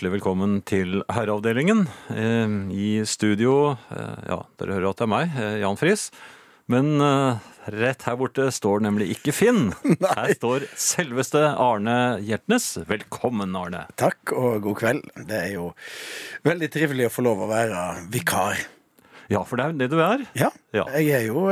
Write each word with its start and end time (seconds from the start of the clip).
Hjertelig 0.00 0.14
velkommen 0.16 0.52
til 0.64 1.02
Herreavdelingen. 1.12 1.82
Eh, 2.08 2.52
I 2.72 3.02
studio, 3.04 3.74
eh, 3.92 4.22
ja, 4.30 4.38
dere 4.56 4.78
hører 4.78 4.86
at 4.94 4.96
det 4.96 5.04
er 5.04 5.10
meg, 5.12 5.34
eh, 5.36 5.56
Jan 5.60 5.76
Friis. 5.76 6.06
Men 6.72 6.96
rett 7.68 8.06
her 8.08 8.16
borte 8.16 8.46
står 8.48 8.80
nemlig 8.80 9.10
ikke 9.12 9.34
Finn. 9.36 9.74
Her 10.00 10.32
står 10.38 10.64
selveste 10.72 11.42
Arne 11.52 12.16
Hjertnes. 12.24 12.78
Velkommen, 12.88 13.52
Arne. 13.52 13.82
Takk 14.00 14.32
og 14.32 14.62
god 14.64 14.78
kveld. 14.80 15.04
Det 15.28 15.36
er 15.36 15.52
jo 15.58 15.66
veldig 16.48 16.70
trivelig 16.72 17.10
å 17.10 17.12
få 17.18 17.26
lov 17.28 17.44
å 17.44 17.50
være 17.52 17.84
vikar. 18.08 18.56
Ja, 19.28 19.44
for 19.44 19.60
det 19.60 19.66
er 19.66 19.74
jo 19.74 19.78
det 19.82 19.90
du 19.92 20.00
er. 20.00 20.24
Ja, 20.32 20.48
Ja. 20.72 20.86
jeg 20.96 21.12
er 21.18 21.28
jo 21.28 21.44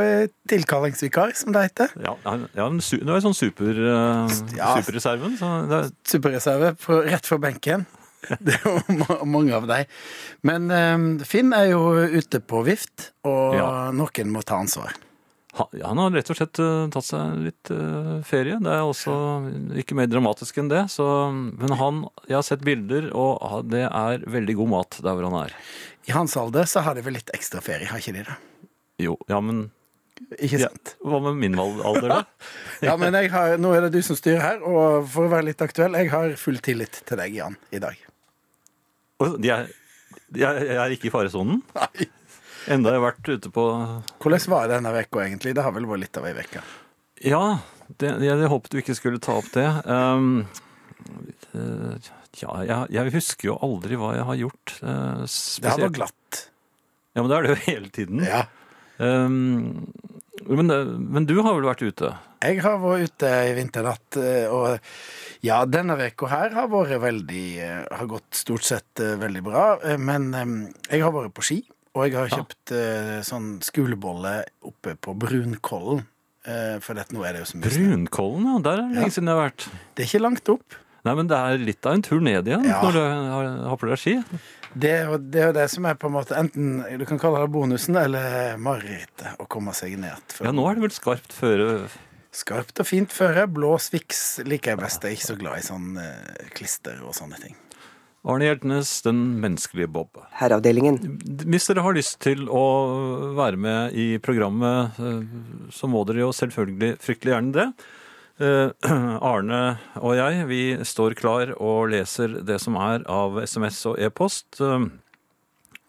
tilkallingsvikar, 0.48 1.36
som 1.36 1.52
det 1.52 1.68
heter. 1.68 1.92
Ja, 2.00 2.16
ja 2.24 2.70
du 2.72 3.12
er 3.12 3.20
sånn 3.28 3.36
super, 3.36 3.76
uh, 3.76 4.24
Ja. 4.56 4.72
superreserven. 4.80 5.36
Så 5.36 5.52
det 5.68 5.84
er, 5.84 5.94
Superreserve 6.16 6.76
på, 6.80 7.04
rett 7.04 7.28
fra 7.28 7.36
benken. 7.36 7.84
Det 8.44 8.54
er 8.56 8.64
jo 8.66 9.24
mange 9.30 9.54
av 9.56 9.66
dem. 9.70 9.84
Men 10.46 10.70
eh, 10.74 11.24
Finn 11.28 11.52
er 11.56 11.70
jo 11.72 11.82
ute 12.18 12.40
på 12.42 12.64
vift, 12.66 13.12
og 13.28 13.54
Ja. 13.58 13.68
noen 13.94 14.32
må 14.34 14.42
ta 14.46 14.58
ansvar. 14.62 14.96
han, 15.58 15.66
han 15.82 15.98
har 16.02 16.10
rett 16.14 16.28
og 16.30 16.36
slett 16.38 16.58
eh, 16.62 16.88
tatt 16.94 17.06
seg 17.06 17.38
litt 17.46 17.70
eh, 17.74 18.18
ferie. 18.26 18.58
Det 18.62 18.74
er 18.74 18.82
også 18.86 19.14
ikke 19.80 19.96
mer 19.98 20.10
dramatisk 20.10 20.58
enn 20.62 20.68
det. 20.70 20.84
Så, 20.92 21.06
men 21.32 21.72
han, 21.78 22.04
jeg 22.28 22.36
har 22.40 22.46
sett 22.46 22.66
bilder, 22.66 23.08
og 23.16 23.70
det 23.72 23.86
er 23.88 24.26
veldig 24.26 24.58
god 24.60 24.72
mat 24.74 25.00
der 25.02 25.14
hvor 25.18 25.30
han 25.30 25.40
er. 25.46 25.56
I 26.08 26.14
hans 26.16 26.36
alder 26.40 26.64
så 26.68 26.80
har 26.86 26.94
de 26.98 27.02
vel 27.06 27.18
litt 27.18 27.30
ekstra 27.36 27.60
ferie, 27.64 27.88
har 27.90 27.98
ikke 28.02 28.16
de 28.18 28.26
det? 28.28 28.38
Jo, 29.04 29.14
ja, 29.30 29.38
men 29.44 29.68
Ikke 30.42 30.58
ja. 30.58 30.68
Hva 31.06 31.20
med 31.22 31.36
min 31.38 31.54
alder, 31.60 32.08
da? 32.10 32.22
Ja, 32.88 32.96
men 32.98 33.14
har, 33.14 33.56
nå 33.60 33.70
er 33.76 33.84
det 33.86 33.92
du 33.94 34.02
som 34.06 34.16
styrer 34.18 34.40
her, 34.42 34.58
og 34.66 35.06
for 35.10 35.26
å 35.28 35.30
være 35.32 35.50
litt 35.50 35.62
aktuell, 35.62 35.94
jeg 35.98 36.10
har 36.10 36.34
full 36.40 36.58
tillit 36.64 37.02
til 37.06 37.18
deg, 37.20 37.34
Jan, 37.38 37.54
i 37.74 37.78
dag. 37.82 37.94
De 39.18 39.50
er, 39.50 39.66
de 40.34 40.44
er, 40.46 40.60
jeg 40.68 40.78
er 40.84 40.94
ikke 40.94 41.08
i 41.10 41.14
faresonen. 41.14 41.62
Nei. 41.74 42.08
Enda 42.68 42.92
jeg 42.92 43.00
har 43.00 43.06
vært 43.06 43.28
ute 43.32 43.50
på 43.54 43.64
Hvordan 44.20 44.50
var 44.52 44.66
det 44.68 44.76
denne 44.76 44.92
vekka 44.92 45.22
egentlig? 45.24 45.54
Det 45.56 45.64
har 45.64 45.72
vel 45.74 45.86
vært 45.88 46.02
litt 46.04 46.18
av 46.20 46.26
ei 46.28 46.34
uke. 46.36 46.62
Ja, 47.24 47.42
det, 47.98 48.10
jeg, 48.22 48.50
håpet 48.52 48.74
du 48.74 48.78
ikke 48.82 48.94
skulle 48.98 49.20
ta 49.24 49.38
opp 49.40 49.48
det. 49.54 49.64
Um, 49.88 50.44
eh, 51.54 52.10
ja, 52.42 52.52
jeg, 52.68 52.76
jeg 52.94 53.14
husker 53.16 53.50
jo 53.50 53.56
aldri 53.64 53.98
hva 53.98 54.12
jeg 54.18 54.26
har 54.28 54.38
gjort. 54.44 54.74
eh, 54.82 55.24
Det 55.24 55.72
har 55.72 55.82
vært 55.86 55.96
glatt. 55.98 56.42
Ja, 57.16 57.22
men 57.24 57.30
det 57.32 57.38
er 57.38 57.46
det 57.48 57.54
jo 57.54 57.60
hele 57.64 57.90
tiden. 57.94 58.22
Ja. 58.28 58.44
Um, 58.98 59.88
men, 60.48 60.72
men 61.12 61.26
du 61.28 61.36
har 61.42 61.54
vel 61.56 61.66
vært 61.68 61.82
ute? 61.84 62.10
Jeg 62.38 62.60
har 62.62 62.78
vært 62.80 63.08
ute 63.10 63.30
i 63.48 63.54
vinternatt, 63.56 64.18
eh, 64.22 64.46
og 64.52 64.78
ja, 65.44 65.58
denne 65.66 65.96
veka 65.98 66.28
her 66.30 66.54
har 66.54 66.68
vært 66.70 67.00
veldig 67.02 67.46
eh, 67.64 67.80
Har 67.98 68.10
gått 68.10 68.38
stort 68.38 68.66
sett 68.66 69.02
eh, 69.02 69.16
veldig 69.18 69.42
bra. 69.46 69.64
Men 69.98 70.30
jeg 70.88 71.02
har 71.02 71.14
vært 71.14 71.34
på 71.36 71.44
ski, 71.46 71.58
og 71.94 72.06
jeg 72.06 72.16
har 72.18 72.30
kjøpt 72.30 72.74
ja. 72.74 73.20
sånn 73.26 73.56
skolebolle 73.64 74.40
oppe 74.68 74.94
på 74.94 75.16
Brunkollen. 75.18 76.04
For 76.80 76.96
dette, 76.96 77.12
nå 77.12 77.20
er 77.26 77.34
det 77.34 77.40
jo 77.42 77.48
så 77.50 77.58
mye. 77.58 77.68
Brunkollen, 77.74 78.44
ja. 78.46 78.60
Der 78.64 78.78
er 78.78 78.84
det 78.86 78.94
Ja. 78.94 79.00
lenge 79.02 79.12
siden 79.12 79.28
jeg 79.28 79.36
har 79.36 79.48
vært. 79.50 79.64
Det 79.98 80.04
er 80.04 80.08
ikke 80.08 80.22
langt 80.22 80.52
opp. 80.54 80.76
Nei, 81.04 81.14
men 81.18 81.28
det 81.30 81.36
er 81.38 81.60
litt 81.60 81.86
av 81.88 81.96
en 81.96 82.04
tur 82.06 82.22
ned 82.24 82.48
igjen 82.48 82.64
Ja. 82.64 82.78
når 82.84 82.94
du 82.96 83.76
på 83.82 83.90
deg 83.90 84.00
ski. 84.00 84.14
Det 84.74 84.90
er, 84.92 85.06
jo, 85.08 85.16
det 85.18 85.40
er 85.40 85.48
jo 85.48 85.54
det 85.56 85.68
som 85.72 85.86
er 85.88 85.96
på 85.98 86.10
en 86.10 86.16
måte 86.18 86.36
enten 86.36 86.82
du 87.00 87.04
kan 87.08 87.20
kalle 87.20 87.40
det 87.44 87.52
bonusen 87.54 87.96
eller 87.96 88.58
marerittet 88.60 89.40
å 89.40 89.46
komme 89.48 89.72
seg 89.76 89.96
ned. 90.00 90.20
For 90.34 90.48
Ja, 90.48 90.52
nå 90.52 90.66
er 90.68 90.76
det 90.76 90.86
vel 90.88 90.94
skarpt 90.94 91.34
føre 91.36 91.88
Skarpt 92.38 92.76
og 92.82 92.86
fint 92.86 93.14
føre. 93.14 93.46
Blå 93.50 93.72
Swix 93.80 94.42
liker 94.46 94.74
jeg 94.74 94.80
best. 94.82 95.02
Jeg 95.02 95.16
er 95.16 95.16
ikke 95.16 95.30
så 95.30 95.38
glad 95.40 95.58
i 95.58 95.64
sånn 95.64 95.96
eh, 96.02 96.50
klister 96.54 97.00
og 97.00 97.16
sånne 97.16 97.40
ting. 97.40 97.56
Arne 98.28 98.44
Hjeltnes, 98.44 98.90
den 99.06 99.22
menneskelige 99.40 99.88
Bob. 99.94 100.18
Herreavdelingen. 100.36 100.98
Hvis 101.48 101.70
dere 101.70 101.84
har 101.86 101.96
lyst 101.96 102.18
til 102.24 102.44
å 102.52 102.64
være 103.38 103.60
med 103.64 103.96
i 103.96 104.06
programmet, 104.22 104.98
eh, 105.00 105.24
så 105.72 105.88
må 105.90 106.04
dere 106.08 106.26
jo 106.26 106.34
selvfølgelig 106.36 106.98
fryktelig 107.02 107.34
gjerne 107.34 107.56
det. 107.56 107.66
Eh, 108.38 108.70
Arne 109.32 109.60
og 109.98 110.14
jeg, 110.14 110.44
vi 110.46 110.62
står 110.86 111.16
klar 111.18 111.50
og 111.58 111.90
leser 111.90 112.38
det 112.46 112.60
som 112.62 112.76
er 112.78 113.02
av 113.10 113.40
SMS 113.42 113.80
og 113.90 113.98
e-post. 114.02 114.60
Eh, 114.62 114.86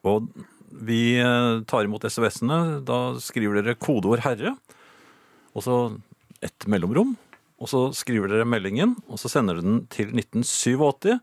Og 0.07 0.29
vi 0.71 1.19
eh, 1.19 1.59
tar 1.67 1.83
imot 1.85 2.05
SMS-ene. 2.07 2.79
Da 2.87 3.19
skriver 3.21 3.59
dere 3.59 3.75
kodeord 3.75 4.23
'herre', 4.23 4.55
og 5.53 5.63
så 5.65 5.75
et 6.41 6.67
mellomrom. 6.67 7.17
Og 7.59 7.67
så 7.67 7.91
skriver 7.91 8.31
dere 8.31 8.47
meldingen, 8.47 8.95
og 9.11 9.19
så 9.19 9.27
sender 9.27 9.59
dere 9.59 9.67
den 9.67 9.81
til 9.91 10.13
1987. 10.15 11.19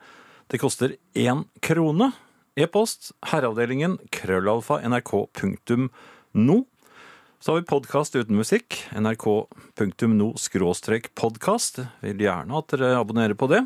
Det 0.52 0.60
koster 0.60 0.96
én 1.16 1.46
krone. 1.64 2.12
E-post 2.56 3.12
herreavdelingen 3.24 3.96
krøllalfa 4.12 4.78
nrk.no. 4.84 6.58
Så 7.40 7.52
har 7.52 7.60
vi 7.60 7.66
podkast 7.68 8.16
uten 8.16 8.36
musikk. 8.36 8.78
nrk.no 8.96 10.32
podkast. 11.14 11.80
Vil 12.00 12.24
gjerne 12.24 12.56
at 12.56 12.72
dere 12.72 12.94
abonnerer 12.96 13.36
på 13.36 13.48
det. 13.52 13.60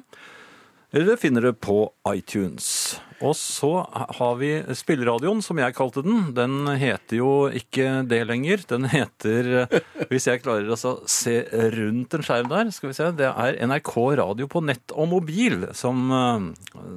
Eller 0.90 1.16
finner 1.16 1.44
det 1.46 1.52
på 1.62 1.84
iTunes. 2.10 2.98
Og 3.22 3.36
så 3.38 3.70
har 4.18 4.34
vi 4.40 4.50
spilleradioen, 4.74 5.42
som 5.44 5.60
jeg 5.62 5.76
kalte 5.76 6.02
den. 6.02 6.32
Den 6.34 6.66
heter 6.80 7.20
jo 7.20 7.30
ikke 7.46 8.02
det 8.10 8.24
lenger. 8.26 8.64
Den 8.72 8.88
heter, 8.90 9.68
hvis 10.10 10.26
jeg 10.26 10.42
klarer 10.42 10.72
å 10.74 10.96
se 11.06 11.36
rundt 11.76 12.18
en 12.18 12.26
skjerm 12.26 12.50
der, 12.50 12.74
skal 12.74 12.90
vi 12.90 12.98
se, 12.98 13.10
det 13.20 13.30
er 13.30 13.60
NRK 13.70 13.94
Radio 14.18 14.50
på 14.50 14.64
nett 14.66 14.96
og 14.96 15.12
mobil, 15.12 15.68
som 15.78 16.10
eh, 16.10 16.50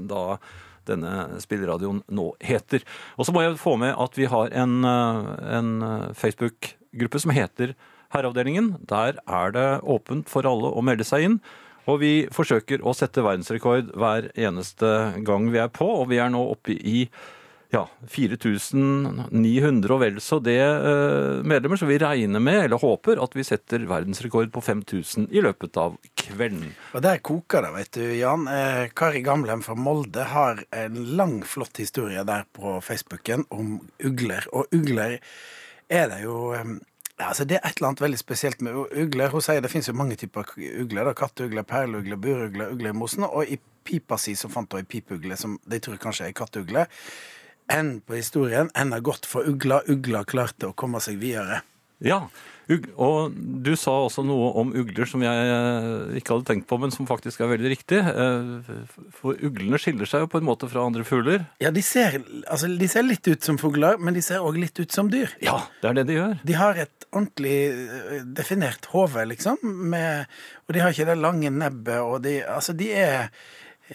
da 0.09 0.23
denne 0.89 1.41
spilleradioen 1.43 2.03
nå 2.13 2.29
heter. 2.43 2.85
Og 3.17 3.27
så 3.27 3.35
må 3.35 3.43
jeg 3.43 3.59
få 3.61 3.75
med 3.81 3.95
at 3.95 4.19
vi 4.19 4.29
har 4.31 4.53
en, 4.63 4.79
eh, 4.85 5.33
en 5.59 5.73
Facebook-gruppe 6.17 7.21
som 7.23 7.35
heter 7.35 7.75
Herreavdelingen. 8.13 8.75
Der 8.87 9.17
er 9.25 9.53
det 9.55 9.69
åpent 9.81 10.29
for 10.29 10.45
alle 10.45 10.69
å 10.69 10.83
melde 10.85 11.07
seg 11.07 11.27
inn. 11.27 11.37
Og 11.89 11.99
vi 11.99 12.11
forsøker 12.31 12.83
å 12.85 12.93
sette 12.95 13.23
verdensrekord 13.25 13.91
hver 13.99 14.29
eneste 14.39 14.89
gang 15.25 15.49
vi 15.51 15.59
er 15.59 15.71
på, 15.73 15.87
og 15.87 16.07
vi 16.13 16.21
er 16.23 16.31
nå 16.31 16.43
oppe 16.53 16.77
i 16.77 17.09
ja, 17.73 17.81
4900 18.09 19.93
og 19.95 20.01
vel 20.03 20.19
så 20.21 20.37
det 20.43 20.59
eh, 20.61 21.39
medlemmer, 21.47 21.79
så 21.79 21.87
vi 21.89 21.97
regner 22.01 22.43
med, 22.43 22.59
eller 22.67 22.81
håper, 22.81 23.17
at 23.23 23.33
vi 23.33 23.45
setter 23.47 23.87
verdensrekord 23.89 24.51
på 24.53 24.61
5000 24.61 25.25
i 25.33 25.41
løpet 25.41 25.79
av 25.81 25.97
kvelden. 26.19 26.75
Og 26.93 27.01
der 27.05 27.21
koker 27.25 27.65
det, 27.65 27.73
vet 27.79 27.91
du, 27.97 28.05
Jan. 28.19 28.45
Eh, 28.51 28.85
Kari 28.93 29.23
Gamlem 29.25 29.65
fra 29.65 29.75
Molde 29.79 30.27
har 30.35 30.61
en 30.83 31.01
lang, 31.17 31.39
flott 31.49 31.81
historie 31.81 32.21
der 32.27 32.45
på 32.53 32.77
Facebooken 32.85 33.47
om 33.49 33.79
ugler. 34.05 34.45
Og 34.53 34.69
ugler 34.75 35.17
er 35.89 36.09
det 36.13 36.23
jo 36.27 36.53
eh, 36.53 36.75
altså 37.23 37.45
Det 37.45 37.57
er 37.57 37.67
et 37.67 37.77
eller 37.77 37.93
annet 37.93 38.05
veldig 38.05 38.21
spesielt 38.21 38.61
med 38.61 38.77
ugler. 38.77 39.33
Hun 39.33 39.41
sier 39.41 39.61
det 39.65 39.73
finnes 39.73 39.89
jo 39.89 39.97
mange 39.97 40.17
typer 40.19 40.45
ugler. 40.57 41.05
da, 41.09 41.13
Katteugler, 41.17 41.65
perleugler, 41.65 42.21
burugler, 42.21 42.73
ugler 42.73 42.93
i 42.93 42.97
mosen. 42.97 43.25
Og 43.25 43.49
i 43.49 43.57
pipa 43.83 44.17
si 44.21 44.35
så 44.37 44.49
fant 44.51 44.71
hun 44.73 44.81
ei 44.81 44.87
pipeugle 44.87 45.37
som 45.39 45.57
de 45.69 45.79
tror 45.81 45.97
kanskje 46.01 46.29
er 46.29 46.37
katteugle. 46.37 46.85
Enden 47.71 48.01
på 48.05 48.17
historien 48.17 48.71
ender 48.75 49.03
godt 49.03 49.27
for 49.29 49.47
ugla. 49.47 49.81
Ugla 49.89 50.23
klarte 50.27 50.71
å 50.71 50.75
komme 50.77 50.99
seg 51.03 51.21
videre. 51.21 51.61
Ja, 52.03 52.25
og 52.99 53.35
du 53.63 53.73
sa 53.79 53.93
også 54.05 54.23
noe 54.27 54.49
om 54.59 54.71
ugler 54.75 55.07
som 55.07 55.21
jeg 55.23 55.47
eh, 55.51 56.17
ikke 56.19 56.33
hadde 56.35 56.47
tenkt 56.49 56.67
på, 56.67 56.77
men 56.81 56.91
som 56.95 57.07
faktisk 57.07 57.43
er 57.43 57.51
veldig 57.51 57.71
riktig. 57.71 57.99
Eh, 57.99 58.71
For 59.15 59.39
uglene 59.39 59.79
skiller 59.79 60.09
seg 60.09 60.25
jo 60.25 60.29
på 60.31 60.41
en 60.41 60.47
måte 60.47 60.67
fra 60.71 60.83
andre 60.87 61.05
fugler. 61.07 61.45
Ja, 61.63 61.71
de 61.75 61.83
ser, 61.85 62.19
altså, 62.43 62.67
de 62.67 62.89
ser 62.91 63.07
litt 63.07 63.27
ut 63.27 63.47
som 63.47 63.59
fugler, 63.61 63.99
men 63.99 64.15
de 64.15 64.23
ser 64.25 64.43
òg 64.43 64.59
litt 64.59 64.79
ut 64.79 64.95
som 64.95 65.11
dyr. 65.11 65.31
Ja, 65.43 65.61
det 65.83 65.91
er 65.91 65.99
det 66.01 66.07
de 66.11 66.19
gjør. 66.19 66.37
De 66.43 66.59
har 66.59 66.83
et 66.83 67.07
ordentlig 67.11 67.57
eh, 67.71 68.23
definert 68.35 68.87
hode, 68.91 69.27
liksom, 69.31 69.59
med, 69.93 70.31
og 70.67 70.75
de 70.75 70.83
har 70.83 70.95
ikke 70.95 71.07
det 71.11 71.19
lange 71.23 71.51
nebbet, 71.55 71.99
og 72.03 72.23
de, 72.27 72.39
altså, 72.47 72.75
de 72.79 72.91
er 72.95 73.29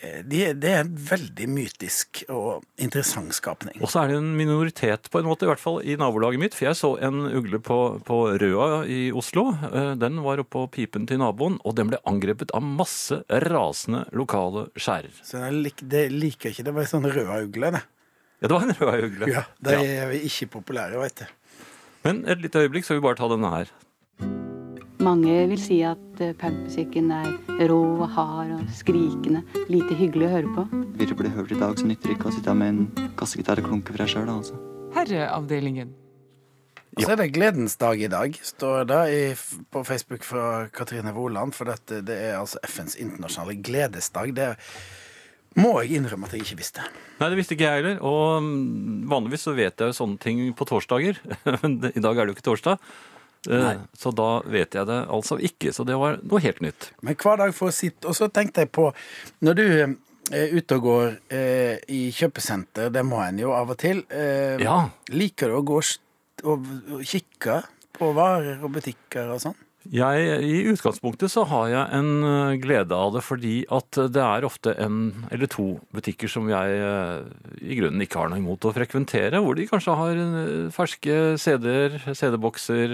eh, 0.00 0.22
de, 0.24 0.42
er- 0.48 0.54
det 0.60 0.72
en 0.76 0.90
veldig 1.08 1.46
mytisk 1.48 2.24
og 2.28 2.64
interessant 2.78 3.32
skapning. 3.36 3.80
Og 3.82 3.88
så 3.92 4.02
er 4.04 4.08
det 4.12 4.16
en 4.20 4.36
minoritet 4.36 5.08
på 5.10 5.18
en 5.22 5.26
måte, 5.30 5.46
i 5.46 5.50
hvert 5.50 5.62
fall 5.62 5.80
i 5.84 5.96
nabolaget 5.96 6.38
mitt. 6.42 6.54
For 6.54 6.68
jeg 6.68 6.76
så 6.76 6.90
en 7.08 7.20
ugle 7.30 7.58
på, 7.64 7.78
på 8.04 8.18
Røa 8.42 8.84
i 8.86 9.00
Oslo. 9.12 9.48
Eh, 9.72 9.94
Den 10.00 10.20
var 10.24 10.38
oppå 10.44 10.66
pipen 10.70 11.06
til 11.08 11.18
naboen, 11.22 11.58
og 11.64 11.74
den 11.78 11.88
ble 11.92 11.98
angrepet 12.06 12.52
av 12.54 12.62
masse 12.62 13.22
rasende 13.48 14.04
lokale 14.12 14.68
skjærer. 14.76 15.14
Så 15.24 15.40
jeg 15.44 15.58
lik, 15.64 15.82
det 15.88 16.06
liker 16.12 16.50
ikke. 16.52 16.64
Det 16.68 16.74
var 16.76 16.86
en 16.86 16.92
sånn 16.94 17.08
Røa-ugle, 17.10 17.72
det. 17.78 17.84
Ja, 18.38 18.46
det 18.46 18.54
var 18.54 18.68
en 18.68 18.76
Røa-ugle. 18.78 19.32
Ja, 19.34 19.44
de 19.58 19.72
Ja. 19.74 19.82
er 20.06 20.12
ikke 20.20 20.46
populære, 20.60 20.98
veit 21.00 21.24
du. 21.24 21.26
Men 22.04 22.20
et 22.30 22.38
lite 22.38 22.60
øyeblikk, 22.62 22.84
så 22.86 22.94
vil 22.94 23.00
vi 23.00 23.06
bare 23.08 23.18
ta 23.18 23.26
denne 23.28 23.48
her. 23.50 23.70
Mange 24.98 25.34
vil 25.46 25.60
si 25.62 25.76
at 25.86 26.20
eh, 26.24 26.32
punkmusikken 26.34 27.12
er 27.14 27.28
rå 27.70 27.78
og 28.00 28.08
hard 28.16 28.50
og 28.56 28.70
skrikende. 28.74 29.44
Lite 29.70 29.94
hyggelig 29.94 30.26
å 30.26 30.30
høre 30.32 30.54
på. 30.56 30.64
Vil 30.98 31.10
du 31.12 31.14
bli 31.20 31.30
hørt 31.30 31.52
i 31.54 31.58
dag, 31.60 31.78
så 31.78 31.86
nytter 31.86 32.10
det 32.10 32.16
ikke 32.16 32.32
å 32.32 32.34
sitte 32.34 32.54
med 32.58 32.72
en 32.72 33.10
kassegitar 33.20 33.62
og 33.62 33.68
klunke 33.70 33.94
for 33.94 34.02
deg 34.02 34.10
sjøl. 34.10 34.32
Altså. 34.32 34.58
Herreavdelingen. 34.96 35.92
Og 36.96 37.04
så 37.04 37.12
er 37.14 37.20
det 37.20 37.28
gledens 37.36 37.76
dag 37.78 38.00
i 38.02 38.08
dag, 38.10 38.34
står 38.42 38.88
det 38.90 39.02
i, 39.14 39.20
på 39.70 39.84
Facebook 39.86 40.26
fra 40.26 40.46
Katrine 40.74 41.12
Woland. 41.14 41.54
For 41.54 41.70
dette, 41.70 42.00
det 42.02 42.16
er 42.32 42.40
altså 42.40 42.58
FNs 42.66 42.98
internasjonale 42.98 43.54
gledesdag. 43.62 44.34
Det 44.34 44.48
er 44.48 44.72
må 45.58 45.72
jeg 45.82 45.98
innrømme 45.98 46.26
at 46.28 46.34
jeg 46.34 46.44
ikke 46.44 46.58
visste. 46.60 46.82
Nei, 47.18 47.28
det 47.32 47.38
visste 47.38 47.54
ikke 47.56 47.66
jeg 47.66 47.80
heller. 47.80 48.02
Og 48.06 48.42
mm, 48.44 49.06
vanligvis 49.10 49.46
så 49.46 49.54
vet 49.56 49.78
jeg 49.78 49.90
jo 49.90 49.96
sånne 49.96 50.18
ting 50.22 50.42
på 50.58 50.66
torsdager. 50.68 51.18
Men 51.62 51.78
I 51.88 52.02
dag 52.02 52.12
er 52.12 52.26
det 52.26 52.34
jo 52.34 52.36
ikke 52.36 52.50
torsdag. 52.50 52.82
Eh, 53.46 53.54
Nei. 53.62 53.76
Så 53.96 54.10
da 54.16 54.40
vet 54.50 54.74
jeg 54.74 54.88
det 54.88 54.98
altså 55.14 55.38
ikke. 55.38 55.70
Så 55.72 55.86
det 55.86 55.96
var 56.00 56.18
noe 56.22 56.40
helt 56.42 56.60
nytt. 56.64 56.90
Men 57.06 57.14
hver 57.20 57.38
dag 57.38 57.54
får 57.54 57.70
jeg 57.72 57.78
sitte, 57.78 58.08
og 58.10 58.16
så 58.18 58.28
tenkte 58.34 58.64
jeg 58.64 58.72
på 58.74 58.88
Når 59.46 59.54
du 59.60 59.64
eh, 59.68 59.94
er 60.34 60.56
ute 60.58 60.76
og 60.76 60.82
går 60.88 61.06
eh, 61.32 61.78
i 61.94 62.00
kjøpesenter, 62.12 62.90
det 62.92 63.04
må 63.06 63.22
en 63.24 63.38
jo 63.40 63.54
av 63.56 63.70
og 63.70 63.78
til, 63.80 64.02
eh, 64.10 64.58
Ja. 64.60 64.88
liker 65.08 65.48
du 65.48 65.60
å 65.60 65.64
gå 65.64 65.78
og, 65.78 66.66
og 66.92 67.00
kikke 67.06 67.62
på 67.98 68.12
varer 68.14 68.60
og 68.62 68.74
butikker 68.76 69.30
og 69.34 69.40
sånn? 69.42 69.56
Jeg, 69.88 70.24
I 70.44 70.56
utgangspunktet 70.68 71.32
så 71.32 71.46
har 71.48 71.68
jeg 71.72 71.96
en 71.96 72.24
eh, 72.26 72.56
glede 72.60 72.92
av 72.92 73.14
det, 73.14 73.22
fordi 73.24 73.62
at 73.72 73.96
det 74.12 74.20
er 74.20 74.44
ofte 74.44 74.74
en 74.84 74.98
eller 75.32 75.48
to 75.48 75.78
butikker 75.96 76.28
som 76.28 76.48
jeg 76.50 76.74
eh, 76.84 77.22
i 77.64 77.78
grunnen 77.78 78.04
ikke 78.04 78.20
har 78.20 78.28
noe 78.28 78.40
imot 78.42 78.66
å 78.68 78.74
frekventere, 78.76 79.40
hvor 79.40 79.56
de 79.56 79.64
kanskje 79.70 79.94
har 79.96 80.20
eh, 80.20 80.66
ferske 80.74 81.16
CD-er, 81.40 81.96
CD-bokser, 82.10 82.92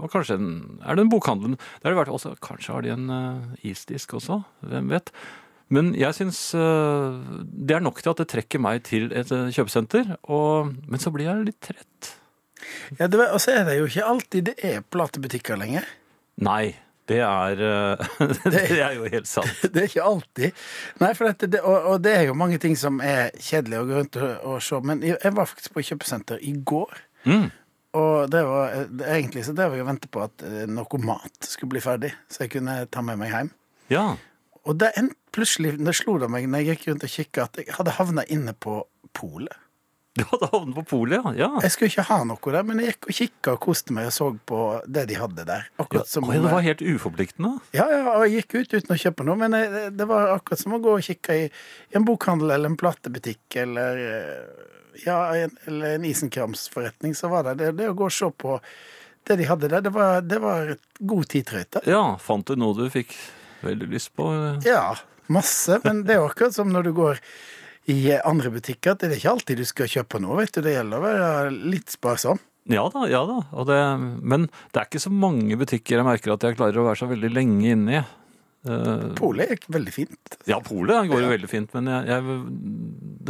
og 0.00 0.10
kanskje 0.10 0.40
en, 0.40 0.50
er 0.82 0.98
det 0.98 1.06
en 1.06 1.12
bokhandel. 1.12 1.54
Det 1.54 1.86
har 1.86 1.94
det 1.94 2.00
vært 2.00 2.14
også, 2.16 2.34
kanskje 2.42 2.74
har 2.74 2.86
de 2.86 2.94
en 2.96 3.14
isdisk 3.62 4.16
også, 4.18 4.40
hvem 4.66 4.90
vet. 4.90 5.14
Men 5.70 5.92
jeg 5.94 6.16
syns 6.16 6.40
det 6.50 7.76
er 7.76 7.84
nok 7.84 8.02
til 8.02 8.10
at 8.10 8.24
det 8.24 8.32
trekker 8.32 8.58
meg 8.58 8.82
til 8.88 9.12
et 9.14 9.30
kjøpesenter, 9.30 10.16
og, 10.26 10.74
men 10.90 10.98
så 11.02 11.14
blir 11.14 11.30
jeg 11.30 11.46
litt 11.52 11.62
trett. 11.70 12.16
Ja, 12.98 13.06
det, 13.06 13.22
og 13.30 13.38
så 13.42 13.54
er 13.54 13.64
det 13.68 13.78
jo 13.78 13.86
ikke 13.86 14.10
alltid 14.10 14.50
det 14.50 14.58
er 14.66 14.82
platebutikker 14.82 15.58
lenger. 15.60 15.86
Nei, 16.44 16.72
det 17.10 17.20
er, 17.26 17.60
eh, 17.66 18.10
det 18.54 18.64
er 18.78 18.94
jo 18.94 19.08
helt 19.10 19.28
sant. 19.28 19.62
Det 19.74 19.82
er 19.82 19.88
ikke 19.88 20.06
alltid. 20.06 20.58
Nei, 21.02 21.12
for 21.18 21.30
dette, 21.30 21.48
det, 21.50 21.62
og, 21.66 21.88
og 21.94 22.02
det 22.04 22.12
er 22.16 22.28
jo 22.28 22.36
mange 22.38 22.60
ting 22.62 22.76
som 22.78 23.00
er 23.04 23.32
kjedelig 23.34 23.80
å 23.80 23.86
gå 23.88 23.96
rundt 23.98 24.18
og, 24.20 24.58
se. 24.64 24.78
Men 24.86 25.02
jeg 25.06 25.34
var 25.36 25.48
faktisk 25.50 25.74
på 25.74 25.84
kjøpesenter 25.90 26.42
i 26.46 26.54
går. 26.54 27.00
Mm. 27.26 27.48
Og 27.98 28.30
det 28.30 28.42
var 28.46 28.76
det, 28.86 29.06
egentlig 29.16 29.42
så 29.48 29.54
drev 29.58 29.74
jeg 29.74 29.82
og 29.82 29.88
ventet 29.90 30.12
på 30.14 30.22
at 30.22 30.44
eh, 30.46 30.66
noe 30.70 31.00
mat 31.02 31.48
skulle 31.48 31.74
bli 31.74 31.82
ferdig, 31.82 32.12
så 32.30 32.44
jeg 32.44 32.54
kunne 32.54 32.76
ta 32.92 33.02
med 33.02 33.18
meg 33.18 33.34
hjem. 33.34 33.50
Ja, 33.90 34.04
Og 34.68 34.76
det 34.78 34.92
en, 35.00 35.10
plutselig 35.34 35.72
det 35.80 35.96
slo 35.98 36.18
det 36.22 36.28
meg 36.30 36.46
når 36.46 36.62
jeg 36.62 36.76
gikk 36.76 36.86
rundt 36.90 37.06
og 37.08 37.14
kikka, 37.16 37.48
at 37.48 37.58
jeg 37.58 37.74
hadde 37.74 37.96
havna 37.96 38.24
inne 38.30 38.54
på 38.54 38.84
polet. 39.16 39.56
du 40.18 40.24
hadde 40.26 40.48
havnet 40.50 40.74
på 40.74 40.82
polet, 40.90 41.20
ja. 41.22 41.32
ja. 41.38 41.48
Jeg 41.62 41.74
skulle 41.74 41.90
ikke 41.92 42.06
ha 42.08 42.18
noe 42.26 42.54
der, 42.56 42.64
men 42.66 42.80
jeg 42.82 42.94
gikk 42.94 43.06
og 43.06 43.16
kikka 43.18 43.52
og 43.54 43.60
koste 43.62 43.94
meg 43.94 44.08
og 44.10 44.14
så 44.16 44.26
på 44.50 44.62
det 44.90 45.04
de 45.10 45.18
hadde 45.20 45.44
der. 45.46 45.68
Ja, 45.78 45.86
oi, 45.86 46.34
det 46.34 46.50
var 46.50 46.64
helt 46.66 46.82
uforpliktende. 46.82 47.52
Ja, 47.76 47.86
ja, 47.92 48.00
og 48.16 48.24
jeg 48.26 48.40
gikk 48.42 48.56
ut 48.56 48.74
uten 48.74 48.96
å 48.96 48.98
kjøpe 49.04 49.26
noe, 49.28 49.38
men 49.38 49.54
jeg, 49.54 49.92
det 49.94 50.08
var 50.10 50.32
akkurat 50.34 50.62
som 50.62 50.74
å 50.74 50.80
gå 50.82 50.96
og 50.98 51.06
kikke 51.06 51.36
i, 51.44 51.44
en 51.94 52.06
bokhandel 52.08 52.56
eller 52.56 52.72
en 52.72 52.80
platebutikk 52.80 53.60
eller 53.62 54.02
eh, 54.06 54.64
ja, 55.04 55.20
en, 55.36 55.54
eller 55.70 55.94
en 55.98 56.08
isenkramsforretning, 56.10 57.14
så 57.14 57.30
var 57.30 57.46
det 57.46 57.60
det, 57.62 57.70
det 57.78 57.92
å 57.92 57.94
gå 57.98 58.08
og 58.08 58.14
se 58.14 58.30
på 58.34 58.58
det 59.28 59.36
de 59.36 59.46
hadde 59.46 59.70
der, 59.70 59.84
det 59.84 59.92
var, 59.94 60.24
det 60.26 60.40
var 60.42 60.74
god 60.98 61.30
tidtrøyte. 61.30 61.84
Ja, 61.86 62.02
fant 62.18 62.48
du 62.48 62.58
noe 62.58 62.74
du 62.74 62.90
fikk 62.90 63.14
veldig 63.62 63.90
lyst 63.92 64.14
på? 64.16 64.26
Ja, 64.66 64.96
masse, 65.30 65.78
men 65.84 66.02
det 66.08 66.16
er 66.16 66.26
akkurat 66.26 66.56
som 66.56 66.72
når 66.72 66.88
du 66.88 66.94
går 66.96 67.20
i 67.90 67.96
andre 68.22 68.52
butikker, 68.54 68.94
at 68.94 69.02
det 69.02 69.10
er 69.10 69.18
ikke 69.18 69.32
alltid 69.34 69.60
du 69.62 69.66
skal 69.68 69.90
kjøpe 69.90 70.20
noe, 70.22 70.38
vet 70.42 70.54
du, 70.54 70.60
det 70.66 70.76
gjelder 70.76 71.00
å 71.00 71.04
være 71.08 71.50
litt 71.74 71.90
sparsom. 71.96 72.38
Ja 72.70 72.84
da, 72.92 73.06
ja 73.10 73.24
da. 73.26 73.38
Og 73.56 73.66
det, 73.66 73.76
men 74.22 74.44
det 74.70 74.78
er 74.82 74.86
ikke 74.88 75.00
så 75.02 75.10
mange 75.10 75.56
butikker 75.58 75.98
jeg 75.98 76.06
merker 76.06 76.34
at 76.36 76.44
jeg 76.46 76.58
klarer 76.60 76.78
å 76.82 76.86
være 76.90 77.00
så 77.02 77.08
veldig 77.10 77.30
lenge 77.34 77.72
inne 77.74 77.94
i. 77.98 78.02
Eh, 78.68 79.04
Polet 79.16 79.54
er 79.54 79.62
veldig 79.72 79.92
fint. 79.94 80.34
ja, 80.46 80.58
polet 80.60 81.08
går 81.08 81.22
jo 81.22 81.28
Ja. 81.30 81.32
veldig 81.32 81.48
fint, 81.48 81.70
men 81.78 81.88
jeg, 81.88 82.10
jeg, 82.12 82.40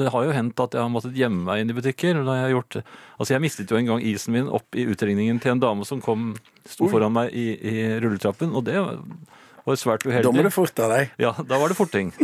det 0.01 0.09
har 0.11 0.25
jo 0.27 0.33
hendt 0.35 0.59
at 0.65 0.75
jeg 0.75 0.83
har 0.83 0.91
måttet 0.91 1.15
gjemme 1.15 1.45
meg 1.47 1.63
inn 1.63 1.71
i 1.71 1.77
butikker. 1.79 2.19
Jeg 2.27 2.51
gjort, 2.57 2.81
altså 3.17 3.37
jeg 3.37 3.45
mistet 3.47 3.71
jo 3.71 3.79
en 3.79 3.87
gang 3.93 4.03
isen 4.11 4.35
min 4.35 4.51
opp 4.51 4.75
i 4.75 4.89
utringningen 4.91 5.39
til 5.41 5.55
en 5.55 5.63
dame 5.63 5.87
som 5.87 6.03
kom, 6.03 6.33
sto 6.67 6.89
Oi. 6.89 6.91
foran 6.97 7.15
meg 7.15 7.31
i, 7.31 7.47
i 7.55 7.77
rulletrappen, 8.03 8.51
og 8.59 8.67
det 8.67 8.75
var 8.83 9.79
svært 9.79 10.03
uheldig. 10.09 10.27
Da 10.27 10.35
må 10.35 10.43
du 10.43 10.51
forte 10.51 10.91
deg. 10.91 11.15
Ja, 11.23 11.31
da 11.39 11.63
var 11.63 11.71
det 11.71 11.79
forting. 11.79 12.11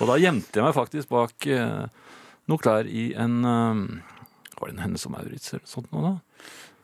og 0.00 0.10
da 0.10 0.18
gjemte 0.20 0.58
jeg 0.58 0.66
meg 0.66 0.76
faktisk 0.76 1.10
bak 1.12 1.46
eh, 1.46 1.86
noe 2.50 2.60
klær 2.62 2.88
i 2.90 3.12
en 3.20 3.40
eh, 3.48 3.80
Var 4.58 4.68
det 4.70 4.74
en 4.76 4.84
Hennes 4.84 5.06
og 5.08 5.14
Maurits 5.14 5.54
eller 5.54 5.64
sånt 5.68 5.90
noe 5.94 6.04
da? 6.04 6.12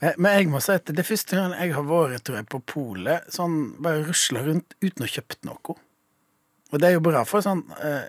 Eh, 0.01 0.17
Men 0.17 0.39
jeg 0.39 0.51
må 0.53 0.63
si 0.63 0.75
at 0.77 0.89
det 0.89 1.03
er 1.03 1.11
første 1.11 1.39
gang 1.39 1.55
jeg 1.59 1.77
har 1.77 1.87
vært 1.91 2.25
tror 2.27 2.41
jeg, 2.41 2.49
på 2.51 2.63
polet, 2.75 3.31
sånn 3.33 3.61
bare 3.83 4.03
rusla 4.09 4.43
rundt 4.47 4.77
uten 4.81 5.05
å 5.05 5.09
ha 5.09 5.15
kjøpt 5.19 5.47
noe. 5.49 5.77
Og 6.71 6.79
det 6.79 6.87
er 6.87 6.93
jo 6.95 7.03
bra 7.03 7.25
for 7.27 7.43
sånn 7.43 7.65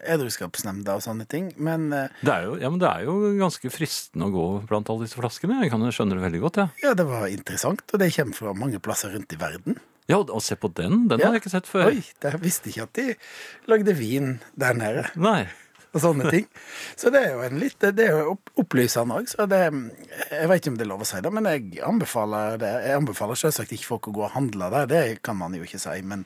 edruskapsnemnda 0.05 0.93
og 0.99 1.01
sånne 1.01 1.25
ting, 1.25 1.47
men 1.57 1.87
Det 1.89 2.29
er, 2.29 2.43
jo, 2.45 2.59
ja, 2.61 2.69
men 2.69 2.77
det 2.77 2.91
er 2.91 3.07
jo 3.07 3.15
ganske 3.39 3.71
fristende 3.73 4.27
å 4.27 4.33
gå 4.35 4.43
blant 4.69 4.91
alle 4.93 5.07
disse 5.07 5.17
flaskene. 5.17 5.63
Jeg 5.63 5.71
kan 5.73 5.81
skjønne 5.89 6.19
det 6.19 6.27
veldig 6.27 6.41
godt, 6.43 6.59
ja. 6.61 6.67
ja, 6.83 6.91
det 6.93 7.07
var 7.09 7.25
interessant, 7.33 7.81
og 7.89 8.03
det 8.03 8.11
kommer 8.13 8.37
fra 8.37 8.53
mange 8.53 8.77
plasser 8.85 9.15
rundt 9.17 9.33
i 9.33 9.39
verden. 9.41 9.81
Ja, 10.11 10.19
og 10.21 10.43
se 10.45 10.55
på 10.59 10.69
den. 10.77 11.07
Den 11.09 11.19
Ja. 11.23 11.27
har 11.31 11.37
jeg 11.39 11.43
ikke 11.45 11.55
sett 11.55 11.67
før. 11.71 11.87
Oi, 11.89 12.03
jeg 12.23 12.41
visste 12.43 12.69
ikke 12.71 12.83
at 12.89 12.93
de 12.99 13.15
lagde 13.71 13.95
vin 13.97 14.39
der 14.59 14.73
nede, 14.77 15.05
Nei. 15.15 15.47
og 15.93 16.01
sånne 16.03 16.29
ting. 16.31 16.45
Så 16.95 17.11
det 17.11 17.23
er 17.25 17.33
jo 17.33 17.41
en 17.47 17.59
litt, 17.59 17.79
det 17.79 17.99
er 18.07 18.19
jo 18.21 18.37
opplysende 18.61 19.17
òg, 19.17 19.27
så 19.31 19.47
det 19.49 19.61
Jeg 20.31 20.47
vet 20.49 20.61
ikke 20.61 20.71
om 20.71 20.77
det 20.77 20.85
er 20.85 20.91
lov 20.93 21.01
å 21.03 21.07
si 21.09 21.19
det, 21.21 21.31
men 21.33 21.43
jeg 21.49 21.79
anbefaler 21.83 22.57
det. 22.61 22.73
Jeg 22.87 22.97
anbefaler 23.01 23.35
selvsagt 23.39 23.71
ikke 23.75 23.85
folk 23.89 24.07
å 24.11 24.13
gå 24.15 24.23
og 24.27 24.31
handle 24.35 24.69
der, 24.71 24.85
det 24.87 25.21
kan 25.23 25.35
man 25.37 25.53
jo 25.57 25.63
ikke 25.63 25.79
si, 25.79 26.01
men, 26.01 26.25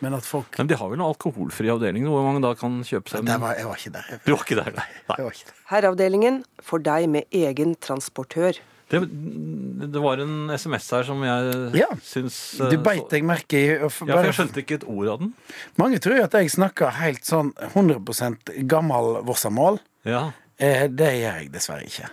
men 0.00 0.14
at 0.14 0.24
folk 0.24 0.58
Men 0.58 0.66
de 0.68 0.74
har 0.76 0.88
vel 0.90 1.00
en 1.00 1.06
alkoholfri 1.06 1.68
avdeling 1.72 2.04
hvor 2.08 2.24
man 2.26 2.40
da 2.44 2.54
kan 2.54 2.82
kjøpe 2.84 3.08
seg 3.12 3.28
en 3.28 3.40
var, 3.40 3.54
jeg 3.56 3.66
var 3.66 3.76
ikke 3.80 3.92
der. 3.92 4.06
Jeg, 4.10 4.20
Du 4.26 4.32
var 4.34 4.44
ikke 4.44 4.60
der, 4.64 4.72
nei. 4.76 4.88
nei. 5.08 5.18
var. 5.24 5.42
Herreavdelingen 5.70 6.44
for 6.62 6.78
deg 6.78 7.08
med 7.08 7.24
egen 7.32 7.74
transportør. 7.76 8.58
Det, 9.00 9.90
det 9.94 10.02
var 10.02 10.22
en 10.22 10.50
SMS 10.54 10.86
her 10.94 11.06
som 11.08 11.22
jeg 11.26 11.70
Ja. 11.80 11.88
syns 12.06 12.38
eh, 12.60 12.70
Du 12.70 12.78
beit 12.84 13.08
deg 13.10 13.26
merke 13.26 13.58
i 13.58 13.66
Ja, 13.74 13.88
for 13.92 14.06
jeg 14.06 14.36
skjønte 14.36 14.62
ikke 14.62 14.78
et 14.80 14.86
ord 14.86 15.08
av 15.14 15.18
den. 15.24 15.32
Mange 15.80 15.98
tror 16.02 16.16
jo 16.18 16.24
at 16.28 16.36
jeg 16.38 16.52
snakker 16.54 16.94
helt 17.00 17.24
sånn 17.26 17.52
100% 17.74 18.54
gammel 18.70 19.20
Vossamål. 19.26 19.80
Ja. 20.06 20.30
Eh, 20.58 20.86
det 20.88 21.10
gjør 21.18 21.40
jeg 21.42 21.52
dessverre 21.54 21.86
ikke. 21.88 22.08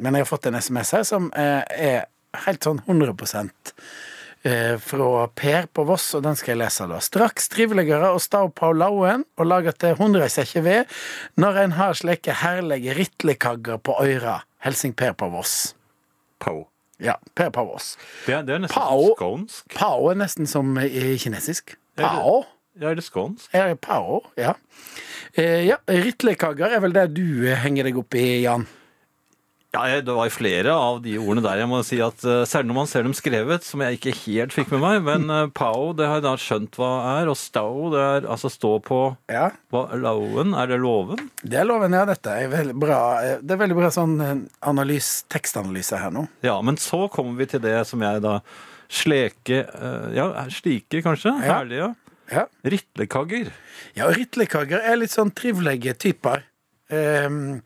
Men 0.00 0.14
jeg 0.16 0.24
har 0.24 0.30
fått 0.30 0.46
en 0.48 0.56
SMS 0.60 0.94
her 0.96 1.04
som 1.04 1.30
eh, 1.36 1.60
er 1.76 2.06
helt 2.46 2.64
sånn 2.64 2.80
100 2.86 3.50
eh, 4.44 4.76
fra 4.80 5.26
Per 5.36 5.66
på 5.74 5.84
Voss, 5.88 6.06
og 6.16 6.22
den 6.24 6.38
skal 6.38 6.54
jeg 6.54 6.62
lese 6.62 6.86
da. 6.88 7.00
Straks 7.04 7.50
triveligere 7.52 8.12
å 8.14 8.20
stå 8.22 8.46
på 8.56 8.72
lauen 8.76 9.26
og 9.36 9.50
lage 9.50 9.74
til 9.76 9.98
hundresekker 9.98 10.64
ved 10.64 10.96
når 11.40 11.64
en 11.64 11.76
har 11.80 11.98
slike 11.98 12.38
herlige 12.44 12.94
ritlekagger 12.96 13.82
på 13.82 13.98
øyra. 14.04 14.40
Helsing 14.64 14.92
Per 14.96 15.12
på 15.16 15.28
Voss. 15.32 15.74
Pao. 16.40 16.66
Ja, 17.00 17.14
Per 17.34 17.48
på 17.54 17.62
Det, 18.26 18.34
er- 18.34 18.42
det 18.42 18.54
er 18.54 18.58
nesten 18.58 18.74
Pao. 18.80 19.14
skånsk. 19.16 19.74
Pao 19.74 20.08
er 20.10 20.14
nesten 20.20 20.46
som 20.46 20.76
i 20.78 21.16
kinesisk. 21.18 21.76
Det- 21.96 22.04
Pao. 22.04 22.44
Ja, 22.80 22.90
er 22.90 22.94
det 22.94 23.04
skånsk? 23.04 23.48
Er 23.52 23.68
det 23.68 23.80
Pao, 23.80 24.20
ja. 24.36 24.52
Eh, 25.36 25.66
ja, 25.66 25.76
Ritlekaker 25.88 26.66
er 26.74 26.80
vel 26.80 26.92
det 26.92 27.14
du 27.14 27.46
eh, 27.46 27.56
henger 27.56 27.84
deg 27.84 27.96
opp 27.98 28.14
i, 28.14 28.42
Jan? 28.42 28.66
Ja, 29.70 29.84
det 30.02 30.10
var 30.16 30.26
flere 30.34 30.72
av 30.74 30.96
de 31.04 31.12
ordene 31.22 31.44
der. 31.44 31.60
Jeg 31.62 31.68
må 31.70 31.78
si 31.86 32.00
at 32.02 32.24
eh, 32.26 32.40
Særlig 32.50 32.72
når 32.72 32.76
man 32.80 32.88
ser 32.90 33.04
dem 33.06 33.12
skrevet, 33.14 33.62
som 33.62 33.84
jeg 33.84 34.00
ikke 34.00 34.14
helt 34.24 34.54
fikk 34.56 34.72
med 34.74 34.80
meg. 34.82 34.96
Men 35.06 35.30
eh, 35.30 35.44
Pao, 35.54 35.92
det 35.94 36.08
har 36.10 36.18
jeg 36.18 36.24
da 36.24 36.32
skjønt 36.42 36.74
hva 36.80 36.88
er. 37.20 37.30
Og 37.30 37.38
Stau, 37.38 37.84
det 37.94 38.00
er 38.02 38.26
altså 38.34 38.50
stå 38.50 38.72
på 38.82 38.98
Ja. 39.30 39.44
hva, 39.70 39.84
Loven, 39.94 40.56
er 40.58 40.72
det 40.72 40.80
loven? 40.82 41.22
Det 41.44 41.60
er 41.62 41.68
loven, 41.70 41.94
ja. 41.94 42.02
Dette 42.10 42.34
er 42.34 42.50
veldig 42.50 42.74
bra. 42.82 42.98
eh, 43.22 43.36
Det 43.46 43.54
er 43.54 43.62
veldig 43.62 43.78
bra 43.78 43.92
sånn 43.94 44.16
analys, 44.72 45.12
tekstanalyse 45.30 46.02
her 46.02 46.10
nå. 46.18 46.26
Ja, 46.42 46.56
men 46.66 46.74
så 46.82 47.04
kommer 47.14 47.38
vi 47.38 47.46
til 47.54 47.62
det 47.62 47.76
som 47.86 48.02
jeg 48.02 48.24
da 48.26 48.40
Sleke 48.90 49.60
Ja, 50.16 50.24
slike, 50.50 50.98
kanskje? 51.06 51.30
Ja. 51.46 51.60
Herlige. 51.60 51.92
Ja. 52.34 52.48
Ritlekagger. 52.66 53.52
Ja, 53.94 54.08
ritlekagger 54.14 54.82
er 54.82 54.98
litt 54.98 55.14
sånn 55.14 55.30
trivelige 55.30 55.94
typer. 55.94 56.42
Ehm, 56.90 57.60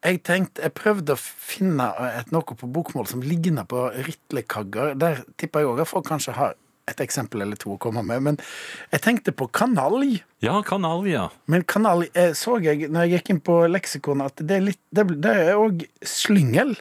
jeg 0.00 0.22
tenkte, 0.24 0.64
jeg 0.64 0.72
prøvde 0.76 1.14
å 1.14 1.20
finne 1.20 1.90
et, 2.16 2.30
noe 2.32 2.56
på 2.56 2.68
bokmål 2.72 3.08
som 3.10 3.24
ligner 3.24 3.66
på 3.68 3.88
ritlekagger. 4.08 4.94
Der 5.00 5.24
tipper 5.40 5.64
jeg 5.64 5.72
òg 5.74 5.82
at 5.84 5.90
folk 5.90 6.08
kanskje 6.08 6.36
har 6.38 6.56
et 6.90 7.02
eksempel 7.04 7.44
eller 7.44 7.58
to 7.60 7.74
å 7.74 7.80
komme 7.80 8.02
med. 8.06 8.22
Men 8.24 8.38
jeg 8.90 9.04
tenkte 9.04 9.34
på 9.36 9.50
kanalj. 9.52 10.22
Ja, 10.44 10.56
kanalj, 10.66 11.12
ja. 11.12 11.26
Men 11.50 11.66
kanalj 11.68 12.08
eh, 12.14 12.32
så 12.38 12.56
jeg 12.64 12.88
når 12.90 13.06
jeg 13.06 13.20
gikk 13.20 13.34
inn 13.34 13.42
på 13.44 13.58
leksikonet 13.70 14.32
at 14.32 14.46
det 14.46 14.56
er 14.56 14.64
litt 14.70 14.80
Det, 14.90 15.04
det 15.22 15.34
er 15.44 15.60
òg 15.60 15.84
slyngel. 16.06 16.74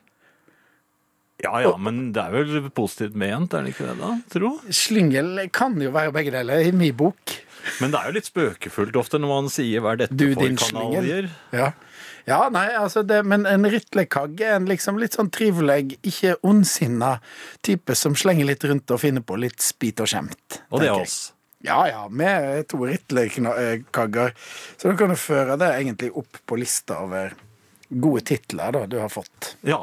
Ja 1.40 1.62
ja, 1.64 1.76
men 1.80 2.10
det 2.16 2.20
er 2.20 2.34
vel 2.36 2.66
positivt 2.76 3.16
ment, 3.16 3.54
er 3.56 3.64
det 3.64 3.72
ikke 3.72 3.86
det, 3.88 4.00
da? 4.02 4.10
Tro? 4.34 4.50
Slyngel 4.76 5.46
kan 5.56 5.78
jo 5.80 5.94
være 5.96 6.12
begge 6.16 6.34
deler 6.36 6.66
i 6.68 6.74
min 6.76 6.96
bok. 7.00 7.38
Men 7.80 7.94
det 7.94 8.00
er 8.00 8.10
jo 8.10 8.16
litt 8.18 8.28
spøkefullt 8.28 8.98
ofte 9.00 9.20
når 9.22 9.32
man 9.32 9.48
sier 9.52 9.84
'hva 9.84 9.94
er 9.94 10.02
dette 10.04 10.18
Du, 10.20 10.34
for 10.34 10.44
kanaljer 10.44 10.60
kanaljer'? 10.60 11.30
Ja. 11.56 11.72
Ja, 12.30 12.44
nei, 12.54 12.68
altså 12.78 13.02
det, 13.08 13.24
men 13.26 13.48
en 13.50 13.66
ritlekagge 13.70 14.46
er 14.46 14.60
en 14.60 14.70
liksom 14.70 15.00
litt 15.02 15.18
sånn 15.18 15.32
trivelig, 15.34 15.98
ikke 16.06 16.36
ondsinna 16.46 17.16
type 17.66 17.96
som 17.98 18.18
slenger 18.18 18.52
litt 18.52 18.66
rundt 18.70 18.94
og 18.94 19.02
finner 19.02 19.26
på 19.26 19.40
litt 19.42 19.64
spit 19.66 20.04
og 20.04 20.12
skjemt. 20.12 20.62
Og 20.70 20.84
det 20.84 20.92
er 20.92 20.94
jeg. 20.94 21.10
oss. 21.10 21.20
Ja, 21.66 21.80
ja, 21.90 22.06
er 22.24 22.62
to 22.70 22.86
Rittler-kagger. 22.88 24.32
Så 24.78 24.92
da 24.92 24.96
kan 25.00 25.12
du 25.12 25.18
føre 25.20 25.58
det 25.60 25.74
egentlig 25.76 26.14
opp 26.22 26.40
på 26.48 26.60
lista 26.60 27.02
over 27.04 27.34
gode 27.90 28.24
titler 28.30 28.78
da 28.78 28.86
du 28.88 28.96
har 29.02 29.12
fått. 29.12 29.56
Ja. 29.68 29.82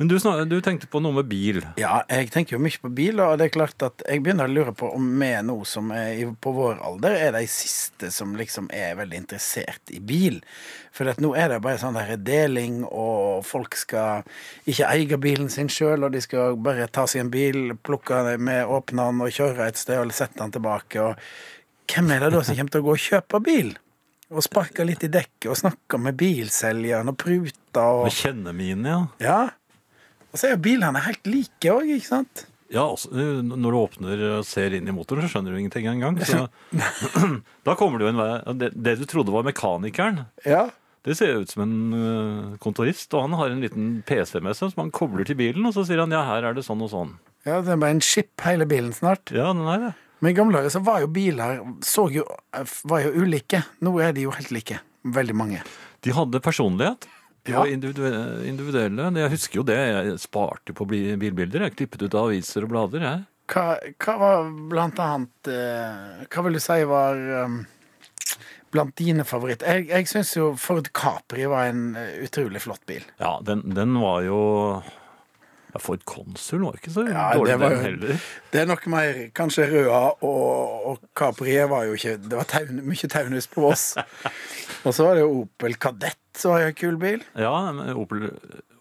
Men 0.00 0.08
du, 0.08 0.14
du 0.48 0.54
tenkte 0.64 0.88
på 0.88 1.02
noe 1.04 1.12
med 1.12 1.26
bil. 1.28 1.58
Ja, 1.76 1.98
jeg 2.08 2.30
tenker 2.32 2.54
jo 2.56 2.62
mye 2.64 2.80
på 2.80 2.88
bil, 2.96 3.18
og 3.20 3.34
det 3.36 3.50
er 3.50 3.52
klart 3.52 3.82
at 3.84 4.00
jeg 4.08 4.22
begynner 4.24 4.48
å 4.48 4.54
lure 4.54 4.72
på 4.72 4.88
om 4.96 5.10
vi 5.20 5.28
nå 5.44 5.58
som 5.68 5.90
er 5.92 6.22
på 6.40 6.54
vår 6.56 6.80
alder, 6.88 7.18
er 7.20 7.34
de 7.36 7.42
siste 7.52 8.08
som 8.08 8.32
liksom 8.38 8.70
er 8.72 8.96
veldig 8.96 9.18
interessert 9.20 9.92
i 9.92 10.00
bil. 10.00 10.38
For 10.96 11.12
nå 11.20 11.34
er 11.36 11.52
det 11.52 11.60
bare 11.68 11.82
sånn 11.84 12.00
der 12.00 12.14
deling, 12.16 12.80
og 12.88 13.44
folk 13.44 13.76
skal 13.76 14.24
ikke 14.64 14.88
eie 14.88 15.20
bilen 15.20 15.52
sin 15.52 15.68
sjøl, 15.68 16.08
og 16.08 16.16
de 16.16 16.24
skal 16.24 16.56
bare 16.56 16.88
ta 16.88 17.04
seg 17.04 17.26
en 17.26 17.34
bil, 17.36 17.76
plukke 17.84 18.24
den 18.30 18.48
med, 18.48 18.64
åpne 18.72 19.10
den 19.12 19.20
og 19.28 19.36
kjøre 19.36 19.68
et 19.68 19.84
sted 19.84 20.00
og 20.00 20.16
sette 20.16 20.40
den 20.40 20.56
tilbake. 20.56 21.10
Og 21.12 21.92
hvem 21.92 22.16
er 22.16 22.24
det 22.24 22.34
da 22.38 22.40
som 22.40 22.56
kommer 22.56 22.72
til 22.72 22.86
å 22.86 22.88
gå 22.88 22.96
og 22.96 23.08
kjøpe 23.10 23.44
bil? 23.52 23.74
Og 24.32 24.48
sparke 24.48 24.88
litt 24.88 25.04
i 25.04 25.12
dekket 25.12 25.52
og 25.52 25.60
snakke 25.60 26.00
med 26.00 26.16
bilselgeren 26.16 27.12
og 27.12 27.20
prute 27.20 27.84
og 27.84 28.06
Med 28.08 28.16
kjennemine, 28.16 28.94
ja. 28.96 29.00
Ja. 29.20 29.40
Og 30.30 30.38
så 30.38 30.46
er 30.48 30.54
jo 30.56 30.62
bilene 30.64 31.02
helt 31.04 31.26
like 31.26 31.72
òg, 31.74 31.88
ikke 31.96 32.06
sant? 32.10 32.44
Ja, 32.70 32.84
også, 32.86 33.10
Når 33.42 33.72
du 33.74 33.78
åpner 33.80 34.20
og 34.38 34.44
ser 34.46 34.76
inn 34.76 34.86
i 34.86 34.92
motoren, 34.94 35.24
så 35.26 35.32
skjønner 35.32 35.50
du 35.56 35.58
ingenting 35.58 35.88
engang. 35.90 36.20
Så, 36.22 36.44
da 37.66 37.74
kommer 37.78 37.98
jo 38.04 38.10
en 38.12 38.20
vei 38.20 38.28
det, 38.60 38.68
det 38.78 38.98
du 39.00 39.08
trodde 39.10 39.34
var 39.34 39.42
mekanikeren, 39.48 40.20
Ja. 40.46 40.68
det 41.02 41.16
ser 41.18 41.40
ut 41.42 41.50
som 41.50 41.64
en 41.64 41.74
øh, 41.96 42.58
kontorist. 42.62 43.10
Og 43.14 43.26
han 43.26 43.34
har 43.40 43.50
en 43.50 43.64
liten 43.64 43.88
PC 44.06 44.38
med 44.44 44.54
seg 44.54 44.70
som 44.70 44.84
han 44.84 44.92
kobler 44.94 45.26
til 45.26 45.38
bilen, 45.40 45.66
og 45.66 45.74
så 45.74 45.82
sier 45.88 46.02
han 46.04 46.14
ja, 46.14 46.22
her 46.28 46.46
er 46.46 46.54
det 46.54 46.62
sånn 46.66 46.82
og 46.86 46.92
sånn. 46.94 47.16
ja, 47.48 47.58
det 47.64 47.74
er 47.74 47.82
bare 47.82 47.96
en 47.98 48.04
skip 48.04 48.46
hele 48.46 48.68
bilen 48.70 48.94
snart. 48.94 49.34
Ja, 49.34 49.50
den 49.50 49.66
er 49.66 49.88
det. 49.88 49.92
Men 50.20 50.30
i 50.30 50.36
gamle 50.36 50.60
dager 50.60 50.70
så 50.76 50.82
var 50.84 51.00
jo 51.00 51.08
biler 51.10 51.58
jo, 52.14 52.24
var 52.92 53.02
jo 53.06 53.12
ulike. 53.24 53.62
Nå 53.80 53.94
er 54.04 54.12
de 54.12 54.26
jo 54.28 54.34
helt 54.36 54.50
like. 54.52 54.78
Veldig 55.02 55.34
mange. 55.34 55.62
De 56.04 56.12
hadde 56.12 56.42
personlighet. 56.44 57.06
De 57.44 57.52
Ja. 57.52 57.58
var 57.62 57.70
individuelle. 57.72 59.10
Jeg 59.16 59.30
husker 59.32 59.60
jo 59.60 59.62
det. 59.64 59.76
Jeg 59.78 60.18
sparte 60.20 60.74
på 60.76 60.84
bilbilder. 60.86 61.62
Jeg 61.68 61.76
klippet 61.78 62.02
ut 62.04 62.14
aviser 62.20 62.66
og 62.66 62.72
blader. 62.74 63.00
jeg. 63.06 63.26
Hva, 63.50 63.78
hva 63.98 64.14
var 64.20 64.50
blant 64.70 64.98
annet 65.02 65.48
eh, 65.50 66.26
Hva 66.30 66.42
vil 66.46 66.54
du 66.54 66.60
si 66.62 66.76
var 66.86 67.16
um, 67.46 67.56
blant 68.70 68.94
dine 69.00 69.24
favoritter? 69.26 69.66
Jeg, 69.80 69.88
jeg 69.90 70.06
syns 70.12 70.36
jo 70.36 70.52
Ford 70.60 70.86
Capri 70.94 71.48
var 71.50 71.72
en 71.72 71.96
eh, 71.98 72.20
utrolig 72.28 72.62
flott 72.62 72.84
bil. 72.86 73.02
Ja, 73.18 73.40
den, 73.42 73.64
den 73.74 73.96
var 73.98 74.20
jo 74.22 74.38
ja, 75.72 75.78
Ford 75.82 76.04
Consul 76.04 76.62
var 76.66 76.78
ikke 76.78 76.92
så 76.94 77.04
Ja, 77.08 77.28
dårlig, 77.34 77.58
var 77.58 77.74
den 77.74 77.84
heller. 77.88 78.22
Det 78.52 78.62
er 78.62 78.70
nok 78.70 78.86
mer 78.90 79.18
kanskje 79.34 79.66
Røa 79.70 80.00
og, 80.22 80.86
og 80.92 81.02
Capri 81.18 81.58
var 81.70 81.86
jo 81.90 81.98
ikke 81.98 82.16
Det 82.22 82.38
var 82.38 82.46
taun, 82.50 82.80
mye 82.86 83.10
taunus 83.10 83.50
på 83.50 83.66
oss. 83.72 83.96
Og 84.86 84.94
så 84.96 85.04
var 85.06 85.16
det 85.18 85.24
jo 85.26 85.42
Opel 85.44 85.76
Kadett, 85.80 86.18
som 86.38 86.54
var 86.54 86.64
jo 86.64 86.72
en 86.72 86.78
kul 86.78 86.98
bil. 87.00 87.22
Ja, 87.38 87.52
men 87.76 87.94
Opel, 88.00 88.28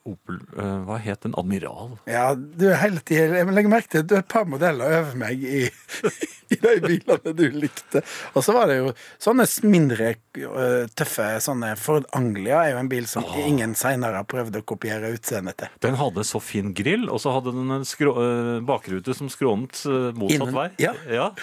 Opel 0.08 0.38
øh, 0.58 0.78
Hva 0.88 0.98
het 1.04 1.26
den? 1.26 1.34
Admiral? 1.38 1.98
Ja, 2.10 2.32
du 2.36 2.70
er 2.70 2.80
hele 2.82 3.02
tiden 3.06 3.36
Jeg 3.36 3.48
legger 3.52 3.72
merke 3.72 3.92
til 3.92 4.04
at 4.04 4.10
du 4.10 4.16
er 4.16 4.24
et 4.24 4.32
par 4.32 4.48
modeller 4.50 4.94
over 5.00 5.18
meg 5.20 5.44
i, 5.44 5.66
i 6.56 6.58
de 6.58 6.76
bilene 6.86 7.34
du 7.36 7.44
likte. 7.54 8.02
Og 8.34 8.46
så 8.46 8.56
var 8.56 8.70
det 8.72 8.80
jo 8.80 8.94
sånne 9.22 9.46
mindre 9.68 10.14
øh, 10.40 10.86
tøffe 10.98 11.28
sånne 11.46 11.74
Ford 11.80 12.08
Anglia 12.18 12.64
er 12.64 12.74
jo 12.76 12.84
en 12.84 12.92
bil 12.92 13.10
som 13.12 13.28
ingen 13.44 13.76
seinere 13.80 14.22
har 14.22 14.30
prøvd 14.30 14.62
å 14.62 14.66
kopiere 14.72 15.12
utseendet 15.18 15.60
til. 15.62 15.74
Den 15.86 16.00
hadde 16.00 16.26
så 16.28 16.42
fin 16.44 16.72
grill, 16.78 17.10
og 17.12 17.22
så 17.24 17.36
hadde 17.36 17.54
den 17.58 17.76
en 17.80 17.86
skrå, 17.88 18.16
øh, 18.24 18.56
bakrute 18.70 19.18
som 19.18 19.30
skrånet 19.32 19.84
motsatt 20.16 20.40
Innen- 20.40 20.58
vei. 20.58 20.70
ja. 20.86 20.96
ja. 21.12 21.34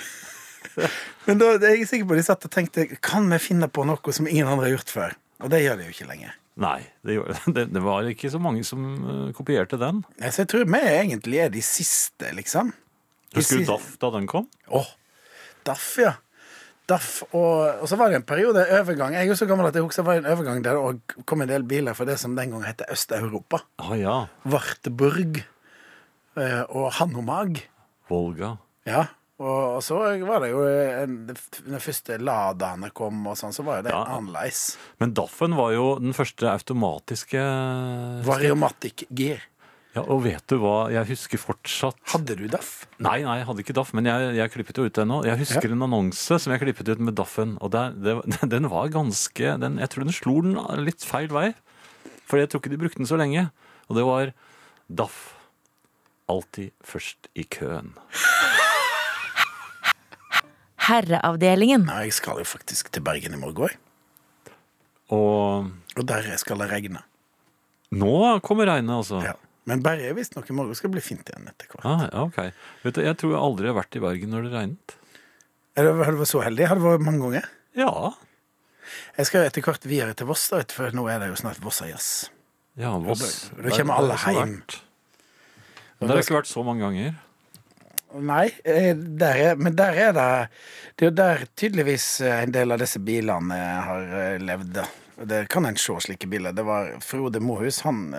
Men 1.26 1.40
da 1.42 1.52
er 1.56 1.76
jeg 1.76 1.88
sikker 1.90 2.08
på 2.08 2.16
at 2.16 2.23
de 2.23 2.26
satt 2.26 2.44
og 2.49 2.52
tenkte 2.54 2.85
Kan 3.04 3.30
vi 3.32 3.38
finne 3.42 3.68
på 3.68 3.85
noe 3.88 4.14
som 4.14 4.28
ingen 4.30 4.49
andre 4.49 4.68
har 4.68 4.76
gjort 4.76 4.92
før? 4.94 5.16
Og 5.44 5.52
det 5.52 5.62
gjør 5.64 5.80
de 5.80 5.88
jo 5.88 5.94
ikke 5.94 6.08
lenger. 6.08 6.37
Nei, 6.56 6.78
det, 7.04 7.18
det, 7.56 7.66
det 7.75 7.82
var 7.85 8.06
ikke 8.08 8.30
så 8.32 8.40
mange 8.40 8.64
som 8.64 8.85
øh, 8.96 9.32
kopierte 9.37 9.78
den. 9.80 10.04
Ja, 10.20 10.30
Så 10.32 10.44
jeg 10.44 10.52
tror 10.52 10.68
vi 10.73 10.80
egentlig 10.80 11.42
er 11.44 11.50
de 11.52 11.64
siste, 11.64 12.30
liksom. 12.37 12.73
De 13.35 13.42
Husker 13.42 13.61
du 13.61 13.68
Daff 13.68 13.96
da 14.00 14.12
den 14.14 14.28
kom? 14.30 14.46
Åh, 14.73 14.88
Daff, 15.66 15.96
ja. 16.00 16.14
Daff, 16.87 17.25
og, 17.35 17.82
og 17.82 17.88
så 17.90 17.99
var 17.99 18.12
det 18.12 18.20
en 18.20 18.26
periode 18.26 18.62
overgang. 18.78 19.16
Jeg 19.16 19.26
er 19.26 19.32
jo 19.32 19.37
så 19.37 19.49
gammel 19.50 19.66
at 19.66 19.75
jeg 19.75 19.82
husker 19.82 20.04
det 20.04 20.08
var 20.08 20.20
en 20.20 20.28
overgang 20.30 20.62
der 20.62 20.78
det 20.78 21.25
kom 21.26 21.42
en 21.42 21.50
del 21.50 21.66
biler 21.66 21.96
fra 21.99 22.06
det 22.06 22.14
som 22.23 22.37
den 22.38 22.54
gang 22.54 22.62
het 22.62 22.85
Øst-Europa. 22.87 23.64
Ah, 23.82 23.96
ja. 23.99 24.14
Wartburg 24.46 25.40
eh, 26.38 26.62
og 26.70 26.92
Hanomag. 27.00 27.64
Volga. 28.08 28.54
Ja. 28.87 29.08
Og, 29.36 29.82
så 29.84 29.98
var 30.24 30.40
det 30.40 30.48
jo 30.48 30.62
Den 30.64 31.80
første 31.82 32.16
Ladaene 32.22 32.88
kom, 32.96 33.18
og 33.28 33.36
sånn, 33.36 33.52
så 33.52 33.64
var 33.66 33.82
jo 33.82 33.88
det 33.88 33.92
Ja. 33.92 34.04
annerledes. 34.16 34.76
Men 34.98 35.12
Daffen 35.12 35.54
var 35.58 35.74
jo 35.74 35.98
den 36.00 36.14
første 36.16 36.48
automatiske 36.48 37.42
Variomatic 38.24 39.04
gir. 39.12 39.42
Ja, 39.96 40.02
Og 40.12 40.24
vet 40.24 40.44
du 40.48 40.58
hva, 40.60 40.90
jeg 40.92 41.06
husker 41.08 41.40
fortsatt 41.40 41.96
Hadde 42.12 42.34
du 42.36 42.46
Daff? 42.52 42.86
Nei, 43.00 43.22
nei, 43.24 43.38
jeg 43.40 43.46
hadde 43.48 43.62
ikke 43.64 43.74
Daff, 43.76 43.94
men 43.96 44.04
jeg, 44.04 44.34
jeg 44.36 44.52
klippet 44.52 44.76
jo 44.76 44.84
ut 44.84 44.92
den 44.98 45.08
nå. 45.08 45.22
Jeg 45.24 45.38
husker 45.40 45.72
en 45.72 45.86
annonse 45.86 46.36
som 46.40 46.52
jeg 46.52 46.60
klippet 46.60 46.88
ut 46.92 47.00
med 47.00 47.14
Daffen, 47.16 47.56
og 47.64 47.70
der, 47.72 47.92
det, 47.96 48.16
den 48.56 48.68
var 48.72 48.88
ganske 48.92 49.56
den, 49.60 49.78
Jeg 49.80 49.88
tror 49.92 50.04
den 50.04 50.12
slo 50.12 50.36
den 50.44 50.84
litt 50.84 51.00
feil 51.04 51.28
vei, 51.32 51.54
for 52.28 52.36
jeg 52.40 52.48
tror 52.52 52.60
ikke 52.60 52.74
de 52.74 52.80
brukte 52.84 53.00
den 53.00 53.08
så 53.08 53.16
lenge. 53.20 53.50
Og 53.88 53.96
det 53.96 54.04
var 54.04 54.32
Daff. 54.88 55.34
Alltid 56.28 56.72
først 56.84 57.28
i 57.38 57.44
køen. 57.44 57.94
Herreavdelingen. 60.86 61.86
Nei, 61.88 62.04
jeg 62.08 62.12
skal 62.18 62.38
jo 62.42 62.44
faktisk 62.48 62.90
til 62.94 63.02
Bergen 63.06 63.34
i 63.34 63.40
morgen. 63.40 63.68
jeg. 63.68 63.78
Og 65.14 65.70
Og 65.96 66.06
der 66.06 66.36
skal 66.36 66.58
det 66.58 66.70
regne. 66.70 67.02
nå 67.92 68.40
kommer 68.42 68.66
regnet, 68.66 68.90
altså. 68.96 69.22
Ja. 69.24 69.34
Men 69.66 69.82
bare 69.82 70.12
hvis 70.12 70.28
visstnok 70.30 70.48
i 70.50 70.52
morgen 70.54 70.74
skal 70.78 70.90
bli 70.90 71.00
fint 71.00 71.26
igjen 71.28 71.48
etter 71.48 71.66
hvert. 71.66 71.84
Ah, 71.84 72.06
ja, 72.12 72.22
ok. 72.22 72.52
Vet 72.84 72.94
du, 72.94 73.00
Jeg 73.02 73.16
tror 73.18 73.30
jeg 73.32 73.40
aldri 73.40 73.66
har 73.66 73.74
vært 73.74 73.96
i 73.96 74.00
Bergen 74.00 74.30
når 74.30 74.42
det 74.46 74.52
regnet. 74.52 74.94
Du 75.76 75.82
har 76.02 76.12
du 76.12 76.18
vært 76.18 76.30
så 76.30 76.42
heldig? 76.44 76.66
Har 76.68 76.76
du 76.76 76.82
vært 76.82 77.02
mange 77.04 77.20
ganger? 77.20 77.48
Ja. 77.74 78.12
Jeg 79.18 79.26
skal 79.26 79.42
jo 79.42 79.46
etter 79.50 79.62
hvert 79.66 79.84
videre 79.84 80.14
til 80.14 80.26
Voss, 80.26 80.48
da, 80.48 80.56
vet 80.58 80.68
du, 80.68 80.74
for 80.74 80.90
nå 80.94 81.08
er 81.10 81.18
det 81.18 81.28
jo 81.32 81.34
snart 81.42 81.58
Vossajazz. 81.60 82.28
ja 82.78 82.92
Voss. 82.98 83.50
Da- 83.50 83.62
da 83.62 83.70
kommer 83.76 83.94
alle 83.98 84.08
Der 84.08 84.16
har 84.16 84.32
jeg 84.32 84.42
også 84.42 84.46
hjem. 84.46 84.56
vært. 84.60 84.80
Men 85.98 86.08
Der 86.08 86.14
har 86.14 86.16
jeg 86.22 86.24
ikke 86.26 86.38
vært 86.42 86.52
så 86.54 86.64
mange 86.64 86.80
ganger. 86.80 87.14
Nei, 88.23 88.46
eh, 88.64 88.94
der 88.96 89.40
er, 89.42 89.56
men 89.56 89.76
der 89.76 89.96
er 89.96 90.12
det 90.16 90.28
Det 90.96 91.04
er 91.04 91.11
jo 91.11 91.16
der 91.16 91.42
tydeligvis 91.56 92.20
eh, 92.20 92.42
en 92.44 92.54
del 92.54 92.73
av 92.73 92.80
disse 92.80 93.00
bilene 93.02 93.58
har 93.87 94.14
eh, 94.20 94.38
levd, 94.40 94.80
Det 95.28 95.42
kan 95.52 95.66
en 95.66 95.76
se 95.80 95.96
slike 96.00 96.28
biler. 96.28 96.52
Det 96.52 96.64
var 96.64 96.94
Frode 97.00 97.40
Mohus. 97.40 97.80
Han 97.85 98.14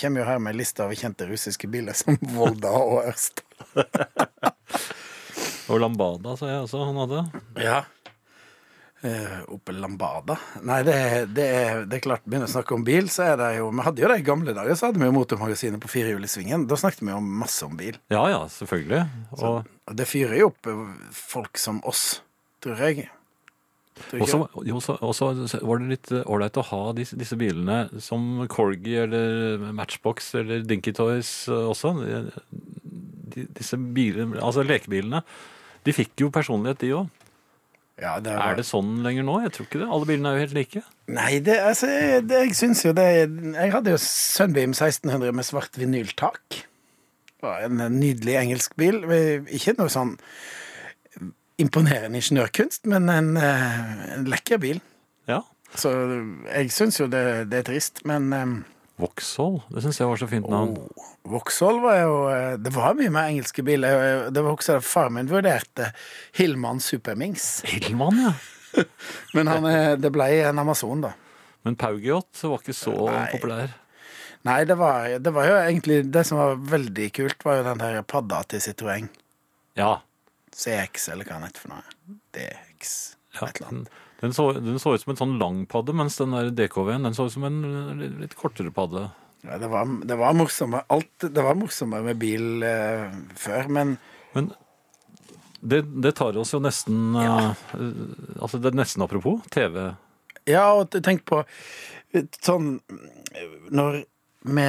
kommer 0.00 0.20
jo 0.20 0.26
her 0.26 0.38
med 0.38 0.54
en 0.54 0.60
liste 0.60 0.84
av 0.84 0.94
kjente 0.94 1.26
russiske 1.26 1.66
biler 1.66 1.92
som 1.98 2.18
Volda 2.36 2.70
og 2.70 3.02
Ørst. 3.06 3.42
Og 5.66 5.80
Lambada, 5.82 6.36
sa 6.38 6.46
jeg 6.46 6.62
også 6.62 6.84
han 6.86 6.98
hadde. 7.02 7.22
Ja. 7.58 7.80
Eh, 9.04 9.42
Opel 9.52 9.76
Lambada. 9.78 10.38
Nei, 10.64 10.78
det, 10.82 10.94
det, 11.36 11.44
det 11.90 11.98
er 11.98 12.02
klart, 12.06 12.22
begynner 12.24 12.48
å 12.48 12.52
snakke 12.54 12.72
om 12.74 12.82
bil, 12.86 13.10
så 13.12 13.26
er 13.26 13.36
det 13.36 13.48
jo 13.58 13.66
Vi 13.76 13.84
hadde 13.84 14.00
jo 14.02 14.08
det 14.08 14.16
i 14.22 14.24
gamle 14.24 14.54
dager, 14.56 14.74
så 14.74 14.88
hadde 14.88 14.98
vi 15.02 15.04
jo 15.06 15.12
Motormagasinet 15.14 15.82
på 15.82 15.90
firehjul 15.92 16.24
i 16.24 16.30
svingen. 16.32 16.64
Da 16.66 16.78
snakket 16.80 17.04
vi 17.04 17.12
jo 17.12 17.20
masse 17.20 17.60
om 17.68 17.76
bil. 17.76 17.98
Ja 18.10 18.22
ja, 18.32 18.40
selvfølgelig. 18.48 19.02
Og 19.36 19.66
Og 19.86 19.94
det 20.00 20.08
fyrer 20.08 20.40
jo 20.40 20.48
opp 20.48 20.66
eh, 20.72 20.80
folk 21.12 21.60
som 21.60 21.82
oss, 21.86 22.22
tror 22.64 22.80
jeg. 22.82 23.10
Og 24.20 24.26
så 24.28 24.40
så- 25.14 25.46
så 25.48 25.60
var 25.64 25.78
det 25.78 25.88
litt 25.88 26.10
ålreit 26.26 26.56
å 26.60 26.64
ha 26.64 26.92
disse, 26.92 27.16
disse 27.16 27.36
bilene 27.36 28.00
som 28.02 28.46
Corgi 28.48 28.96
eller 29.04 29.58
Matchbox 29.72 30.34
eller 30.34 30.64
Dinky 30.64 30.92
Toys 30.92 31.48
eh, 31.48 31.52
også. 31.52 31.94
De, 32.50 33.46
disse 33.56 33.76
bilene, 33.76 34.40
altså 34.40 34.64
lekebilene. 34.64 35.22
De 35.84 35.92
fikk 35.92 36.16
jo 36.24 36.30
personlighet, 36.30 36.78
de 36.80 36.92
òg. 36.96 37.08
Ja, 37.96 38.18
det 38.20 38.34
var... 38.34 38.52
Er 38.52 38.58
det 38.58 38.66
sånn 38.68 38.98
lenger 39.04 39.24
nå? 39.24 39.38
Jeg 39.46 39.54
tror 39.56 39.68
ikke 39.68 39.80
det. 39.80 39.88
Alle 39.96 40.08
bilene 40.08 40.28
er 40.30 40.36
jo 40.36 40.44
helt 40.44 40.56
like. 40.58 40.82
Nei, 41.16 41.30
det, 41.44 41.56
altså, 41.64 41.88
det, 42.28 42.42
jeg 42.44 42.56
syns 42.58 42.82
jo 42.84 42.92
det 42.96 43.06
Jeg 43.08 43.72
hadde 43.72 43.94
jo 43.94 44.00
Sunbeam 44.02 44.74
1600 44.74 45.32
med 45.32 45.48
svart 45.48 45.78
vinyltak. 45.80 46.60
En 47.46 47.80
nydelig 47.94 48.36
engelsk 48.40 48.76
bil. 48.76 49.00
Ikke 49.54 49.76
noe 49.78 49.92
sånn 49.92 50.16
imponerende 51.62 52.20
ingeniørkunst, 52.20 52.84
men 52.90 53.08
en, 53.08 53.36
eh, 53.40 54.16
en 54.18 54.26
lekker 54.28 54.60
bil. 54.60 54.80
Ja. 55.28 55.40
Så 55.74 55.92
jeg 56.50 56.72
syns 56.74 57.00
jo 57.00 57.06
det, 57.08 57.48
det 57.50 57.62
er 57.62 57.68
trist, 57.70 58.02
men 58.04 58.32
eh, 58.32 58.52
Vauxhall, 58.96 59.58
det 59.68 59.82
syns 59.84 59.98
jeg 60.00 60.08
var 60.08 60.20
så 60.20 60.26
fint 60.30 60.46
navn. 60.48 60.76
oh, 60.80 61.08
Vauxhall 61.28 61.82
var 61.82 61.98
jo 62.00 62.14
eh, 62.32 62.54
Det 62.64 62.72
var 62.72 62.94
mye 62.96 63.12
mer 63.12 63.28
engelske 63.28 63.64
biler. 63.66 64.30
Det 64.32 64.40
var 64.44 64.54
også 64.56 64.78
Faren 64.78 64.86
far 64.88 65.10
min 65.12 65.28
vurderte 65.28 65.90
Hillman 66.38 66.80
Supermings. 66.80 67.60
Hillman, 67.68 68.22
ja. 68.22 68.32
Men 69.36 69.50
han, 69.52 69.66
eh, 69.68 69.92
det 70.00 70.12
ble 70.14 70.30
en 70.46 70.62
Amazon, 70.64 71.04
da. 71.04 71.12
Men 71.66 71.76
Paugeot 71.76 72.40
var 72.46 72.62
ikke 72.62 72.76
så 72.76 72.94
Nei. 73.10 73.26
populær. 73.34 73.74
Nei, 74.46 74.60
det 74.64 74.76
var, 74.78 75.08
det 75.18 75.32
var 75.34 75.48
jo 75.48 75.54
egentlig 75.58 75.96
Det 76.14 76.22
som 76.28 76.38
var 76.38 76.60
veldig 76.70 77.08
kult, 77.16 77.40
var 77.44 77.56
jo 77.58 77.64
den 77.66 77.80
der 77.82 78.00
padda 78.06 78.42
til 78.48 78.62
Citroën. 78.62 79.08
Ja. 79.76 79.96
CX, 80.56 81.10
eller 81.12 81.26
hva 81.28 81.36
den 81.40 81.48
heter 81.50 81.64
for 81.66 81.74
noe. 81.74 82.18
DX, 82.32 82.92
Ja, 83.36 83.48
et 83.50 83.58
eller 83.60 83.72
annet. 83.72 83.96
Den, 84.20 84.32
så, 84.34 84.48
den 84.56 84.78
så 84.80 84.94
ut 84.94 85.02
som 85.04 85.12
en 85.14 85.18
sånn 85.20 85.36
lang 85.40 85.62
padde, 85.70 85.92
mens 85.96 86.16
den 86.20 86.32
der 86.34 86.50
DKV-en 86.56 87.04
den 87.08 87.14
så 87.16 87.26
ut 87.28 87.34
som 87.34 87.44
en 87.48 87.58
litt, 88.00 88.14
litt 88.24 88.36
kortere 88.38 88.72
padde. 88.74 89.08
Ja, 89.46 89.58
det, 89.62 89.68
var, 89.70 89.86
det 90.08 90.16
var 90.18 90.34
morsommere 90.34 90.86
alt, 90.90 91.12
det 91.22 91.42
var 91.44 91.54
morsommere 91.58 92.02
med 92.08 92.18
bil 92.18 92.64
eh, 92.66 93.12
før, 93.38 93.68
men 93.70 93.96
Men 94.34 94.48
det, 95.60 95.82
det 96.02 96.14
tar 96.18 96.36
oss 96.36 96.52
jo 96.54 96.60
nesten 96.60 97.14
Ja. 97.16 97.54
eh, 97.76 98.40
Altså, 98.40 98.58
det 98.58 98.72
er 98.72 98.80
nesten 98.80 99.02
apropos 99.04 99.40
TV. 99.54 99.94
Ja, 100.46 100.66
og 100.78 100.90
tenk 101.02 101.24
på 101.26 101.40
eh, 102.12 102.26
sånn 102.44 102.76
Når 103.74 104.02
vi 104.46 104.66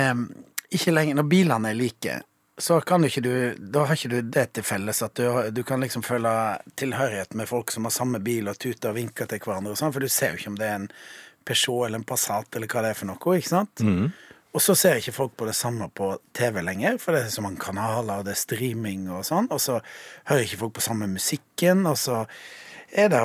Ikke 0.73 0.93
lenger 0.95 1.19
Når 1.19 1.27
bilene 1.29 1.69
er 1.73 1.77
like, 1.77 2.15
så 2.57 2.79
kan 2.81 3.01
du 3.01 3.07
ikke 3.07 3.21
du 3.21 3.33
Da 3.59 3.83
har 3.85 3.97
ikke 3.97 4.09
du 4.15 4.31
det 4.33 4.47
til 4.57 4.65
felles 4.65 5.03
at 5.05 5.13
du, 5.19 5.27
du 5.53 5.61
kan 5.67 5.83
liksom 5.83 6.03
føle 6.05 6.31
tilhørighet 6.79 7.35
med 7.37 7.49
folk 7.49 7.71
som 7.73 7.85
har 7.85 7.93
samme 7.93 8.21
bil 8.23 8.49
og 8.49 8.57
tuter 8.57 8.91
og 8.91 8.97
vinker 8.97 9.29
til 9.29 9.41
hverandre 9.43 9.75
og 9.75 9.79
sånn, 9.79 9.93
for 9.93 10.01
du 10.01 10.09
ser 10.09 10.33
jo 10.33 10.41
ikke 10.41 10.53
om 10.55 10.57
det 10.61 10.69
er 10.69 10.79
en 10.81 10.87
Peugeot 11.47 11.85
eller 11.85 12.01
en 12.01 12.07
Passat 12.07 12.57
eller 12.57 12.71
hva 12.71 12.83
det 12.83 12.89
er 12.91 12.97
for 12.97 13.07
noe, 13.11 13.35
ikke 13.37 13.53
sant? 13.53 13.83
Og 14.57 14.63
så 14.63 14.73
ser 14.79 14.97
ikke 14.97 15.13
folk 15.13 15.35
på 15.37 15.45
det 15.45 15.53
samme 15.55 15.85
på 15.93 16.09
TV 16.35 16.63
lenger, 16.65 16.97
for 16.97 17.13
det 17.13 17.27
er 17.27 17.29
så 17.29 17.43
mange 17.45 17.61
kanaler, 17.61 18.19
og 18.19 18.25
det 18.25 18.33
er 18.33 18.39
streaming 18.41 19.05
og 19.13 19.21
sånn, 19.27 19.51
og 19.53 19.61
så 19.61 19.77
hører 20.31 20.47
ikke 20.47 20.59
folk 20.63 20.73
på 20.79 20.85
samme 20.87 21.07
musikken, 21.11 21.85
og 21.85 21.97
så 22.01 22.23
er 22.91 23.11
det 23.13 23.21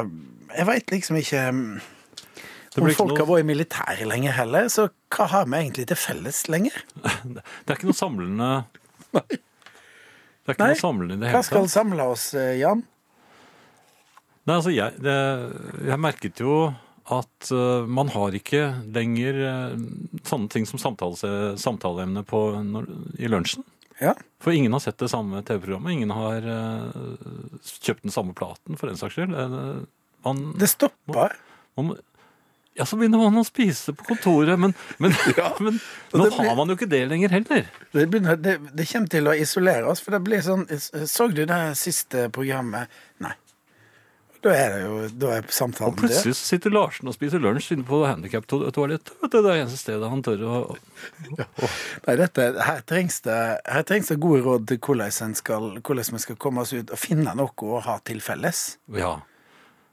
Jeg 0.52 0.68
veit 0.68 0.92
liksom 0.92 1.16
ikke 1.16 1.42
om 1.52 2.88
folk 2.96 3.16
har 3.16 3.26
vært 3.28 3.44
i 3.44 3.48
militæret 3.48 4.08
lenger 4.08 4.36
heller, 4.36 4.68
så 4.72 4.86
hva 5.12 5.26
har 5.28 5.48
vi 5.48 5.58
egentlig 5.58 5.86
til 5.88 5.98
felles 6.00 6.44
lenger? 6.52 6.76
Det 7.32 7.42
er 7.68 7.78
ikke 7.78 7.90
noe 7.90 7.96
samlende 7.96 8.52
Det 9.12 10.50
er 10.50 10.54
ikke 10.56 10.64
Nei. 10.64 10.72
noe 10.74 10.80
samlende 10.80 11.14
i 11.14 11.20
det 11.22 11.28
Hva 11.28 11.36
hele 11.38 11.46
skal 11.46 11.66
tatt. 11.68 11.74
samle 11.76 12.06
oss, 12.14 12.24
eh, 12.34 12.54
Jan? 12.58 12.80
Nei, 14.42 14.56
altså, 14.58 14.72
jeg, 14.74 14.96
det, 15.04 15.18
jeg 15.86 16.00
merket 16.02 16.40
jo 16.42 16.56
at 17.12 17.50
eh, 17.54 17.84
man 17.86 18.10
har 18.14 18.34
ikke 18.34 18.62
lenger 18.94 19.38
eh, 19.46 19.76
sånne 20.26 20.50
ting 20.50 20.66
som 20.66 20.80
samtale, 20.82 21.54
samtaleemne 21.62 22.24
på, 22.26 22.40
når, 22.66 22.88
i 23.22 23.30
lunsjen. 23.30 23.62
Ja. 24.02 24.16
For 24.42 24.50
ingen 24.56 24.74
har 24.74 24.82
sett 24.82 24.98
det 24.98 25.10
samme 25.12 25.44
TV-programmet. 25.46 25.94
Ingen 25.94 26.10
har 26.16 26.42
eh, 26.42 27.02
kjøpt 27.86 28.02
den 28.08 28.14
samme 28.14 28.34
platen, 28.34 28.74
for 28.80 28.90
den 28.90 28.98
saks 28.98 29.14
skyld. 29.20 29.34
Eh, 29.36 29.82
Man, 30.26 30.42
Det 30.58 30.68
stopper. 30.70 31.32
man, 31.78 31.92
ja, 32.78 32.86
så 32.88 32.96
begynner 32.96 33.20
man 33.20 33.36
å 33.40 33.44
spise 33.44 33.92
på 33.92 34.06
kontoret, 34.08 34.56
men, 34.58 34.72
men, 35.02 35.12
men 35.64 35.78
nå 36.16 36.24
blir- 36.30 36.38
har 36.48 36.56
man 36.56 36.72
jo 36.72 36.78
ikke 36.78 36.88
det 36.88 37.02
lenger 37.10 37.34
heller. 37.36 37.66
Det, 37.92 38.06
begynner, 38.08 38.38
det, 38.40 38.56
det 38.72 38.88
kommer 38.92 39.12
til 39.12 39.28
å 39.28 39.36
isolere 39.36 39.86
oss, 39.92 40.00
for 40.00 40.16
det 40.16 40.22
blir 40.24 40.40
sånn 40.44 40.64
Så 40.72 41.28
du 41.32 41.44
det 41.44 41.62
siste 41.80 42.28
programmet? 42.32 42.88
Nei. 43.20 43.34
Da 44.42 44.50
er 44.58 44.72
det 44.74 44.78
jo 44.82 44.94
Da 45.22 45.28
er 45.36 45.44
Og 45.46 45.52
samtalen 45.54 45.92
død. 45.94 46.00
plutselig 46.00 46.34
sitter 46.34 46.72
Larsen 46.74 47.06
og 47.06 47.14
spiser 47.14 47.38
lunsj 47.38 47.68
inne 47.76 47.84
på 47.86 48.00
handikaptoalettet. 48.02 49.12
Det 49.22 49.38
er 49.38 49.44
det 49.46 49.52
eneste 49.60 49.78
stedet 49.78 50.08
han 50.10 50.24
tør 50.26 50.42
å 50.48 50.56
Nei, 52.08 52.16
dette, 52.18 52.48
her, 52.66 52.80
trengs 52.88 53.20
det, 53.22 53.36
her 53.70 53.84
trengs 53.86 54.10
det 54.10 54.16
gode 54.24 54.42
råd 54.42 54.66
til 54.72 54.80
hvordan, 54.82 55.36
skal, 55.38 55.68
hvordan 55.78 56.16
vi 56.16 56.22
skal 56.24 56.40
komme 56.42 56.64
oss 56.64 56.72
ut 56.74 56.90
og 56.90 56.98
finne 56.98 57.36
noe 57.38 57.68
å 57.68 57.78
ha 57.86 58.00
til 58.02 58.18
felles. 58.24 58.64
Ja. 58.98 59.20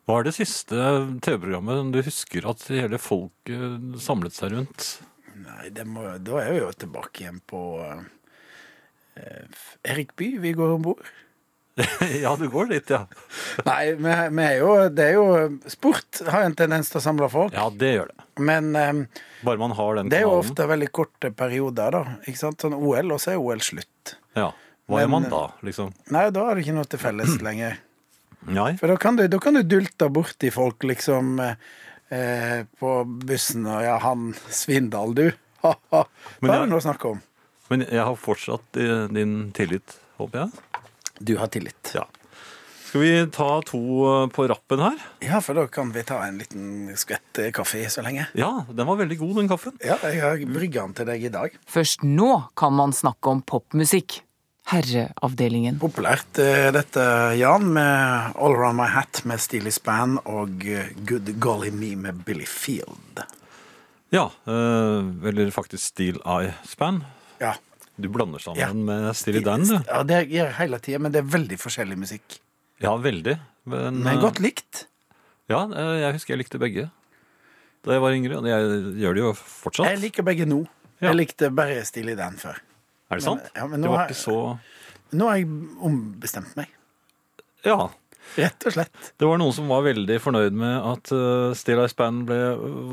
Hva 0.08 0.20
er 0.20 0.26
det 0.30 0.36
siste 0.40 0.76
TV-programmet 1.22 1.92
du 1.94 2.00
husker 2.06 2.48
at 2.50 2.64
hele 2.72 2.98
folket 3.02 4.00
samlet 4.02 4.34
seg 4.38 4.56
rundt? 4.56 4.88
Nei, 5.40 5.70
det 5.76 5.86
må, 5.88 6.04
da 6.20 6.40
er 6.42 6.54
vi 6.56 6.62
jo 6.64 6.70
tilbake 6.76 7.24
igjen 7.24 7.40
på 7.48 7.62
eh, 9.16 9.60
Erik 9.92 10.16
Bye, 10.20 10.40
vi 10.44 10.54
går 10.58 10.76
om 10.78 10.82
bord. 10.90 11.04
ja, 12.24 12.34
du 12.36 12.48
går 12.52 12.66
dit, 12.74 12.90
ja. 12.92 13.06
Nei, 13.70 13.94
vi, 13.96 14.16
vi 14.36 14.44
er 14.44 14.58
jo, 14.60 14.72
det 14.92 15.06
er 15.06 15.14
jo 15.16 15.28
Sport 15.72 16.24
har 16.28 16.44
en 16.44 16.56
tendens 16.60 16.90
til 16.92 17.00
å 17.00 17.04
samle 17.06 17.30
folk. 17.32 17.54
Ja, 17.56 17.70
det 17.72 17.94
gjør 17.94 18.10
det. 18.12 18.26
Men 18.50 18.72
um, 18.76 19.04
Bare 19.48 19.62
man 19.62 19.76
har 19.78 20.00
den 20.00 20.10
det 20.12 20.20
er 20.22 20.26
jo 20.28 20.34
ofte 20.42 20.66
veldig 20.68 20.90
korte 20.96 21.32
perioder, 21.36 21.96
da. 21.96 22.18
Ikke 22.28 22.42
sant? 22.42 22.60
Sånn 22.66 22.76
OL, 22.76 23.14
og 23.16 23.22
så 23.24 23.36
er 23.36 23.40
OL 23.44 23.62
slutt. 23.64 24.16
Ja. 24.36 24.50
Hva 24.90 25.04
Men- 25.06 25.14
man 25.14 25.30
da, 25.32 25.44
liksom? 25.64 25.94
Nei, 26.12 26.26
da 26.36 26.48
har 26.50 26.58
du 26.58 26.64
ikke 26.66 26.76
noe 26.76 26.90
til 26.90 27.00
felles 27.06 27.38
lenger. 27.48 27.78
Nei. 28.48 28.72
For 28.80 28.88
da 28.92 28.96
kan 29.02 29.18
du, 29.20 29.26
da 29.28 29.40
kan 29.44 29.58
du 29.58 29.64
dulte 29.68 30.08
borti 30.14 30.52
folk, 30.54 30.84
liksom, 30.88 31.40
eh, 31.44 32.62
på 32.80 32.94
bussen, 33.28 33.68
og 33.68 33.84
ja, 33.84 33.98
han 34.04 34.34
Svindal, 34.50 35.16
du. 35.18 35.28
Ha, 35.60 35.74
ha. 35.92 36.06
Men 36.40 36.48
Da 36.48 36.54
er 36.56 36.62
det 36.64 36.70
noe 36.72 36.80
å 36.80 36.84
snakke 36.86 37.10
om. 37.10 37.18
Men 37.68 37.82
jeg 37.84 38.00
har 38.00 38.16
fortsatt 38.16 38.78
eh, 38.80 39.10
din 39.12 39.50
tillit, 39.52 39.98
håper 40.16 40.46
jeg. 40.46 40.86
Du 41.20 41.34
har 41.36 41.52
tillit. 41.52 41.92
Ja. 41.92 42.06
Skal 42.90 43.04
vi 43.04 43.10
ta 43.36 43.48
to 43.68 43.80
eh, 44.08 44.30
på 44.34 44.48
rappen 44.50 44.82
her? 44.82 44.96
Ja, 45.22 45.42
for 45.46 45.60
da 45.60 45.68
kan 45.70 45.92
vi 45.94 46.02
ta 46.08 46.22
en 46.26 46.40
liten 46.42 46.96
skvett 46.98 47.38
eh, 47.44 47.52
kaffe 47.54 47.84
så 47.92 48.02
lenge. 48.02 48.30
Ja, 48.40 48.64
den 48.72 48.88
var 48.88 48.98
veldig 48.98 49.20
god, 49.20 49.36
den 49.44 49.52
kaffen. 49.52 49.76
Ja, 49.84 50.00
jeg 50.08 50.24
har 50.24 50.40
brygga 50.50 50.88
den 50.88 50.96
til 50.98 51.12
deg 51.12 51.28
i 51.28 51.32
dag. 51.36 51.60
Først 51.70 52.08
nå 52.08 52.32
kan 52.58 52.74
man 52.80 52.96
snakke 52.96 53.36
om 53.36 53.44
popmusikk. 53.46 54.22
Herreavdelingen. 54.70 55.80
Populært 55.82 56.38
eh, 56.42 56.70
dette, 56.76 57.04
Jan, 57.40 57.66
med 57.74 58.36
All 58.38 58.54
Around 58.56 58.78
My 58.80 58.88
Hat 58.94 59.24
med 59.30 59.42
Steely 59.42 59.72
Span 59.74 60.18
og 60.30 60.66
eh, 60.70 60.92
Good 61.10 61.32
Golly 61.42 61.72
Me 61.74 61.96
med 61.98 62.20
Billy 62.28 62.46
Field. 62.50 63.24
Ja, 64.14 64.28
eh, 64.50 65.10
eller 65.32 65.50
faktisk 65.56 65.84
Steel 65.92 66.20
Eye 66.26 66.54
Span. 66.70 67.02
Ja, 67.42 67.56
Du 68.00 68.08
blander 68.10 68.40
sammen 68.40 68.60
Ja. 68.62 68.70
med 68.74 69.10
Steely 69.16 69.42
Dan, 69.44 69.66
du. 69.68 69.74
ja 69.88 70.04
det 70.08 70.22
gjør 70.30 70.46
jeg 70.46 70.56
hele 70.62 70.80
tida, 70.80 71.00
men 71.04 71.12
det 71.12 71.20
er 71.24 71.32
veldig 71.34 71.58
forskjellig 71.60 71.98
musikk. 72.00 72.38
Ja, 72.80 72.94
veldig. 72.96 73.36
Men, 73.68 74.00
Men 74.06 74.22
godt 74.24 74.40
likt. 74.40 74.86
Ja, 75.50 75.66
jeg 76.00 76.14
husker 76.16 76.34
jeg 76.36 76.46
likte 76.46 76.62
begge 76.62 76.88
da 77.84 77.94
jeg 77.96 78.02
var 78.04 78.12
yngre. 78.16 78.38
Og 78.40 78.48
jeg 78.48 78.80
gjør 79.02 79.14
det 79.18 79.22
jo 79.24 79.34
fortsatt. 79.34 79.88
Jeg 79.90 80.00
liker 80.04 80.24
begge 80.28 80.46
nå. 80.48 80.62
Ja. 81.00 81.10
Jeg 81.10 81.16
likte 81.16 81.50
bare 81.56 81.82
Steely 81.88 82.16
Dan 82.16 82.36
før. 82.40 82.58
Er 83.10 83.18
det 83.20 83.26
sant? 83.26 83.48
ja, 83.56 83.66
men 83.68 83.82
det 83.82 83.90
var 83.90 84.04
har- 84.06 84.12
ikke 84.12 84.22
så 84.22 84.60
Nå 85.18 85.26
har 85.26 85.40
jeg 85.40 85.48
ombestemt 85.82 86.52
meg. 86.60 86.68
Ja. 87.66 87.90
Rett 88.38 88.66
og 88.70 88.74
slett. 88.76 88.94
Det 89.18 89.26
var 89.26 89.40
noen 89.42 89.56
som 89.56 89.66
var 89.72 89.82
veldig 89.88 90.20
fornøyd 90.22 90.54
med 90.54 90.76
at 90.86 91.10
uh, 91.18 91.50
Still 91.58 91.82
Ice 91.82 91.98
Band 91.98 92.28
ble 92.30 92.38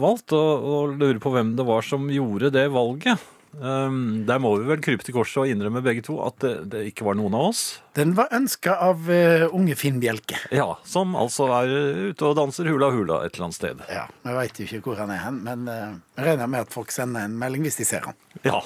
valgt, 0.01 0.33
og, 0.33 0.65
og 0.65 0.95
lurer 0.97 1.21
på 1.21 1.33
hvem 1.35 1.51
det 1.59 1.67
var 1.69 1.85
som 1.85 2.07
gjorde 2.09 2.49
det 2.55 2.71
valget. 2.73 3.21
Um, 3.57 4.25
der 4.29 4.41
må 4.41 4.55
vi 4.59 4.67
vel 4.69 4.81
krype 4.85 5.05
til 5.05 5.15
korset 5.17 5.39
og 5.43 5.49
innrømme 5.53 5.81
begge 5.85 6.03
to 6.05 6.17
at 6.25 6.41
det, 6.45 6.55
det 6.73 6.81
ikke 6.91 7.05
var 7.07 7.17
noen 7.21 7.37
av 7.37 7.51
oss. 7.51 7.63
Den 7.97 8.15
var 8.17 8.33
ønska 8.37 8.75
av 8.89 9.05
uh, 9.13 9.45
unge 9.53 9.77
Finn 9.77 10.01
Bjelke. 10.01 10.41
Ja, 10.57 10.71
Som 10.89 11.13
altså 11.21 11.51
er 11.61 11.69
ute 12.13 12.31
og 12.31 12.37
danser 12.41 12.69
hula 12.73 12.89
hula 12.97 13.21
et 13.29 13.37
eller 13.37 13.51
annet 13.51 13.61
sted. 13.61 13.85
Ja, 13.93 14.07
Vi 14.25 14.39
veit 14.41 14.57
jo 14.61 14.65
ikke 14.69 14.83
hvor 14.89 15.05
han 15.05 15.13
er 15.13 15.21
hen, 15.25 15.43
men 15.45 15.69
uh, 15.69 16.01
regner 16.17 16.49
med 16.49 16.65
at 16.65 16.73
folk 16.73 16.93
sender 16.97 17.29
en 17.29 17.37
melding 17.45 17.69
hvis 17.69 17.77
de 17.81 17.89
ser 17.93 18.09
han. 18.09 18.17
Ja. 18.45 18.65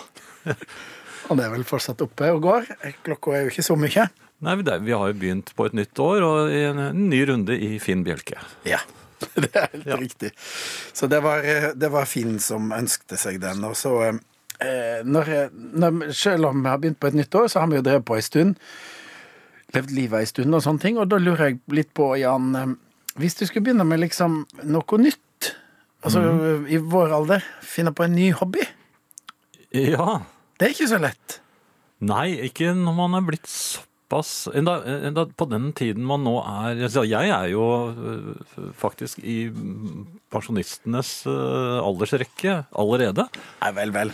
Han 1.28 1.42
er 1.42 1.52
vel 1.52 1.66
fortsatt 1.68 2.00
oppe 2.04 2.30
og 2.34 2.42
går. 2.46 2.68
Klokka 3.06 3.36
er 3.36 3.44
jo 3.44 3.52
ikke 3.52 3.66
så 3.66 3.76
mye. 3.78 4.08
Nei, 4.40 4.54
vi, 4.56 4.64
vi 4.86 4.94
har 4.96 5.10
jo 5.10 5.18
begynt 5.20 5.52
på 5.56 5.66
et 5.68 5.76
nytt 5.76 6.00
år 6.00 6.24
og 6.24 6.54
en, 6.56 6.80
ny 6.96 7.20
runde 7.28 7.56
i 7.60 7.74
Finn 7.82 8.04
Bjelke. 8.06 8.40
Ja, 8.64 8.80
det 9.42 9.50
er 9.52 9.68
helt 9.74 10.00
riktig. 10.00 10.30
Så 10.96 11.10
det 11.12 11.20
var, 11.24 11.44
eh, 11.44 11.70
det 11.76 11.90
var 11.92 12.08
Finn 12.08 12.38
som 12.40 12.72
ønskte 12.72 13.20
seg 13.20 13.40
den. 13.42 13.60
Og 13.68 13.76
så 13.76 13.94
eh, 14.08 15.02
når, 15.04 15.34
når, 15.52 16.06
Selv 16.16 16.48
om 16.48 16.64
vi 16.64 16.72
har 16.72 16.80
begynt 16.80 17.00
på 17.02 17.10
et 17.10 17.20
nytt 17.20 17.36
år, 17.36 17.50
så 17.52 17.60
har 17.60 17.68
vi 17.68 17.80
jo 17.80 17.84
drevet 17.84 18.08
på 18.08 18.16
en 18.16 18.24
stund. 18.24 18.56
Levd 19.76 19.92
livet 19.94 20.24
ei 20.24 20.30
stund 20.32 20.56
og 20.56 20.64
sånne 20.64 20.86
ting. 20.86 20.96
Og 20.96 21.10
da 21.12 21.20
lurer 21.20 21.50
jeg 21.50 21.60
litt 21.76 21.92
på, 21.92 22.14
Jan 22.22 22.56
eh, 22.56 22.76
Hvis 23.20 23.36
du 23.36 23.44
skulle 23.44 23.68
begynne 23.68 23.84
med 23.84 24.00
liksom 24.00 24.46
noe 24.64 25.04
nytt, 25.04 25.52
altså 26.00 26.24
i 26.70 26.80
vår 26.80 27.12
alder, 27.12 27.44
finne 27.60 27.92
på 27.92 28.06
en 28.06 28.14
ny 28.16 28.30
hobby 28.32 28.62
Ja. 29.76 30.22
Det 30.60 30.66
er 30.66 30.74
ikke 30.74 30.90
så 30.90 30.98
lett. 31.00 31.38
Nei, 32.04 32.26
ikke 32.44 32.74
når 32.76 32.96
man 32.98 33.16
er 33.16 33.22
blitt 33.24 33.48
såpass 33.48 34.44
enda, 34.56 34.74
enda 35.08 35.24
på 35.24 35.46
den 35.48 35.70
tiden 35.76 36.04
man 36.04 36.20
nå 36.26 36.34
er 36.44 36.82
Jeg 37.08 37.30
er 37.32 37.46
jo 37.48 37.64
øh, 37.88 38.34
faktisk 38.76 39.22
i 39.24 39.48
pensjonistenes 40.32 41.22
øh, 41.24 41.78
aldersrekke 41.80 42.58
allerede. 42.76 43.24
Nei, 43.62 43.70
vel, 43.78 43.94
vel. 43.96 44.12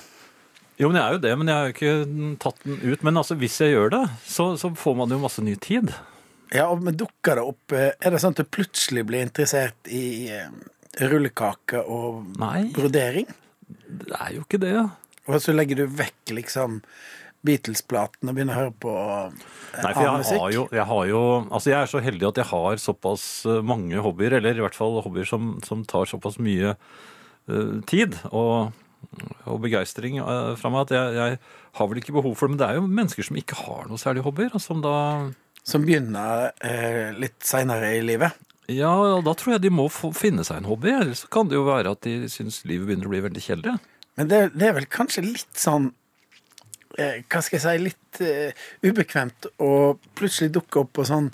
Jo, 0.79 0.91
men 0.93 1.01
jeg 1.01 1.07
er 1.07 1.17
jo 1.17 1.23
det, 1.25 1.33
men 1.41 1.51
jeg 1.51 1.57
har 1.57 1.67
jo 1.67 1.75
ikke 1.75 2.37
tatt 2.47 2.63
den 2.63 2.79
ut. 2.85 3.03
Men 3.03 3.17
altså, 3.17 3.35
hvis 3.41 3.59
jeg 3.65 3.75
gjør 3.75 3.91
det, 3.97 4.05
så, 4.29 4.53
så 4.61 4.71
får 4.71 4.99
man 5.03 5.11
jo 5.11 5.19
masse 5.23 5.43
ny 5.43 5.57
tid. 5.59 5.91
Ja, 6.55 6.69
men 6.79 6.95
dukker 6.95 7.41
det 7.41 7.43
opp 7.43 7.75
eh, 7.75 7.89
Er 7.99 8.15
det 8.15 8.21
sånn 8.23 8.37
at 8.37 8.39
du 8.39 8.47
plutselig 8.47 9.03
blir 9.09 9.25
interessert 9.27 9.91
i 9.91 10.31
rullekake 11.11 11.83
og 11.83 12.39
Nei. 12.39 12.69
brodering? 12.77 13.27
Det 13.67 14.15
er 14.15 14.37
jo 14.37 14.45
ikke 14.47 14.63
det. 14.63 14.77
Og 15.27 15.41
så 15.43 15.55
legger 15.55 15.83
du 15.83 15.87
vekk 15.99 16.35
liksom 16.37 16.81
Beatles-platen 17.47 18.31
og 18.31 18.37
begynner 18.37 18.57
å 18.57 18.61
høre 18.65 18.75
på 18.83 18.93
eh, 18.95 19.35
Nei, 19.85 19.93
for 19.93 20.09
annen 20.09 20.25
jeg 20.27 20.41
har, 20.41 20.55
jo, 20.55 20.65
jeg 20.75 20.87
har 20.89 21.05
jo 21.11 21.21
Altså, 21.45 21.71
jeg 21.71 21.79
er 21.79 21.91
så 21.93 22.03
heldig 22.03 22.29
at 22.31 22.41
jeg 22.41 22.51
har 22.51 22.81
såpass 22.83 23.27
øh, 23.47 23.61
mange 23.67 24.03
hobbyer, 24.03 24.39
eller 24.39 24.59
i 24.59 24.65
hvert 24.65 24.79
fall 24.79 24.99
hobbyer 25.05 25.29
som, 25.29 25.55
som 25.67 25.85
tar 25.87 26.09
såpass 26.11 26.41
mye 26.43 26.75
uh, 26.75 27.77
tid 27.87 28.17
og, 28.33 28.73
og 29.47 29.61
begeistring 29.63 30.19
uh, 30.19 30.55
fra 30.59 30.73
meg 30.73 30.87
at 30.87 30.97
jeg, 30.97 31.17
jeg 31.21 31.39
har 31.79 31.91
vel 31.91 32.01
ikke 32.01 32.17
behov 32.17 32.35
for 32.35 32.49
det. 32.49 32.57
Men 32.57 32.63
det 32.63 32.69
er 32.71 32.81
jo 32.81 32.89
mennesker 32.89 33.29
som 33.29 33.39
ikke 33.39 33.61
har 33.61 33.87
noe 33.91 34.01
særlig 34.01 34.25
hobbyer, 34.27 34.57
og 34.57 34.65
som 34.65 34.83
da 34.85 34.97
som 35.67 35.83
begynner 35.83 36.53
uh, 36.63 37.15
litt 37.19 37.39
seinere 37.47 37.97
i 37.99 38.03
livet. 38.07 38.35
Ja, 38.71 38.91
da 39.23 39.35
tror 39.39 39.55
jeg 39.55 39.63
de 39.67 39.71
må 39.71 39.87
få 39.93 40.11
finne 40.15 40.43
seg 40.47 40.61
en 40.61 40.71
hobby. 40.71 40.91
Ellers 40.91 41.23
kan 41.31 41.51
det 41.51 41.59
jo 41.59 41.67
være 41.69 41.93
at 41.95 42.03
de 42.07 42.31
syns 42.31 42.65
livet 42.67 42.89
begynner 42.89 43.07
å 43.07 43.13
bli 43.13 43.23
veldig 43.29 43.43
kjedelig. 43.43 43.77
Men 44.17 44.31
det, 44.31 44.41
det 44.57 44.71
er 44.71 44.77
vel 44.79 44.89
kanskje 44.91 45.25
litt 45.27 45.61
sånn 45.61 45.91
eh, 46.99 47.23
Hva 47.29 47.43
skal 47.45 47.59
jeg 47.59 47.65
si 47.65 47.85
Litt 47.85 48.21
eh, 48.25 48.67
ubekvemt 48.87 49.49
å 49.63 49.71
plutselig 50.17 50.55
dukke 50.57 50.83
opp 50.85 50.95
på 50.97 51.05
sånn 51.09 51.31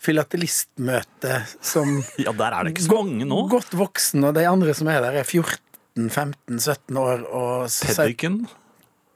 filatelistmøte 0.00 1.42
som 1.60 1.98
Ja, 2.24 2.32
der 2.32 2.56
er 2.56 2.64
det 2.64 2.76
ikke 2.76 2.86
så 2.86 3.00
mange 3.02 3.26
nå. 3.28 3.42
Godt 3.52 3.74
voksen, 3.76 4.24
og 4.28 4.38
de 4.38 4.46
andre 4.48 4.76
som 4.76 4.88
er 4.92 5.02
der, 5.04 5.18
er 5.20 5.26
14-15-17 5.28 7.02
år 7.02 7.26
og 7.28 7.66
sier 7.72 7.98
Peddiken. 7.98 8.40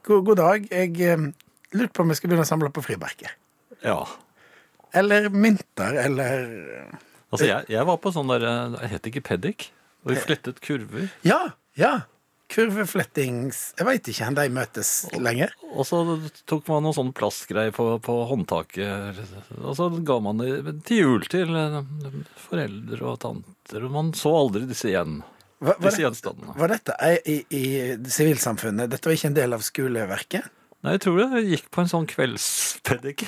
god, 0.04 0.26
god 0.28 0.42
dag, 0.42 0.68
jeg 0.68 0.98
eh, 1.06 1.24
lurte 1.78 1.94
på 1.96 2.04
om 2.04 2.12
jeg 2.12 2.20
skal 2.20 2.32
begynne 2.32 2.44
å 2.46 2.50
samle 2.50 2.72
på 2.74 2.84
frimerker. 2.84 3.32
Ja. 3.84 4.02
Eller 4.94 5.30
mynter, 5.32 5.96
eller 6.04 6.44
Altså, 7.34 7.48
jeg, 7.48 7.66
jeg 7.72 7.86
var 7.88 7.96
på 7.98 8.12
sånn 8.14 8.28
der 8.30 8.44
jeg 8.46 8.74
Det 8.76 8.88
het 8.92 9.06
ikke 9.10 9.24
peddik. 9.26 9.64
Og 10.04 10.12
vi 10.12 10.20
flettet 10.20 10.60
kurver. 10.62 11.08
Ja! 11.26 11.40
Ja! 11.80 12.04
Kurveflettings 12.54 13.60
Jeg 13.78 13.86
veit 13.88 14.08
ikke 14.10 14.28
hvor 14.28 14.38
de 14.38 14.54
møtes 14.54 14.90
lenger. 15.18 15.54
Og 15.74 15.86
så 15.88 16.00
tok 16.46 16.68
man 16.70 16.84
noen 16.86 16.96
sånn 16.96 17.12
plastgreier 17.16 17.74
på, 17.74 17.86
på 18.04 18.16
håndtaket. 18.30 19.18
Og 19.60 19.74
så 19.78 19.88
ga 20.06 20.18
man 20.22 20.42
det 20.42 20.76
til 20.86 21.00
jul 21.02 21.26
til 21.30 21.50
eh, 21.58 21.80
foreldre 22.46 23.00
og 23.10 23.18
tanter. 23.24 23.86
Og 23.88 23.94
man 23.94 24.12
så 24.18 24.34
aldri 24.44 24.66
disse 24.70 24.92
igjen. 24.92 25.22
Var, 25.64 25.78
var, 25.78 25.88
Disse 25.88 26.02
gjenstandene. 26.02 26.54
var 26.60 26.72
dette 26.74 26.94
i, 27.30 27.38
i 27.56 27.64
sivilsamfunnet? 28.10 28.90
Dette 28.92 29.08
var 29.08 29.16
ikke 29.16 29.30
en 29.30 29.36
del 29.38 29.56
av 29.56 29.62
skoleverket? 29.64 30.48
Nei, 30.84 30.98
jeg 30.98 31.04
tror 31.06 31.22
det 31.22 31.44
gikk 31.48 31.70
på 31.72 31.80
en 31.80 31.88
sånn 31.88 32.08
kveldspeddik. 32.10 33.24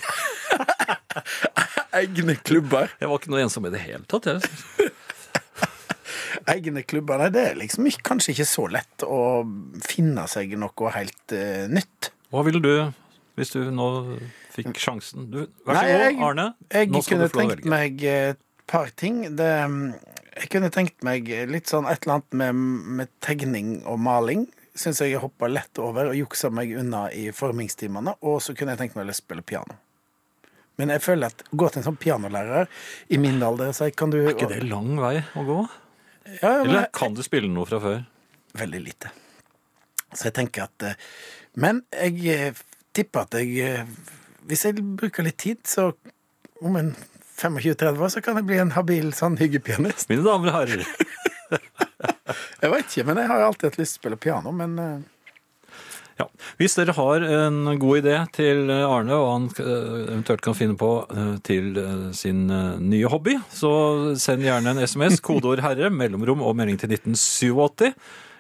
Egne 2.03 2.35
klubber. 2.45 2.93
Jeg 3.01 3.09
var 3.09 3.23
ikke 3.23 3.33
noe 3.33 3.45
ensom 3.47 3.65
i 3.65 3.73
det 3.73 3.81
hele 3.87 4.05
tatt. 4.11 4.29
Jeg. 4.29 4.91
Egne 6.51 6.83
klubber, 6.87 7.19
nei, 7.21 7.31
det 7.35 7.43
er 7.51 7.59
liksom 7.59 7.89
ikke, 7.91 8.05
kanskje 8.13 8.35
ikke 8.35 8.49
så 8.49 8.67
lett 8.71 9.05
å 9.07 9.21
finne 9.83 10.27
seg 10.31 10.55
noe 10.61 10.93
helt 10.95 11.35
uh, 11.35 11.67
nytt. 11.73 12.13
Hva 12.35 12.45
ville 12.47 12.63
du 12.63 12.73
hvis 13.37 13.53
du 13.53 13.61
nå 13.75 13.87
fikk 14.55 14.79
sjansen? 14.81 15.27
Du, 15.33 15.43
vær 15.69 15.81
så 15.81 15.97
god, 16.17 16.21
Arne. 16.31 16.47
Jeg 16.73 16.93
Nå 16.93 17.03
skal 17.05 17.19
kunne 17.19 17.27
du 17.29 17.33
få 17.35 17.41
lov 17.41 17.49
å 17.51 17.51
tenkt 17.51 17.67
velge. 17.67 17.73
meg 17.75 18.05
et 18.09 18.43
par 18.71 18.93
ting. 18.97 19.19
Det, 19.37 19.49
jeg 20.41 20.53
kunne 20.55 20.71
tenkt 20.73 21.05
meg 21.07 21.29
litt 21.51 21.69
sånn 21.73 21.89
et 21.91 22.07
eller 22.07 22.19
annet 22.19 22.39
med, 22.41 22.63
med 23.03 23.13
tegning 23.25 23.75
og 23.85 24.01
maling. 24.03 24.47
Syns 24.77 25.01
jeg 25.01 25.15
jeg 25.15 25.23
hoppa 25.23 25.49
lett 25.49 25.81
over 25.81 26.11
og 26.11 26.17
juksa 26.17 26.51
meg 26.53 26.73
unna 26.77 27.07
i 27.13 27.29
formingstimene. 27.37 28.17
Og 28.25 28.41
så 28.45 28.57
kunne 28.57 28.75
jeg 28.75 28.85
tenkt 28.85 28.97
meg 28.99 29.13
å 29.13 29.17
spille 29.17 29.45
piano. 29.45 29.79
Men 30.77 30.93
jeg 30.93 31.05
føler 31.05 31.33
at 31.33 31.45
gå 31.57 31.69
til 31.73 31.81
en 31.81 31.87
sånn 31.87 32.01
pianolærer 32.01 32.69
i 33.13 33.21
min 33.21 33.41
alder 33.45 33.73
så 33.77 33.89
jeg, 33.89 33.97
kan 33.97 34.13
du 34.13 34.19
Er 34.21 34.35
ikke 34.35 34.51
det 34.51 34.65
lang 34.69 34.97
vei 35.01 35.19
å 35.37 35.45
gå? 35.47 35.61
Ja, 36.43 36.51
men- 36.63 36.71
Eller 36.71 36.87
kan 36.93 37.15
du 37.15 37.23
spille 37.23 37.49
noe 37.53 37.67
fra 37.67 37.81
før? 37.81 38.05
veldig 38.57 38.81
lite. 38.81 39.11
Så 40.17 40.25
jeg 40.31 40.35
tenker 40.39 40.63
at 40.65 40.83
eh, 40.83 40.95
Men 41.61 41.83
jeg 41.93 42.27
eh, 42.33 42.55
tipper 42.97 43.27
at 43.27 43.35
jeg 43.37 43.59
eh, 43.61 43.85
Hvis 44.49 44.63
jeg 44.65 44.81
bruker 44.97 45.23
litt 45.27 45.37
tid, 45.43 45.59
så 45.69 45.91
om 46.65 46.77
en 46.81 46.95
25-30 47.37 48.01
år, 48.01 48.09
så 48.09 48.23
kan 48.25 48.37
jeg 48.41 48.47
bli 48.49 48.57
en 48.63 48.71
habil 48.73 49.11
sånn 49.13 49.37
hyggepianist. 49.37 50.09
Mine 50.09 50.25
damer 50.25 50.49
og 50.49 50.55
herrer. 50.57 50.87
Jeg 52.63 52.71
vet 52.73 52.87
ikke, 52.89 53.05
men 53.07 53.19
jeg 53.21 53.29
har 53.29 53.43
alltid 53.45 53.69
hatt 53.69 53.77
lyst 53.79 53.93
til 53.95 53.99
å 53.99 54.03
spille 54.03 54.17
piano, 54.19 54.53
men 54.57 54.79
eh, 54.81 55.03
Ja. 56.17 56.27
Hvis 56.57 56.77
dere 56.79 56.95
har 56.97 57.25
en 57.29 57.77
god 57.79 57.99
idé 58.01 58.15
til 58.33 58.71
Arne, 58.73 59.13
og 59.21 59.27
han 59.35 59.49
eh, 59.61 59.97
eventuelt 60.15 60.41
kan 60.45 60.57
finne 60.57 60.77
på 60.81 60.91
eh, 61.13 61.35
til 61.45 61.77
eh, 61.77 62.07
sin 62.17 62.47
eh, 62.49 62.79
nye 62.81 63.11
hobby, 63.13 63.37
så 63.53 63.73
send 64.17 64.47
gjerne 64.47 64.73
en 64.73 64.81
SMS, 64.87 65.21
kodeord 65.27 65.61
'herre', 65.61 65.93
mellomrom 65.93 66.41
og 66.41 66.57
melding 66.57 66.81
til 66.81 66.95
1987. 66.97 67.93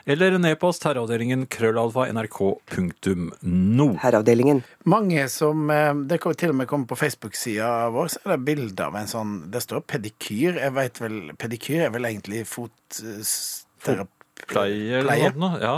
Eller 0.06 0.36
en 0.36 0.46
e-post 0.46 0.84
herreavdelingen 0.86 1.48
krøllalfa 1.50 2.04
nrk.no. 2.14 3.86
Herreavdelingen. 3.98 4.62
mange 4.86 5.24
som 5.28 5.68
eh, 5.70 5.94
Det 6.06 6.20
kan 6.22 6.34
til 6.38 6.52
og 6.54 6.58
med 6.60 6.68
komme 6.70 6.86
på 6.86 6.94
Facebook-sida 6.96 7.88
vår, 7.90 8.12
så 8.14 8.22
er 8.22 8.36
det 8.36 8.44
bilder 8.46 8.86
av 8.86 9.00
en 9.00 9.10
sånn 9.10 9.32
Det 9.50 9.64
står 9.64 9.82
pedikyr. 9.90 10.60
Jeg 10.62 10.76
vet 10.78 11.00
vel 11.02 11.18
Pedikyr 11.36 11.88
er 11.88 11.90
vel 11.96 12.06
egentlig 12.06 12.46
fotterapi. 12.46 14.06
Pleie 14.46 15.00
eller 15.00 15.32
noe 15.34 15.56
sånt? 15.56 15.62
Ja. 15.64 15.76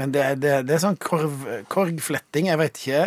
Men 0.00 0.12
det, 0.16 0.22
det, 0.40 0.54
det 0.68 0.76
er 0.78 0.82
sånn 0.82 0.96
korv, 1.00 1.42
korgfletting. 1.68 2.48
Jeg 2.48 2.60
vet 2.60 2.78
ikke. 2.80 3.02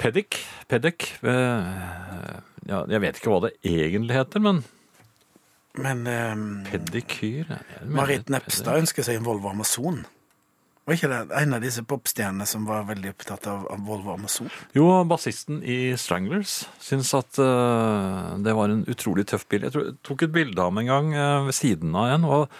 Peddik. 0.00 0.38
Peddik. 0.70 1.10
eh, 1.22 2.38
Ja, 2.70 2.84
jeg 2.88 3.00
vet 3.02 3.18
ikke 3.18 3.32
hva 3.32 3.40
det 3.48 3.54
egentlig 3.66 4.14
heter, 4.16 4.40
men 4.44 4.62
Men 5.80 6.00
um, 6.06 6.46
pedikyr 6.66 7.50
Marit. 7.86 8.28
Nepstad 8.32 8.80
ønsker 8.80 9.06
seg 9.06 9.20
en 9.20 9.26
Volvo 9.26 9.50
Amazon. 9.52 10.00
Var 10.88 10.96
ikke 10.96 11.10
det 11.12 11.18
en 11.38 11.54
av 11.54 11.62
disse 11.62 11.82
popstjernene 11.86 12.46
som 12.48 12.64
var 12.66 12.86
veldig 12.88 13.12
opptatt 13.12 13.44
av, 13.50 13.66
av 13.70 13.82
Volvo 13.86 14.14
Amazon? 14.16 14.48
Jo, 14.74 14.88
bassisten 15.06 15.60
i 15.62 15.92
Stranglers 16.00 16.64
syns 16.82 17.12
at 17.14 17.38
uh, 17.38 18.34
det 18.42 18.54
var 18.56 18.72
en 18.72 18.82
utrolig 18.90 19.26
tøff 19.30 19.44
bil. 19.50 19.66
Jeg, 19.68 19.74
tror, 19.76 19.84
jeg 19.92 19.98
tok 20.08 20.24
et 20.26 20.34
bilde 20.34 20.58
av 20.58 20.72
ham 20.72 20.80
en 20.82 20.90
gang 20.90 21.12
uh, 21.14 21.46
ved 21.50 21.54
siden 21.60 21.94
av 21.94 22.14
en, 22.16 22.26
og, 22.26 22.56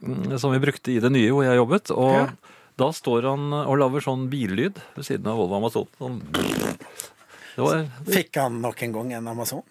mm, 0.00 0.38
som 0.40 0.54
vi 0.54 0.62
brukte 0.64 0.94
i 0.94 1.00
det 1.04 1.10
nye 1.12 1.34
hvor 1.34 1.44
jeg 1.48 1.60
jobbet. 1.60 1.92
Og 1.96 2.14
Ja. 2.16 2.28
Da 2.78 2.92
står 2.94 3.26
han 3.26 3.50
og 3.58 3.74
lager 3.80 4.04
sånn 4.04 4.28
billyd 4.32 4.78
ved 4.94 5.06
siden 5.06 5.28
av 5.30 5.40
Volvo 5.40 5.58
Amazon. 5.58 5.90
Sånn. 5.98 6.20
Var, 7.58 7.84
Fikk 8.06 8.38
han 8.38 8.60
nok 8.62 8.82
en 8.86 8.94
gang 8.94 9.12
en 9.18 9.34
Amazon? 9.34 9.66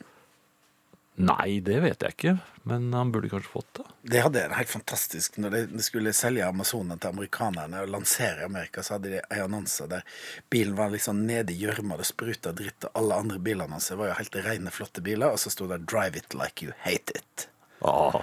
nei, 1.17 1.60
det 1.65 1.80
vet 1.82 2.04
jeg 2.06 2.13
ikke, 2.13 2.32
men 2.70 2.91
han 2.93 3.10
burde 3.13 3.30
kanskje 3.32 3.50
fått 3.50 3.80
det. 3.80 3.86
Det 4.13 4.22
hadde 4.22 4.43
en 4.46 4.54
helt 4.54 4.70
fantastisk 4.70 5.39
Når 5.41 5.56
de 5.72 5.84
skulle 5.84 6.13
selge 6.15 6.46
Amazonen 6.46 7.00
til 7.02 7.10
amerikanerne 7.10 7.82
og 7.84 7.89
lansere 7.89 8.43
i 8.43 8.46
Amerika, 8.46 8.84
så 8.86 8.96
hadde 8.96 9.15
de 9.15 9.22
en 9.24 9.48
annonse 9.48 9.88
der 9.89 10.06
bilen 10.54 10.78
var 10.78 10.93
liksom 10.93 11.24
nede 11.26 11.56
i 11.56 11.58
gjørma, 11.63 11.98
det 11.98 12.06
spruta 12.10 12.54
dritt, 12.56 12.86
og 12.86 13.02
alle 13.02 13.17
andre 13.24 13.41
bilene 13.41 13.74
hans 13.74 13.89
var 13.91 14.12
jo 14.12 14.20
helt 14.20 14.39
rene, 14.46 14.74
flotte 14.74 15.04
biler, 15.04 15.34
og 15.34 15.41
så 15.41 15.54
sto 15.54 15.67
det 15.67 15.82
'Drive 15.88 16.22
it 16.22 16.38
like 16.38 16.65
you 16.65 16.74
hate 16.86 17.17
it'. 17.17 17.48
Ah. 17.82 18.22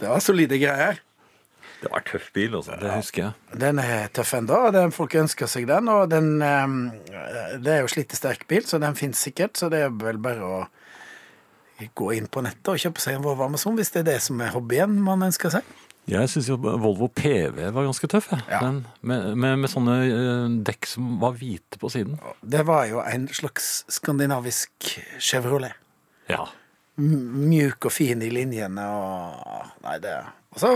Det 0.00 0.08
var 0.08 0.20
solide 0.20 0.58
greier. 0.58 0.98
Det 1.84 1.90
var 1.92 2.00
en 2.00 2.08
tøff 2.08 2.30
bil, 2.32 2.54
altså. 2.56 2.78
Det 2.80 2.92
husker 2.96 3.22
jeg. 3.26 3.58
Den 3.60 3.80
er 3.82 4.08
tøff 4.16 4.32
ennå, 4.38 4.60
folk 4.96 5.14
ønsker 5.20 5.50
seg 5.50 5.66
den. 5.68 5.90
Og 5.92 6.08
den 6.12 6.30
eh, 6.42 7.58
Det 7.60 7.74
er 7.76 7.84
jo 7.84 7.92
slitesterk 7.92 8.46
bil, 8.48 8.64
så 8.68 8.80
den 8.82 8.96
finnes 8.98 9.20
sikkert. 9.20 9.58
Så 9.60 9.68
det 9.72 9.84
er 9.84 9.92
vel 9.92 10.20
bare 10.22 10.48
å 10.48 10.62
gå 11.98 12.12
inn 12.16 12.28
på 12.30 12.40
nettet 12.44 12.70
og 12.70 12.80
kjøpe 12.80 13.02
seg 13.02 13.18
en 13.18 13.24
Volvo 13.24 13.44
Amazon 13.48 13.74
hvis 13.76 13.90
det 13.92 14.04
er 14.04 14.12
det 14.12 14.20
som 14.22 14.38
er 14.40 14.52
hobbyen 14.54 14.94
man 15.04 15.26
ønsker 15.26 15.52
seg. 15.52 15.66
Jeg 16.08 16.28
syns 16.28 16.50
jo 16.50 16.58
Volvo 16.60 17.08
PV 17.08 17.58
var 17.72 17.86
ganske 17.86 18.08
tøff. 18.12 18.28
jeg. 18.32 18.44
Ja. 18.52 18.60
Den, 18.60 18.82
med, 19.00 19.30
med, 19.40 19.62
med 19.62 19.72
sånne 19.72 19.94
eh, 20.04 20.58
dekk 20.68 20.88
som 20.88 21.14
var 21.22 21.36
hvite 21.40 21.80
på 21.80 21.90
siden. 21.92 22.18
Det 22.40 22.64
var 22.68 22.86
jo 22.90 23.00
en 23.04 23.26
slags 23.32 23.82
skandinavisk 23.92 24.92
Chevrolet. 25.18 25.76
Ja. 26.28 26.44
Mjuk 26.96 27.88
og 27.88 27.92
fin 27.92 28.20
i 28.22 28.30
linjene 28.30 28.84
og 28.86 29.70
Nei, 29.82 29.96
det 29.98 30.12
Og 30.54 30.60
så 30.62 30.68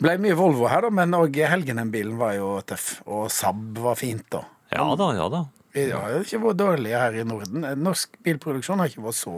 ble 0.00 0.16
det 0.16 0.22
mye 0.24 0.38
Volvo 0.38 0.66
her, 0.66 0.82
da, 0.82 0.90
men 0.90 1.14
òg 1.14 1.36
Helgenheim-bilen 1.38 2.16
var 2.18 2.34
jo 2.34 2.56
tøff. 2.66 2.96
Og 3.06 3.28
Saab 3.30 3.78
var 3.84 3.94
fint, 4.00 4.26
da. 4.34 4.42
Ja 4.74 4.88
da, 4.98 5.12
ja 5.14 5.28
da. 5.30 5.44
Vi 5.76 5.84
har 5.92 6.10
jo 6.10 6.24
ikke 6.24 6.40
vært 6.42 6.58
dårlige 6.58 7.02
her 7.04 7.18
i 7.20 7.24
Norden. 7.28 7.66
Norsk 7.78 8.18
bilproduksjon 8.26 8.82
har 8.82 8.90
ikke 8.90 9.04
vært 9.04 9.20
så 9.20 9.34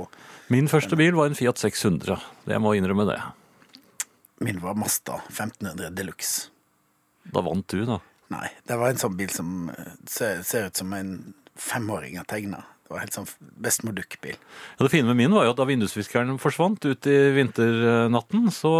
Min 0.50 0.70
første 0.72 0.96
bil 0.98 1.12
var 1.18 1.28
en 1.28 1.36
Fiat 1.36 1.60
600. 1.60 2.16
Jeg 2.48 2.62
må 2.64 2.72
innrømme 2.78 3.04
det. 3.10 3.18
Min 4.40 4.62
var 4.62 4.78
Masta 4.80 5.20
1500 5.28 5.92
Deluxe. 5.92 6.48
Da 7.28 7.44
vant 7.44 7.66
du, 7.68 7.84
da. 7.84 8.00
Nei, 8.32 8.46
det 8.66 8.78
var 8.80 8.92
en 8.92 9.00
sånn 9.02 9.16
bil 9.18 9.30
som 9.34 9.68
eh, 9.74 9.94
ser, 10.08 10.40
ser 10.46 10.70
ut 10.70 10.80
som 10.80 10.92
en 10.96 11.12
femåring 11.60 12.16
har 12.16 12.28
tegna. 12.30 12.62
Det 12.90 12.96
var 12.96 13.04
helt 13.04 13.14
sånn 13.14 13.26
bestemor 13.62 13.94
Duck-bil. 13.94 14.34
Ja, 14.34 14.82
det 14.82 14.88
fine 14.90 15.06
med 15.06 15.20
min 15.20 15.30
var 15.30 15.44
jo 15.46 15.52
at 15.52 15.60
da 15.60 15.66
vindusviskeren 15.68 16.40
forsvant 16.42 16.82
ut 16.82 17.06
i 17.06 17.18
vinternatten, 17.36 18.48
så 18.50 18.72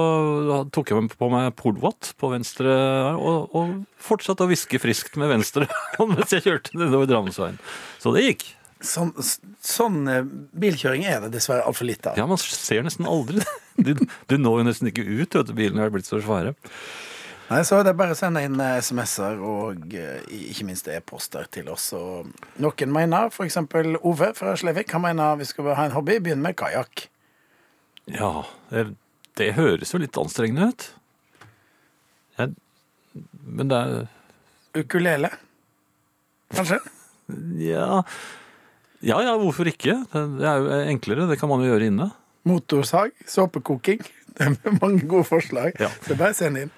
tok 0.75 0.91
jeg 0.91 1.13
på 1.15 1.29
meg 1.31 1.53
polvott 1.55 2.09
på 2.19 2.33
venstre 2.33 2.73
og, 3.15 3.55
og 3.55 3.77
fortsatte 4.03 4.43
å 4.43 4.51
viske 4.51 4.81
friskt 4.83 5.15
med 5.15 5.31
venstre 5.31 5.69
mens 6.11 6.35
jeg 6.35 6.43
kjørte 6.49 6.75
nedover 6.75 7.07
Drammensveien. 7.07 7.61
Så 8.03 8.11
det 8.17 8.25
gikk. 8.25 8.49
Sånn, 8.83 9.13
sånn 9.63 10.03
bilkjøring 10.59 11.07
er 11.07 11.23
det 11.29 11.31
dessverre 11.37 11.63
altfor 11.71 11.87
lite 11.87 12.11
av. 12.11 12.19
Ja, 12.19 12.27
man 12.27 12.43
ser 12.43 12.83
nesten 12.83 13.07
aldri 13.07 13.45
det. 13.45 13.57
Du, 13.81 13.95
du 14.27 14.35
når 14.43 14.59
jo 14.59 14.67
nesten 14.73 14.91
ikke 14.91 15.07
ut, 15.07 15.39
vet 15.39 15.53
du, 15.53 15.55
bilene 15.55 15.87
er 15.87 15.95
blitt 15.95 16.11
så 16.11 16.19
svære. 16.19 16.57
Nei, 17.51 17.65
så 17.67 17.81
det 17.83 17.91
er 17.91 17.99
bare 17.99 18.15
å 18.15 18.19
sende 18.19 18.45
inn 18.47 18.61
eh, 18.63 18.77
SMS-er 18.79 19.41
og 19.43 19.95
eh, 19.99 20.21
ikke 20.53 20.69
minst 20.69 20.87
e-poster 20.87 21.49
til 21.51 21.67
oss. 21.73 21.89
Og 21.99 22.29
noen 22.63 22.93
mener, 22.95 23.33
eksempel 23.43 23.97
Ove 24.07 24.29
fra 24.39 24.53
Slevik, 24.59 24.93
han 24.95 25.03
mener 25.03 25.41
vi 25.41 25.49
skal 25.49 25.73
ha 25.75 25.89
en 25.89 25.97
hobby, 25.97 26.21
begynn 26.23 26.45
med 26.45 26.55
kajakk. 26.61 27.09
Ja, 28.11 28.45
det, 28.71 28.93
det 29.41 29.51
høres 29.59 29.91
jo 29.91 29.99
litt 30.03 30.15
anstrengende 30.23 30.71
ut. 30.71 30.87
Jeg, 32.39 32.55
men 33.43 33.73
det 33.73 33.83
er 33.83 33.99
Ukulele, 34.79 35.33
kanskje? 36.55 36.79
Ja 37.59 38.05
Ja, 39.03 39.17
ja, 39.25 39.33
hvorfor 39.41 39.67
ikke? 39.67 39.97
Det 40.13 40.47
er 40.47 40.63
jo 40.63 40.79
enklere, 40.93 41.27
det 41.27 41.41
kan 41.41 41.51
man 41.51 41.65
jo 41.65 41.73
gjøre 41.73 41.91
inne. 41.91 42.11
Motorsag, 42.47 43.11
såpekoking. 43.27 44.07
Det 44.39 44.47
er 44.47 44.77
mange 44.79 45.03
gode 45.11 45.27
forslag. 45.27 45.75
Ja. 45.83 45.89
Så 46.07 46.15
bare 46.17 46.37
send 46.39 46.57
inn. 46.57 46.71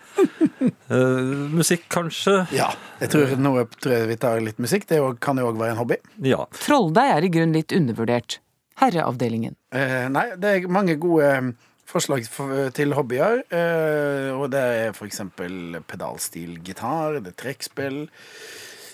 Eh, 0.93 1.33
musikk, 1.55 1.87
kanskje? 1.93 2.35
Ja. 2.53 2.69
Jeg 3.01 3.13
tror 3.15 3.31
nå 3.41 3.53
tror 3.81 3.95
jeg 3.95 4.09
vi 4.11 4.17
tar 4.21 4.41
litt 4.45 4.59
musikk. 4.63 4.85
Det 4.91 4.99
kan 5.25 5.39
jo 5.41 5.49
òg 5.49 5.61
være 5.61 5.75
en 5.75 5.81
hobby. 5.81 5.97
Ja. 6.27 6.45
Trolldeig 6.65 7.13
er 7.15 7.27
i 7.27 7.31
grunn 7.33 7.55
litt 7.57 7.73
undervurdert. 7.73 8.39
Herreavdelingen. 8.83 9.57
Uh, 9.75 10.09
nei, 10.13 10.27
det 10.41 10.51
er 10.53 10.67
mange 10.73 10.97
gode 11.01 11.29
eh, 11.29 11.49
forslag 11.89 12.27
for, 12.31 12.69
til 12.77 12.95
hobbyer. 12.97 13.45
Uh, 13.53 14.37
og 14.37 14.51
det 14.53 14.63
er 14.83 14.97
for 14.97 15.09
eksempel 15.09 15.79
pedalstil 15.89 16.59
gitar, 16.67 17.21
det 17.21 17.35
er 17.35 17.39
trekkspill. 17.45 18.03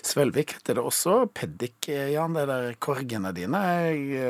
Svelvik 0.09 0.55
heter 0.57 0.79
det 0.79 0.85
også. 0.85 1.25
Peddik, 1.35 1.89
Jan. 1.89 2.37
Det 2.37 2.47
der 2.49 2.71
korgene 2.81 3.33
dine. 3.35 3.63
Jeg, 3.89 4.29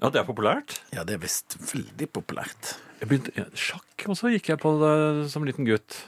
ja, 0.00 0.08
det 0.08 0.22
er 0.22 0.24
populært. 0.28 0.78
ja, 0.94 1.04
det 1.04 1.18
er 1.18 1.26
visst 1.26 1.58
veldig 1.60 2.08
populært. 2.08 2.78
Jeg 3.00 3.08
begynte, 3.08 3.32
ja, 3.36 3.44
sjakk 3.56 4.08
også 4.12 4.32
gikk 4.32 4.50
jeg 4.52 4.60
på 4.60 4.72
det 4.80 5.28
som 5.32 5.44
liten 5.44 5.68
gutt. 5.68 5.98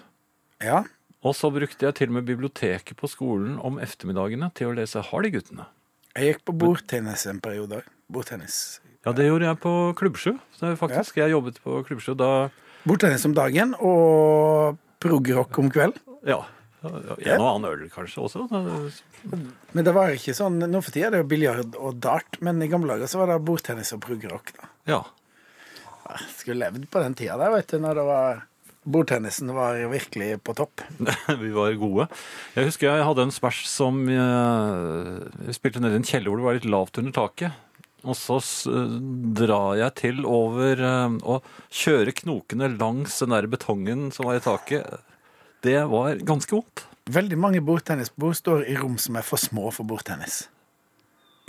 Ja. 0.65 0.83
Og 1.23 1.37
så 1.39 1.53
brukte 1.55 1.87
jeg 1.87 1.95
til 1.99 2.11
og 2.11 2.17
med 2.19 2.27
biblioteket 2.27 2.99
på 2.99 3.11
skolen 3.11 3.59
om 3.63 3.79
eftermiddagene 3.83 4.49
til 4.59 4.73
å 4.73 4.77
lese 4.79 5.05
Hardy-guttene. 5.07 5.69
Jeg 6.17 6.33
gikk 6.33 6.43
på 6.49 6.55
bordtennis 6.65 7.27
en 7.31 7.39
periode. 7.43 7.83
Bordtennis. 8.13 8.81
Ja, 9.07 9.15
det 9.17 9.29
gjorde 9.29 9.49
jeg 9.49 9.59
på 9.63 9.73
er 9.97 10.77
faktisk, 10.79 11.17
Jeg 11.17 11.33
jobbet 11.33 11.63
på 11.63 11.83
Klubbsju 11.87 12.15
da 12.15 12.51
Bordtennis 12.85 13.25
om 13.27 13.35
dagen 13.35 13.75
og 13.79 14.77
progrock 15.03 15.59
om 15.59 15.71
kveld. 15.71 15.99
Ja. 16.27 16.43
En 16.83 17.39
og 17.39 17.47
annen 17.47 17.69
øl 17.71 17.83
kanskje 17.95 18.25
også. 18.27 18.47
Men 19.73 19.87
det 19.87 19.95
var 19.95 20.11
ikke 20.11 20.35
sånn 20.35 20.59
Nå 20.67 20.81
for 20.83 20.91
tida 20.91 21.09
er 21.09 21.15
det 21.15 21.21
jo 21.23 21.29
biljard 21.31 21.77
og 21.79 22.01
dart, 22.03 22.41
men 22.43 22.59
i 22.63 22.71
gamle 22.71 22.97
dager 22.97 23.11
så 23.11 23.21
var 23.23 23.31
det 23.31 23.43
bordtennis 23.47 23.95
og 23.95 24.03
progrock. 24.03 24.51
Ja. 24.91 25.05
Jeg 26.11 26.33
Skulle 26.41 26.67
levd 26.67 26.89
på 26.91 27.03
den 27.05 27.15
tida 27.19 27.39
der, 27.39 27.55
vet 27.55 27.71
du, 27.71 27.79
når 27.83 28.01
det 28.01 28.07
var 28.11 28.43
bordtennisen 28.85 29.51
var 29.55 29.79
virkelig 29.93 30.37
på 30.45 30.55
topp. 30.59 30.83
Vi 31.43 31.51
var 31.55 31.75
gode. 31.81 32.09
Jeg 32.57 32.69
husker 32.71 32.89
jeg 32.91 33.05
hadde 33.07 33.27
en 33.29 33.35
spæsj 33.35 33.61
som 33.71 34.01
eh, 34.11 35.21
Vi 35.47 35.55
spilte 35.57 35.83
nede 35.83 35.95
i 35.99 36.01
en 36.03 36.07
kjeller 36.09 36.31
hvor 36.33 36.41
det 36.43 36.47
var 36.49 36.59
litt 36.59 36.71
lavt 36.73 36.99
under 37.03 37.15
taket. 37.17 37.53
Og 38.03 38.17
så 38.19 38.41
s- 38.43 38.67
drar 39.39 39.77
jeg 39.79 39.95
til 40.01 40.25
over 40.27 40.81
eh, 40.83 41.19
og 41.23 41.45
kjører 41.71 42.11
knokene 42.19 42.73
langs 42.75 43.21
den 43.23 43.31
der 43.37 43.47
betongen 43.53 44.09
som 44.15 44.27
var 44.27 44.41
i 44.41 44.43
taket. 44.43 44.99
Det 45.63 45.77
var 45.93 46.19
ganske 46.27 46.57
vondt. 46.59 46.83
Veldig 47.15 47.39
mange 47.39 47.61
bordtennisbord 47.67 48.35
står 48.39 48.65
i 48.71 48.75
rom 48.79 48.97
som 48.99 49.17
er 49.19 49.27
for 49.27 49.39
små 49.39 49.71
for 49.75 49.87
bordtennis. 49.87 50.45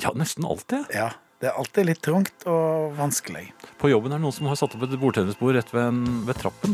Ja, 0.01 0.09
nesten 0.17 0.45
alltid. 0.49 0.85
Ja, 0.93 1.11
Det 1.41 1.49
er 1.51 1.57
alltid 1.59 1.85
litt 1.89 1.99
trangt 2.05 2.45
og 2.49 2.93
vanskelig. 2.97 3.47
På 3.81 3.89
jobben 3.91 4.13
er 4.13 4.17
det 4.21 4.23
noen 4.23 4.33
som 4.37 4.47
har 4.49 4.55
satt 4.57 4.73
opp 4.77 4.85
et 4.87 4.93
bordtennisbord 5.01 5.57
rett 5.57 5.73
ved, 5.75 5.97
ved 6.29 6.37
trappen. 6.39 6.73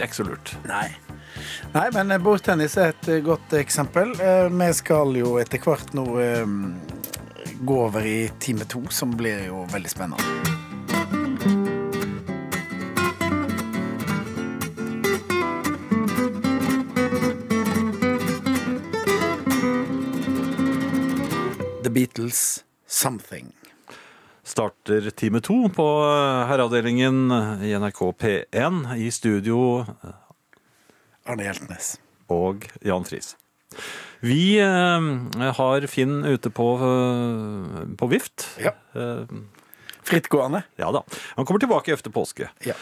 Det 0.00 0.06
er 0.06 0.08
ikke 0.08 0.16
så 0.16 0.24
lurt. 0.24 0.50
Nei. 0.64 0.86
Nei, 1.74 1.82
men 1.92 2.14
eh, 2.14 2.20
bordtennis 2.24 2.78
er 2.80 2.94
et 2.94 3.08
eh, 3.12 3.18
godt 3.20 3.52
eksempel. 3.58 4.14
Eh, 4.16 4.46
Vi 4.48 4.68
skal 4.78 5.12
jo 5.18 5.34
etter 5.36 5.60
hvert 5.60 5.92
nå 5.92 6.04
eh, 6.24 6.54
gå 7.60 7.76
over 7.84 8.08
i 8.08 8.30
time 8.40 8.64
to, 8.64 8.80
som 8.88 9.12
blir 9.12 9.44
jo 9.50 9.66
veldig 9.68 9.92
spennende. 9.92 10.24
The 21.84 21.90
Beatles, 21.90 22.64
'Something'. 22.88 23.59
Starter 24.50 25.10
time 25.14 25.38
to 25.44 25.68
på 25.70 25.86
eh, 26.08 26.48
herreavdelingen 26.50 27.30
i 27.62 27.70
NRK 27.78 28.00
P1 28.18 28.80
i 28.98 29.10
studio 29.14 29.84
Arne 31.28 31.46
Hjeltnes. 31.46 31.92
og 32.30 32.66
Jan 32.82 33.06
Friis. 33.06 33.36
Vi 34.26 34.58
eh, 34.58 35.06
har 35.60 35.86
Finn 35.90 36.24
ute 36.26 36.50
på, 36.50 36.66
eh, 36.82 37.84
på 38.00 38.10
vift. 38.10 38.48
Ja. 38.58 38.74
Eh, 38.98 39.30
Frittgående. 40.10 40.64
ja 40.80 40.90
da. 40.90 41.04
Han 41.36 41.46
kommer 41.46 41.62
tilbake 41.62 41.94
etter 41.94 42.10
påske. 42.10 42.50
Ja. 42.66 42.74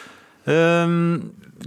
Eh, 0.48 0.88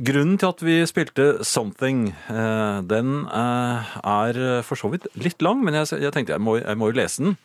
grunnen 0.02 0.38
til 0.42 0.50
at 0.50 0.64
vi 0.66 0.80
spilte 0.90 1.44
'Something', 1.46 2.08
eh, 2.10 2.82
den 2.90 3.28
eh, 3.30 3.98
er 4.02 4.64
for 4.66 4.76
så 4.76 4.90
vidt 4.90 5.06
litt 5.14 5.42
lang, 5.46 5.62
men 5.64 5.78
jeg, 5.78 6.02
jeg 6.02 6.14
tenkte 6.14 6.34
jeg 6.34 6.42
må, 6.42 6.58
jeg 6.58 6.78
må 6.78 6.90
jo 6.90 6.98
lese 7.04 7.22
den. 7.24 7.38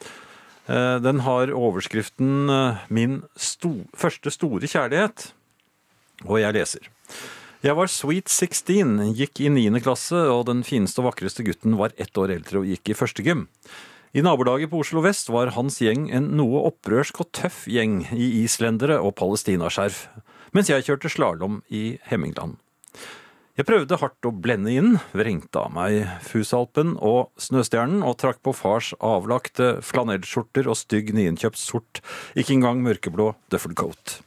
Eh, 0.66 0.98
den 1.00 1.22
har 1.22 1.52
overskriften 1.55 2.50
eh, 2.50 2.85
'Min 2.88 3.22
sto, 3.37 3.87
første 3.94 4.31
store 4.35 4.66
kjærlighet', 4.66 5.31
og 6.26 6.40
jeg 6.40 6.55
leser. 6.55 6.88
Jeg 7.62 7.76
var 7.76 7.87
sweet 7.90 8.29
16, 8.29 9.14
gikk 9.14 9.40
i 9.40 9.48
9. 9.48 9.81
klasse, 9.81 10.16
og 10.16 10.46
den 10.46 10.62
fineste 10.66 11.00
og 11.00 11.12
vakreste 11.12 11.46
gutten 11.46 11.79
var 11.79 11.94
ett 11.96 12.18
år 12.18 12.35
eldre 12.35 12.61
og 12.61 12.66
gikk 12.66 12.90
i 12.90 12.98
første 12.98 13.22
gym. 13.22 13.46
I 14.14 14.22
nabolaget 14.22 14.70
på 14.70 14.81
Oslo 14.81 15.02
vest 15.05 15.29
var 15.29 15.55
hans 15.57 15.81
gjeng 15.83 16.11
en 16.14 16.31
noe 16.37 16.62
opprørsk 16.68 17.20
og 17.20 17.31
tøff 17.37 17.66
gjeng 17.68 18.07
i 18.12 18.44
islendere 18.44 18.98
og 19.00 19.16
palestinaskjerf, 19.18 20.07
mens 20.52 20.70
jeg 20.70 20.87
kjørte 20.87 21.11
slalåm 21.12 21.62
i 21.70 21.98
Hemmingland. 22.09 22.57
Jeg 23.57 23.64
prøvde 23.64 23.97
hardt 23.97 24.27
å 24.29 24.35
blende 24.37 24.69
inn, 24.69 24.99
vrengte 25.16 25.62
av 25.62 25.71
meg 25.73 26.03
Fusalpen 26.27 26.90
og 27.01 27.31
Snøstjernen 27.40 28.03
og 28.05 28.19
trakk 28.21 28.42
på 28.45 28.53
fars 28.53 28.90
avlagte 29.01 29.79
flanellskjorter 29.81 30.69
og 30.69 30.77
stygg 30.77 31.14
nyinnkjøpt 31.16 31.57
sort, 31.57 32.03
ikke 32.37 32.53
engang 32.59 32.83
mørkeblå 32.85 33.31
duffelcoat. 33.55 34.19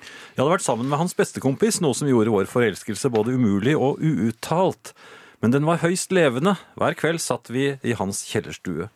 Jeg 0.00 0.40
hadde 0.40 0.54
vært 0.54 0.64
sammen 0.64 0.88
med 0.88 1.02
hans 1.02 1.12
bestekompis, 1.18 1.82
noe 1.84 1.92
som 1.98 2.08
gjorde 2.08 2.32
vår 2.32 2.48
forelskelse 2.48 3.12
både 3.12 3.36
umulig 3.36 3.76
og 3.76 4.00
uuttalt. 4.00 4.94
Men 5.44 5.52
den 5.52 5.68
var 5.68 5.82
høyst 5.84 6.08
levende. 6.16 6.56
Hver 6.80 6.96
kveld 6.96 7.20
satt 7.20 7.52
vi 7.52 7.74
i 7.84 7.96
hans 8.00 8.22
kjellerstue. 8.30 8.88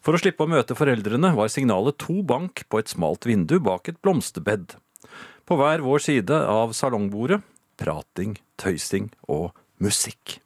For 0.00 0.16
å 0.16 0.22
slippe 0.22 0.46
å 0.46 0.48
møte 0.48 0.78
foreldrene 0.78 1.34
var 1.36 1.52
signalet 1.52 2.00
to 2.00 2.22
bank 2.24 2.64
på 2.72 2.80
et 2.80 2.88
smalt 2.88 3.28
vindu 3.28 3.58
bak 3.60 3.92
et 3.92 4.00
blomsterbed. 4.00 4.78
På 5.44 5.60
hver 5.60 5.84
vår 5.84 6.08
side 6.08 6.44
av 6.48 6.72
salongbordet 6.72 7.42
prating, 7.76 8.38
tøysing 8.60 9.10
og 9.30 9.50
musikk. 9.82 10.38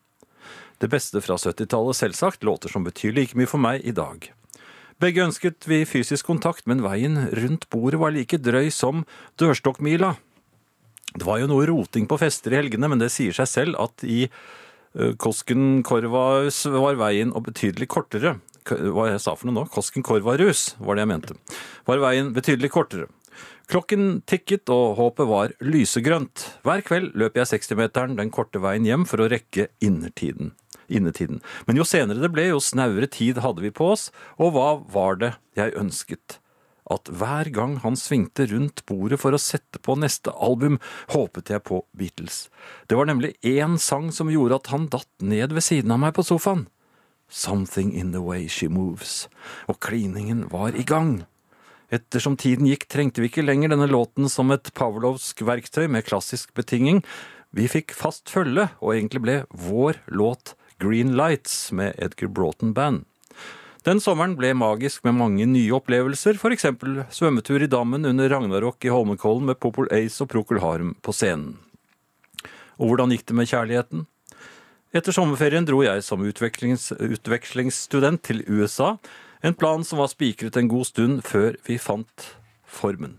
Det 0.83 0.91
beste 0.91 1.23
fra 1.23 1.39
70-tallet 1.39 1.99
selvsagt 1.99 2.45
låter 2.47 2.73
som 2.73 2.85
betyr 2.87 3.15
like 3.15 3.39
mye 3.39 3.51
for 3.51 3.63
meg 3.63 3.85
i 3.87 3.95
dag. 3.95 4.27
Begge 5.03 5.25
ønsket 5.25 5.67
vi 5.67 5.83
fysisk 5.89 6.29
kontakt, 6.29 6.67
men 6.71 6.83
veien 6.85 7.25
rundt 7.35 7.69
bordet 7.73 8.01
var 8.03 8.15
like 8.15 8.39
drøy 8.39 8.71
som 8.75 9.05
dørstokkmila. 9.41 10.15
Det 11.13 11.27
var 11.27 11.41
jo 11.43 11.49
noe 11.51 11.67
roting 11.69 12.07
på 12.09 12.19
fester 12.21 12.55
i 12.55 12.61
helgene, 12.61 12.91
men 12.91 13.03
det 13.03 13.11
sier 13.15 13.35
seg 13.37 13.51
selv 13.51 13.81
at 13.83 14.05
i 14.07 14.25
eh, 14.27 15.13
Kosken 15.21 15.83
Korvahus 15.87 16.65
var 16.71 17.01
veien 17.01 17.35
og 17.35 17.49
betydelig 17.51 17.91
kortere. 17.93 18.37
Hva 18.67 19.09
jeg 19.11 19.23
sa 19.23 19.35
for 19.35 19.51
noe 19.51 19.59
nå? 19.59 19.67
Kosken 19.75 20.07
Korvarus 20.07 20.73
var 20.79 20.97
det 20.97 21.05
jeg 21.05 21.11
mente. 21.11 21.39
Var 21.89 22.03
veien 22.03 22.31
betydelig 22.35 22.71
kortere. 22.75 23.11
Klokken 23.73 24.21
tikket 24.29 24.69
og 24.73 24.99
håpet 24.99 25.29
var 25.31 25.55
lysegrønt. 25.65 26.45
Hver 26.67 26.83
kveld 26.85 27.15
løp 27.19 27.39
jeg 27.39 27.49
60-meteren 27.55 28.19
den 28.19 28.33
korte 28.35 28.61
veien 28.61 28.85
hjem 28.89 29.07
for 29.09 29.23
å 29.23 29.31
rekke 29.33 29.71
innertiden. 29.81 30.53
innetiden. 30.93 31.41
Men 31.65 31.79
jo 31.79 31.87
senere 31.89 32.21
det 32.21 32.33
ble, 32.35 32.51
jo 32.51 32.61
snauere 32.61 33.09
tid 33.09 33.41
hadde 33.41 33.63
vi 33.65 33.71
på 33.73 33.93
oss, 33.95 34.11
og 34.37 34.53
hva 34.53 34.69
var 34.93 35.17
det 35.23 35.33
jeg 35.57 35.73
ønsket? 35.79 36.39
At 36.91 37.09
hver 37.09 37.49
gang 37.55 37.79
han 37.85 37.97
svingte 37.97 38.45
rundt 38.51 38.83
bordet 38.89 39.21
for 39.23 39.33
å 39.33 39.41
sette 39.41 39.81
på 39.81 39.95
neste 39.97 40.35
album, 40.35 40.81
håpet 41.15 41.55
jeg 41.55 41.65
på 41.65 41.81
Beatles. 41.97 42.49
Det 42.91 42.99
var 42.99 43.09
nemlig 43.09 43.37
én 43.41 43.79
sang 43.81 44.11
som 44.13 44.31
gjorde 44.33 44.59
at 44.61 44.73
han 44.75 44.91
datt 44.93 45.11
ned 45.23 45.55
ved 45.55 45.65
siden 45.65 45.95
av 45.95 46.03
meg 46.03 46.17
på 46.19 46.27
sofaen. 46.27 46.67
Something 47.33 47.95
in 47.97 48.13
the 48.13 48.21
way 48.21 48.49
she 48.49 48.69
moves. 48.69 49.29
Og 49.65 49.81
kliningen 49.81 50.51
var 50.53 50.77
i 50.77 50.85
gang. 50.85 51.23
Ettersom 51.93 52.39
tiden 52.41 52.65
gikk, 52.71 52.87
trengte 52.89 53.21
vi 53.21 53.29
ikke 53.29 53.45
lenger 53.45 53.75
denne 53.75 53.91
låten 53.91 54.31
som 54.33 54.49
et 54.55 54.71
pavlovsk 54.73 55.43
verktøy 55.45 55.85
med 55.93 56.07
klassisk 56.07 56.55
betinging. 56.57 57.03
Vi 57.53 57.69
fikk 57.69 57.93
fast 57.93 58.33
følge, 58.33 58.71
og 58.81 58.95
egentlig 58.95 59.21
ble 59.21 59.35
vår 59.53 60.01
låt 60.09 60.55
Green 60.81 61.13
Lights 61.19 61.69
med 61.77 61.93
Edgar 62.01 62.33
Broughton 62.33 62.73
Band. 62.73 63.05
Den 63.85 64.01
sommeren 64.01 64.39
ble 64.39 64.55
magisk 64.57 65.05
med 65.05 65.19
mange 65.19 65.45
nye 65.51 65.75
opplevelser, 65.77 66.39
f.eks. 66.39 66.65
svømmetur 67.13 67.61
i 67.67 67.69
dammen 67.69 68.07
under 68.09 68.31
Ragnarok 68.31 68.85
i 68.87 68.93
Holmenkollen 68.95 69.51
med 69.51 69.59
Popol 69.61 69.91
Ace 69.93 70.23
og 70.25 70.31
Procol 70.33 70.63
Harum 70.63 70.95
på 71.03 71.13
scenen. 71.13 71.59
Og 72.81 72.89
hvordan 72.89 73.13
gikk 73.13 73.27
det 73.29 73.37
med 73.37 73.51
kjærligheten? 73.51 74.07
Etter 74.97 75.13
sommerferien 75.13 75.67
dro 75.69 75.83
jeg 75.85 76.01
som 76.07 76.25
utvekslingsstudent 76.25 78.23
til 78.25 78.45
USA, 78.49 78.95
en 79.43 79.55
plan 79.59 79.85
som 79.85 79.99
var 79.99 80.11
spikret 80.13 80.57
en 80.57 80.71
god 80.71 80.89
stund 80.89 81.25
før 81.27 81.59
vi 81.67 81.79
fant 81.83 82.29
formen. 82.67 83.19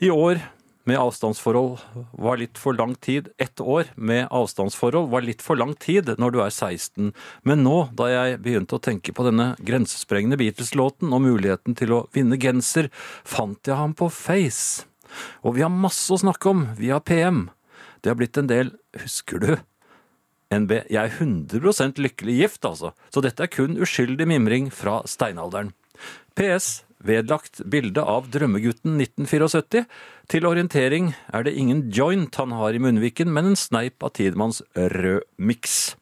I 0.00 0.10
år, 0.10 0.40
med 0.88 0.96
avstandsforhold 0.98 1.78
var 2.18 2.38
litt 2.40 2.58
for 2.58 2.74
lang 2.74 2.94
tid. 3.04 3.28
Ett 3.38 3.60
år 3.60 3.92
med 3.94 4.26
avstandsforhold 4.32 5.10
var 5.12 5.22
litt 5.22 5.44
for 5.44 5.60
lang 5.60 5.74
tid 5.78 6.08
når 6.18 6.34
du 6.34 6.38
er 6.40 6.50
16. 6.50 7.12
Men 7.46 7.62
nå, 7.66 7.90
da 7.94 8.08
jeg 8.08 8.40
begynte 8.42 8.78
å 8.78 8.82
tenke 8.82 9.14
på 9.14 9.26
denne 9.28 9.52
grensesprengende 9.60 10.40
Beatles-låten 10.40 11.12
og 11.12 11.22
muligheten 11.28 11.76
til 11.78 11.94
å 11.94 12.02
vinne 12.16 12.40
genser, 12.40 12.88
fant 13.22 13.60
jeg 13.68 13.76
ham 13.76 13.94
på 13.94 14.08
Face. 14.10 14.88
Og 15.44 15.58
vi 15.58 15.66
har 15.66 15.72
masse 15.74 16.08
å 16.14 16.20
snakke 16.22 16.50
om 16.50 16.66
via 16.80 16.98
PM. 16.98 17.48
Det 18.00 18.10
har 18.10 18.18
blitt 18.18 18.40
en 18.40 18.48
del, 18.50 18.72
husker 19.04 19.42
du? 19.42 19.52
NB, 20.50 20.72
jeg 20.90 20.98
er 20.98 21.12
100 21.14 22.00
lykkelig 22.02 22.36
gift, 22.40 22.64
altså. 22.66 22.90
Så 23.14 23.22
dette 23.22 23.44
er 23.46 23.52
kun 23.52 23.78
uskyldig 23.78 24.26
mimring 24.26 24.70
fra 24.74 25.00
steinalderen. 25.06 25.74
PS. 26.34 26.82
Vedlagt 27.00 27.62
bilde 27.64 28.02
av 28.04 28.26
drømmegutten 28.28 28.98
1974. 29.00 29.86
Til 30.28 30.44
orientering 30.44 31.14
er 31.32 31.46
det 31.46 31.54
ingen 31.56 31.86
joint 31.88 32.34
han 32.36 32.52
har 32.52 32.76
i 32.76 32.82
munnviken, 32.82 33.30
men 33.32 33.52
en 33.52 33.56
sneip 33.56 34.04
av 34.04 34.12
Tidemanns 34.18 34.60
rød 34.74 35.24
miks. 35.40 35.94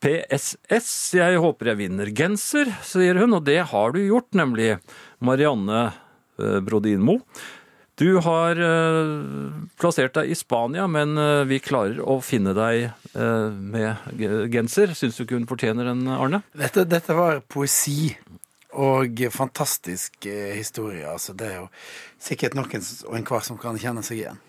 PSS, 0.00 0.90
jeg 1.18 1.40
håper 1.44 1.72
jeg 1.72 1.80
vinner 1.82 2.08
genser, 2.16 2.70
sier 2.86 3.20
hun, 3.20 3.36
og 3.36 3.44
det 3.44 3.58
har 3.68 3.92
du 3.92 4.00
gjort, 4.00 4.30
nemlig. 4.32 4.78
Marianne 5.20 5.90
eh, 6.40 6.60
Brodin 6.64 7.04
Moe. 7.04 7.20
Du 8.00 8.16
har 8.24 8.56
eh, 8.56 9.10
plassert 9.76 10.14
deg 10.16 10.30
i 10.32 10.36
Spania, 10.38 10.86
men 10.88 11.18
eh, 11.20 11.42
vi 11.44 11.58
klarer 11.60 11.98
å 12.00 12.16
finne 12.24 12.54
deg 12.56 12.86
eh, 12.88 13.48
med 13.52 14.22
genser. 14.48 14.94
Syns 14.96 15.18
du 15.18 15.26
ikke 15.26 15.36
hun 15.36 15.48
fortjener 15.50 15.90
den, 15.90 16.06
Arne? 16.08 16.40
Dette, 16.56 16.86
dette 16.88 17.16
var 17.18 17.42
poesi 17.44 18.14
og 18.80 19.20
fantastisk 19.34 20.24
historie. 20.56 21.04
Altså, 21.12 21.34
det 21.36 21.50
er 21.50 21.58
jo 21.58 21.66
sikkert 22.22 22.56
noen 22.56 22.88
og 23.10 23.18
enhver 23.18 23.44
som 23.44 23.60
kan 23.60 23.76
kjenne 23.82 24.04
seg 24.06 24.22
igjen. 24.22 24.40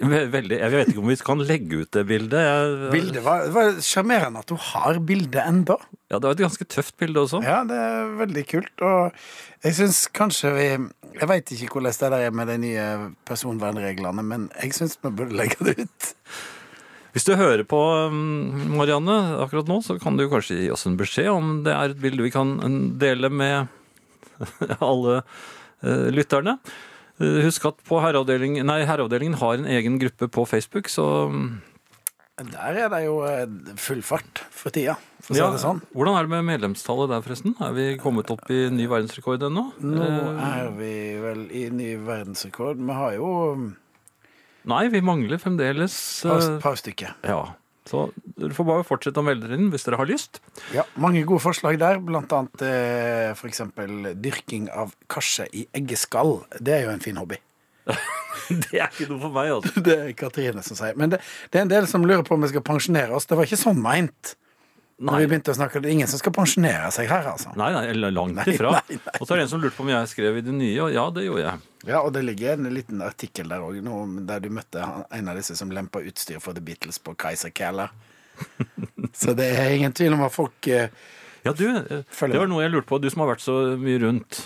Ve- 0.00 0.26
Veldig. 0.32 0.56
Jeg 0.62 0.72
vet 0.72 0.88
ikke 0.92 1.02
om 1.02 1.10
vi 1.10 1.16
kan 1.20 1.42
legge 1.44 1.80
ut 1.82 1.90
det 1.92 2.02
bildet. 2.08 2.40
Jeg, 2.40 2.90
Bildet 2.94 3.24
var, 3.24 3.74
sjarmerende 3.84 4.40
at 4.40 4.48
du 4.48 4.56
har 4.56 5.00
bildet 5.04 5.42
enda. 5.44 5.76
Ja, 6.10 6.16
det 6.18 6.24
var 6.28 6.36
et 6.38 6.42
ganske 6.46 6.64
tøft 6.72 6.96
bilde 7.00 7.20
også. 7.20 7.42
Ja, 7.44 7.58
det 7.68 7.76
er 7.76 8.14
veldig 8.22 8.44
kult. 8.48 8.72
Og 8.86 9.12
jeg 9.66 9.76
syns 9.76 10.06
kanskje 10.16 10.54
vi 10.56 10.68
Jeg 11.20 11.26
veit 11.28 11.50
ikke 11.52 11.68
hvordan 11.74 11.92
det 11.92 12.10
der 12.14 12.26
er 12.28 12.30
med 12.38 12.46
de 12.48 12.56
nye 12.62 12.86
personvernreglene, 13.26 14.22
men 14.24 14.48
jeg 14.62 14.72
syns 14.78 14.96
vi 15.02 15.10
burde 15.10 15.34
legge 15.36 15.58
det 15.66 15.76
ut. 15.84 16.10
Hvis 17.12 17.26
du 17.26 17.32
hører 17.34 17.64
på 17.66 17.78
um, 18.06 18.68
Marianne 18.78 19.16
akkurat 19.42 19.66
nå, 19.66 19.80
så 19.82 19.96
kan 19.98 20.14
du 20.16 20.28
kanskje 20.30 20.60
gi 20.60 20.68
oss 20.70 20.86
en 20.86 20.94
beskjed 21.00 21.26
om 21.32 21.48
det 21.66 21.74
er 21.74 21.90
et 21.90 21.98
bilde 22.00 22.22
vi 22.22 22.30
kan 22.30 22.52
dele 23.02 23.26
med 23.34 23.66
alle 24.80 25.16
eh, 25.82 26.06
lytterne. 26.14 26.54
Eh, 27.20 27.40
Husk 27.44 27.66
at 27.68 27.80
på 27.84 27.98
herreavdelingen, 28.00 28.64
nei, 28.66 28.80
herreavdelingen 28.88 29.36
har 29.40 29.58
en 29.60 29.66
egen 29.68 29.98
gruppe 30.00 30.28
på 30.32 30.46
Facebook, 30.48 30.88
så 30.88 31.04
Der 32.40 32.76
er 32.86 32.88
det 32.88 33.02
jo 33.04 33.18
eh, 33.28 33.44
full 33.76 34.00
fart 34.00 34.40
for 34.50 34.72
tida, 34.72 34.94
for 35.20 35.34
å 35.34 35.36
si 35.36 35.42
ja, 35.42 35.50
det 35.52 35.60
sånn. 35.60 35.82
Hvordan 35.92 36.16
er 36.16 36.24
det 36.24 36.32
med 36.32 36.46
medlemstallet 36.48 37.10
der, 37.12 37.20
forresten? 37.26 37.52
Er 37.60 37.74
vi 37.76 37.86
kommet 38.00 38.30
opp 38.32 38.48
i 38.48 38.62
ny 38.72 38.86
verdensrekord 38.88 39.44
ennå? 39.50 39.66
Nå 39.84 40.06
Eh, 40.06 40.40
er 40.48 40.70
vi 40.78 40.94
vel 41.20 41.42
i 41.52 41.66
ny 41.68 41.90
verdensrekord. 42.06 42.80
Vi 42.80 42.96
har 42.96 43.12
jo 43.18 43.30
Nei, 44.70 44.88
vi 44.92 45.00
mangler 45.00 45.38
fremdeles 45.40 45.94
et 46.28 46.58
par 46.60 46.76
stykker. 46.76 47.14
Ja. 47.24 47.42
Så 47.90 48.06
dere 48.38 48.54
får 48.54 48.66
bare 48.68 48.86
fortsette 48.86 49.18
å 49.18 49.26
melde 49.26 49.48
dere 49.48 49.58
inn 49.58 49.70
hvis 49.72 49.86
dere 49.86 49.98
har 49.98 50.08
lyst. 50.08 50.38
Ja, 50.76 50.84
mange 51.00 51.24
gode 51.26 51.42
forslag 51.42 51.80
der, 51.82 51.98
annet 51.98 52.64
eh, 52.66 53.44
eksempel 53.50 54.12
dyrking 54.22 54.68
av 54.70 54.94
karse 55.10 55.48
i 55.50 55.66
eggeskall. 55.76 56.38
Det 56.60 56.76
er 56.76 56.86
jo 56.86 56.94
en 56.94 57.02
fin 57.02 57.18
hobby. 57.20 57.40
Det 58.50 58.78
er 58.78 58.90
ikke 58.90 59.08
noe 59.10 59.20
for 59.22 59.34
meg, 59.34 59.50
altså. 59.56 59.82
Det 59.86 59.96
er 59.96 60.12
Katrine 60.18 60.62
som 60.66 60.78
sier. 60.78 60.94
Men 60.98 61.12
det, 61.12 61.20
det 61.50 61.60
er 61.60 61.66
en 61.66 61.72
del 61.72 61.88
som 61.90 62.06
lurer 62.06 62.22
på 62.26 62.36
om 62.36 62.46
vi 62.46 62.50
skal 62.52 62.64
pensjonere 62.66 63.14
oss. 63.16 63.26
Det 63.30 63.38
var 63.38 63.48
ikke 63.48 63.60
sånn 63.60 63.82
meint. 63.82 64.34
Når 65.00 65.22
vi 65.22 65.28
begynte 65.30 65.52
å 65.54 65.56
snakke, 65.56 65.80
Det 65.80 65.88
er 65.88 65.94
ingen 65.96 66.08
som 66.10 66.20
skal 66.20 66.34
pensjonere 66.36 66.90
seg 66.92 67.08
her, 67.08 67.24
altså. 67.30 67.54
Nei, 67.56 67.70
nei, 67.72 67.84
eller 67.88 68.12
langt 68.12 68.36
Nei, 68.36 68.44
ifra. 68.52 68.74
nei, 68.76 68.98
nei. 69.00 69.14
Og 69.16 69.24
så 69.24 69.32
er 69.32 69.40
det 69.40 69.44
en 69.46 69.52
som 69.54 69.62
lurte 69.62 69.78
på 69.78 69.84
om 69.86 69.92
jeg 69.92 70.10
skrev 70.12 70.36
i 70.36 70.42
det 70.44 70.52
nye, 70.52 70.76
og 70.84 70.92
ja, 70.92 71.04
det 71.16 71.24
gjorde 71.24 71.44
jeg. 71.46 71.62
Ja, 71.88 72.02
og 72.02 72.12
det 72.12 72.22
ligger 72.26 72.52
en 72.58 72.68
liten 72.76 73.00
artikkel 73.06 73.48
der 73.48 73.64
òg, 73.64 73.78
der 74.28 74.42
du 74.44 74.50
møtte 74.52 74.84
en 74.84 75.30
av 75.32 75.40
disse 75.40 75.56
som 75.56 75.72
lempa 75.72 76.02
utstyr 76.04 76.42
for 76.44 76.52
The 76.52 76.60
Beatles 76.60 77.00
på 77.00 77.14
Kaiser 77.16 77.52
Keller. 77.56 77.94
Så 79.20 79.32
det 79.36 79.48
er 79.56 79.72
ingen 79.72 79.96
tvil 79.96 80.14
om 80.18 80.26
at 80.28 80.32
folk 80.36 80.68
uh, 80.68 80.86
Ja, 81.44 81.52
du, 81.56 81.64
eh, 81.72 82.04
Følger 82.12 82.36
det 82.36 82.42
var 82.44 82.52
noe 82.52 82.62
jeg 82.62 82.72
lurte 82.74 82.88
på, 82.92 83.00
du 83.00 83.08
som 83.12 83.24
har 83.24 83.32
vært 83.32 83.44
så 83.44 83.56
mye 83.80 84.00
rundt. 84.04 84.42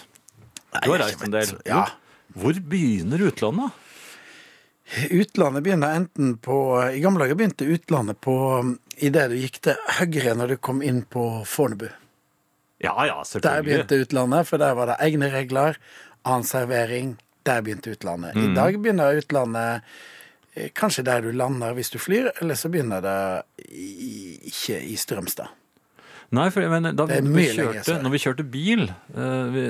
Du 0.84 0.90
har 0.92 1.02
reist 1.02 1.22
en 1.26 1.34
del. 1.34 1.50
Ja. 1.66 1.84
Hvor 2.38 2.54
begynner 2.70 3.26
utlandet? 3.26 3.74
Utlandet 5.10 5.62
begynner 5.64 5.94
enten 5.96 6.36
på 6.44 6.56
I 6.92 7.00
gamle 7.02 7.24
dager 7.24 7.38
begynte 7.38 7.66
utlandet 7.66 8.18
på 8.22 8.34
idet 9.02 9.28
du 9.33 9.37
gikk 9.38 9.61
til 9.64 9.78
høyre 9.98 10.35
når 10.38 10.54
du 10.54 10.57
kom 10.62 10.83
inn 10.85 11.02
på 11.09 11.26
Fornebu. 11.48 11.88
Ja, 12.85 12.94
ja, 13.07 13.20
selvfølgelig. 13.24 13.50
Der 13.50 13.62
begynte 13.62 14.00
utlandet, 14.04 14.48
for 14.48 14.61
der 14.61 14.74
var 14.76 14.90
det 14.90 14.98
egne 15.04 15.30
regler, 15.33 15.78
annen 16.24 16.48
servering. 16.48 17.14
Der 17.46 17.62
begynte 17.64 17.94
utlandet. 17.94 18.37
Mm. 18.37 18.50
I 18.50 18.54
dag 18.57 18.78
begynner 18.80 19.20
utlandet 19.20 19.96
eh, 20.54 20.70
kanskje 20.76 21.04
der 21.07 21.24
du 21.24 21.33
lander 21.33 21.76
hvis 21.76 21.92
du 21.94 21.98
flyr, 22.02 22.33
eller 22.40 22.59
så 22.59 22.70
begynner 22.72 23.04
det 23.04 23.18
i, 23.68 24.40
ikke 24.50 24.80
i 24.80 24.96
Strømstad. 25.00 25.52
Nei, 26.35 26.48
for 26.50 26.66
mener, 26.66 26.94
da 26.96 27.04
vi 27.07 27.44
kjørte, 27.52 27.98
når 28.02 28.14
vi 28.14 28.20
kjørte 28.22 28.46
bil, 28.48 28.88
eh, 29.14 29.42
vi 29.54 29.64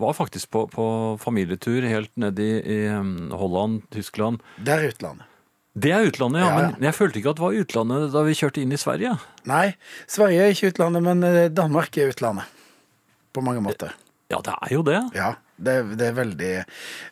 var 0.00 0.14
faktisk 0.16 0.50
på, 0.54 0.64
på 0.72 0.86
familietur 1.20 1.84
helt 1.84 2.12
nedi 2.20 2.46
i, 2.60 2.76
i 2.76 2.78
um, 2.94 3.30
Holland, 3.36 3.82
Tyskland. 3.92 4.40
Der 4.56 4.80
er 4.80 4.94
utlandet. 4.94 5.29
Det 5.78 5.92
er 5.94 6.08
utlandet, 6.08 6.40
ja, 6.42 6.46
Ja, 6.50 6.60
ja. 6.64 6.70
men 6.74 6.82
jeg 6.88 6.94
følte 6.96 7.20
ikke 7.20 7.30
at 7.30 7.36
det 7.38 7.44
var 7.44 7.58
utlandet 7.62 8.08
da 8.12 8.22
vi 8.26 8.32
kjørte 8.34 8.62
inn 8.62 8.72
i 8.74 8.78
Sverige. 8.80 9.12
Nei, 9.46 9.66
Sverige 10.10 10.42
er 10.48 10.54
ikke 10.54 10.72
utlandet, 10.72 11.02
men 11.06 11.22
eh, 11.28 11.48
Danmark 11.54 11.96
er 11.96 12.10
utlandet. 12.10 12.44
På 13.32 13.40
mange 13.46 13.62
måter. 13.62 13.92
Ja, 14.30 14.40
det 14.42 14.54
er 14.56 14.72
jo 14.74 14.82
det. 14.86 14.98
Ja, 15.14 15.28
det, 15.58 15.74
det 15.98 16.06
er 16.08 16.16
veldig 16.16 16.50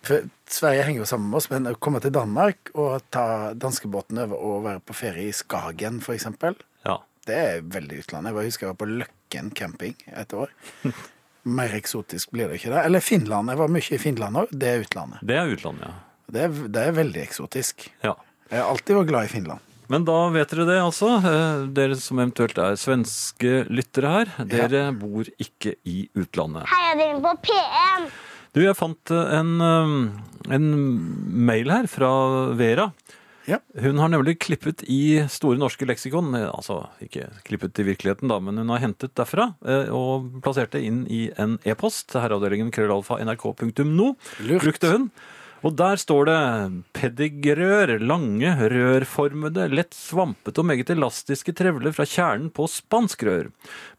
For 0.07 0.27
Sverige 0.51 0.85
henger 0.87 1.03
jo 1.05 1.07
sammen 1.11 1.31
med 1.31 1.39
oss, 1.39 1.49
men 1.51 1.67
å 1.71 1.75
komme 1.79 2.01
til 2.03 2.11
Danmark 2.15 2.71
og 2.75 3.03
ta 3.15 3.53
danskebåten 3.55 4.19
over 4.25 4.35
og 4.39 4.65
være 4.67 4.83
på 4.87 4.97
ferie 4.97 5.29
i 5.31 5.35
Skagen, 5.35 6.01
eksempel, 6.15 6.59
Ja. 6.87 6.99
det 7.27 7.39
er 7.39 7.63
veldig 7.63 8.03
utlandet. 8.03 8.35
Jeg 8.35 8.51
husker 8.51 8.67
jeg 8.67 8.75
var 8.75 8.81
på 8.83 8.91
Løkken 8.91 9.51
camping 9.55 9.95
et 10.11 10.35
år. 10.35 10.51
Mer 11.59 11.75
eksotisk 11.79 12.31
blir 12.35 12.49
det 12.51 12.59
ikke 12.59 12.75
det. 12.75 12.83
Eller 12.85 13.01
Finland. 13.01 13.49
Jeg 13.55 13.59
var 13.63 13.71
mye 13.73 13.95
i 13.95 13.99
Finland 14.03 14.37
òg. 14.43 14.51
Det 14.51 14.69
er 14.75 14.83
utlandet. 14.83 15.23
Det 15.23 15.37
er 15.39 15.53
utlandet, 15.55 15.87
ja. 15.87 15.95
Det 16.29 16.43
er, 16.45 16.57
det 16.69 16.83
er 16.89 16.97
veldig 16.99 17.23
eksotisk. 17.23 17.87
ja. 18.05 18.17
Jeg 18.49 18.63
har 18.63 18.71
alltid 18.73 18.97
vært 18.97 19.11
glad 19.11 19.29
i 19.29 19.33
Finland. 19.33 19.65
Men 19.89 20.05
da 20.05 20.17
vet 20.33 20.51
dere 20.53 20.67
det, 20.69 20.79
altså. 20.85 21.15
Eh, 21.25 21.67
Dere 21.77 21.97
som 21.97 22.21
eventuelt 22.21 22.59
er 22.61 22.77
svenske 22.81 23.63
lyttere 23.73 24.11
her. 24.13 24.33
Dere 24.49 24.89
bor 24.97 25.29
ikke 25.41 25.75
i 25.89 26.03
utlandet. 26.19 26.69
Heiadelen 26.69 27.23
på 27.25 27.33
P1. 27.49 28.09
Du, 28.57 28.61
jeg 28.65 28.77
fant 28.77 29.13
eh, 29.17 29.31
en, 29.39 29.55
eh, 29.65 30.53
en 30.59 30.67
mail 31.49 31.73
her 31.73 31.89
fra 31.89 32.11
Vera. 32.59 32.91
Ja. 33.49 33.63
Hun 33.81 33.97
har 33.97 34.11
nemlig 34.13 34.35
klippet 34.45 34.83
i 34.93 35.23
Store 35.33 35.57
norske 35.57 35.87
leksikon, 35.89 36.35
altså 36.37 36.83
ikke 37.01 37.31
klippet 37.49 37.81
i 37.81 37.87
virkeligheten 37.89 38.29
da, 38.29 38.37
men 38.45 38.61
hun 38.61 38.69
har 38.75 38.83
hentet 38.83 39.15
derfra 39.17 39.47
og 39.89 40.27
plassert 40.45 40.75
det 40.75 40.83
inn 40.85 40.99
i 41.09 41.31
en 41.41 41.55
e-post 41.65 42.13
herreavdelingen 42.13 42.69
krøllalfa 42.77 43.17
nrk.no, 43.25 44.11
brukte 44.61 44.93
hun. 44.93 45.09
Og 45.67 45.75
der 45.75 45.99
står 45.99 46.29
det 46.29 46.39
pedigrør, 46.95 47.97
lange, 47.99 48.53
rørformede, 48.71 49.67
lett 49.73 49.97
svampete 49.97 50.63
og 50.63 50.69
meget 50.71 50.93
elastiske 50.95 51.55
trevler 51.59 51.95
fra 51.97 52.07
kjernen 52.07 52.53
på 52.55 52.69
spanskrør. 52.71 53.51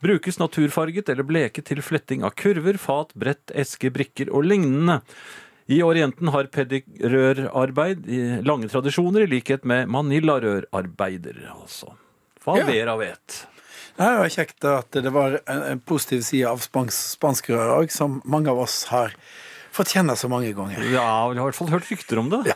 Brukes 0.04 0.40
naturfarget 0.40 1.12
eller 1.12 1.28
bleket 1.28 1.68
til 1.68 1.84
fletting 1.84 2.24
av 2.24 2.38
kurver, 2.40 2.80
fat, 2.80 3.12
brett, 3.20 3.52
eske, 3.52 3.92
brikker 3.92 4.32
og 4.32 4.48
lignende. 4.48 5.02
I 5.70 5.84
Orienten 5.86 6.32
har 6.34 6.48
pedigrørarbeid 6.50 8.08
lange 8.48 8.72
tradisjoner, 8.72 9.28
i 9.28 9.34
likhet 9.36 9.68
med 9.68 9.92
manilarørarbeider, 9.92 11.44
altså. 11.60 11.94
Hva 12.46 12.58
Ja. 12.58 12.66
Vera 12.66 12.96
vet. 12.98 13.44
Det 14.00 14.08
er 14.08 14.32
kjekt 14.32 14.64
at 14.66 14.96
det 14.96 15.12
var 15.12 15.42
en, 15.44 15.62
en 15.76 15.80
positiv 15.84 16.24
side 16.24 16.48
av 16.48 16.64
spansk, 16.64 16.96
spansk 17.20 17.52
rør 17.52 17.76
òg, 17.82 17.92
som 17.92 18.22
mange 18.24 18.50
av 18.50 18.64
oss 18.64 18.86
har 18.94 19.12
fått 19.76 19.94
kjenne 19.94 20.16
så 20.18 20.30
mange 20.32 20.52
ganger. 20.58 20.82
Ja, 20.92 21.28
vi 21.30 21.38
har 21.40 21.46
i 21.46 21.48
hvert 21.50 21.56
fall 21.60 21.70
hørt 21.74 21.90
rykter 21.92 22.20
om 22.22 22.30
det. 22.30 22.44
Ja. 22.52 22.56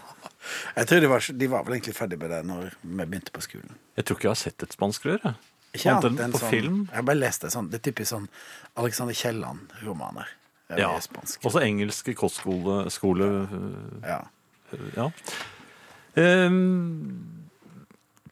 Jeg 0.76 0.88
tror 0.90 1.00
de 1.02 1.08
var, 1.08 1.26
de 1.40 1.48
var 1.48 1.64
vel 1.64 1.74
egentlig 1.78 1.96
ferdig 1.96 2.18
med 2.20 2.30
det 2.34 2.42
når 2.46 2.74
vi 2.84 3.06
begynte 3.06 3.32
på 3.36 3.42
skolen. 3.46 3.76
Jeg 3.96 4.06
tror 4.06 4.18
ikke 4.20 4.28
jeg 4.28 4.34
har 4.36 4.42
sett 4.42 4.64
et 4.66 4.74
spanskrør, 4.76 5.20
jeg. 5.24 5.36
Ikke 5.74 5.90
Annet 5.96 6.20
enn 6.22 6.34
på 6.36 6.40
sånn, 6.44 6.52
film. 6.54 6.76
Jeg 6.92 6.96
har 7.00 7.06
bare 7.08 7.18
lest 7.18 7.42
det 7.42 7.50
sånn. 7.54 7.70
Det 7.72 7.80
er 7.80 7.86
typisk 7.92 8.10
sånn 8.12 8.28
Alexander 8.78 9.16
Kielland-romaner. 9.18 10.28
Er 10.70 10.80
Ja. 10.84 10.90
Også 10.94 11.62
engelske 11.64 12.14
kostskole 12.16 12.90
skole, 12.94 13.48
Ja. 14.06 14.20
ja. 14.96 15.08
Um, 16.16 17.42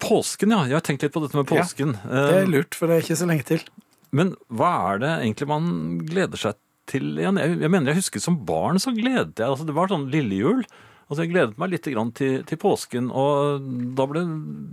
påsken, 0.01 0.51
ja. 0.53 0.63
Jeg 0.69 0.77
har 0.77 0.85
tenkt 0.85 1.01
litt 1.05 1.13
på 1.15 1.21
dette 1.23 1.37
med 1.37 1.49
Ja, 1.49 1.61
påsken. 1.63 1.93
Det 2.03 2.11
er 2.35 2.43
Ehm, 2.43 2.51
lurt, 2.53 2.75
for 2.75 2.87
det 2.87 2.97
er 2.97 3.01
ikke 3.07 3.17
så 3.17 3.27
lenge 3.29 3.45
til. 3.45 3.63
Men 4.11 4.35
hva 4.51 4.93
er 4.93 4.99
det 4.99 5.11
egentlig 5.23 5.47
man 5.47 5.99
gleder 6.05 6.37
seg 6.37 6.55
til? 6.89 7.13
Jeg, 7.21 7.33
jeg 7.33 7.71
mener 7.71 7.91
jeg 7.91 8.01
husker 8.01 8.23
som 8.23 8.39
barn 8.47 8.79
så 8.81 8.93
gledet 8.95 9.39
jeg 9.39 9.47
altså 9.47 9.67
Det 9.67 9.75
var 9.77 9.91
sånn 9.91 10.09
lillejul. 10.13 10.63
Altså, 11.11 11.25
jeg 11.25 11.33
gledet 11.33 11.59
meg 11.59 11.73
litt 11.73 11.83
til, 11.83 12.35
til 12.47 12.59
påsken, 12.61 13.09
og 13.11 13.65
da 13.97 14.05
ble 14.07 14.21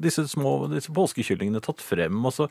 disse 0.05 0.23
små 0.31 0.69
disse 0.71 0.93
påskekyllingene 0.95 1.59
tatt 1.65 1.83
frem, 1.83 2.21
og 2.23 2.31
så 2.37 2.47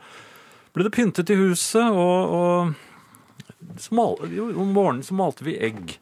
ble 0.75 0.83
det 0.83 0.91
pyntet 0.91 1.31
i 1.31 1.37
huset, 1.39 1.95
og, 1.95 2.33
og 2.35 3.79
så 3.79 3.95
mal, 3.95 4.19
jo, 4.27 4.49
om 4.59 4.73
morgenen 4.75 5.07
så 5.07 5.15
malte 5.15 5.47
vi 5.47 5.55
egg. 5.63 5.95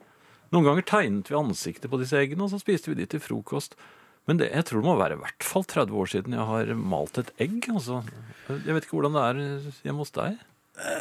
Noen 0.50 0.66
ganger 0.66 0.88
tegnet 0.88 1.30
vi 1.30 1.38
ansiktet 1.38 1.92
på 1.92 2.00
disse 2.02 2.18
eggene, 2.18 2.42
og 2.42 2.50
så 2.50 2.58
spiste 2.58 2.90
vi 2.90 2.98
de 2.98 3.06
til 3.12 3.22
frokost. 3.22 3.78
Men 4.26 4.40
det, 4.40 4.50
jeg 4.50 4.66
tror 4.66 4.82
det 4.82 4.88
må 4.88 4.98
være 4.98 5.14
i 5.14 5.22
hvert 5.22 5.46
fall 5.46 5.66
30 5.70 6.00
år 6.02 6.10
siden 6.10 6.34
jeg 6.34 6.50
har 6.50 6.74
malt 6.74 7.22
et 7.22 7.30
egg. 7.42 7.60
Altså. 7.70 8.02
Jeg 8.50 8.74
vet 8.74 8.86
ikke 8.86 8.98
hvordan 8.98 9.14
det 9.14 9.24
er 9.30 9.70
hjemme 9.86 10.02
hos 10.02 10.14
deg. 10.16 10.40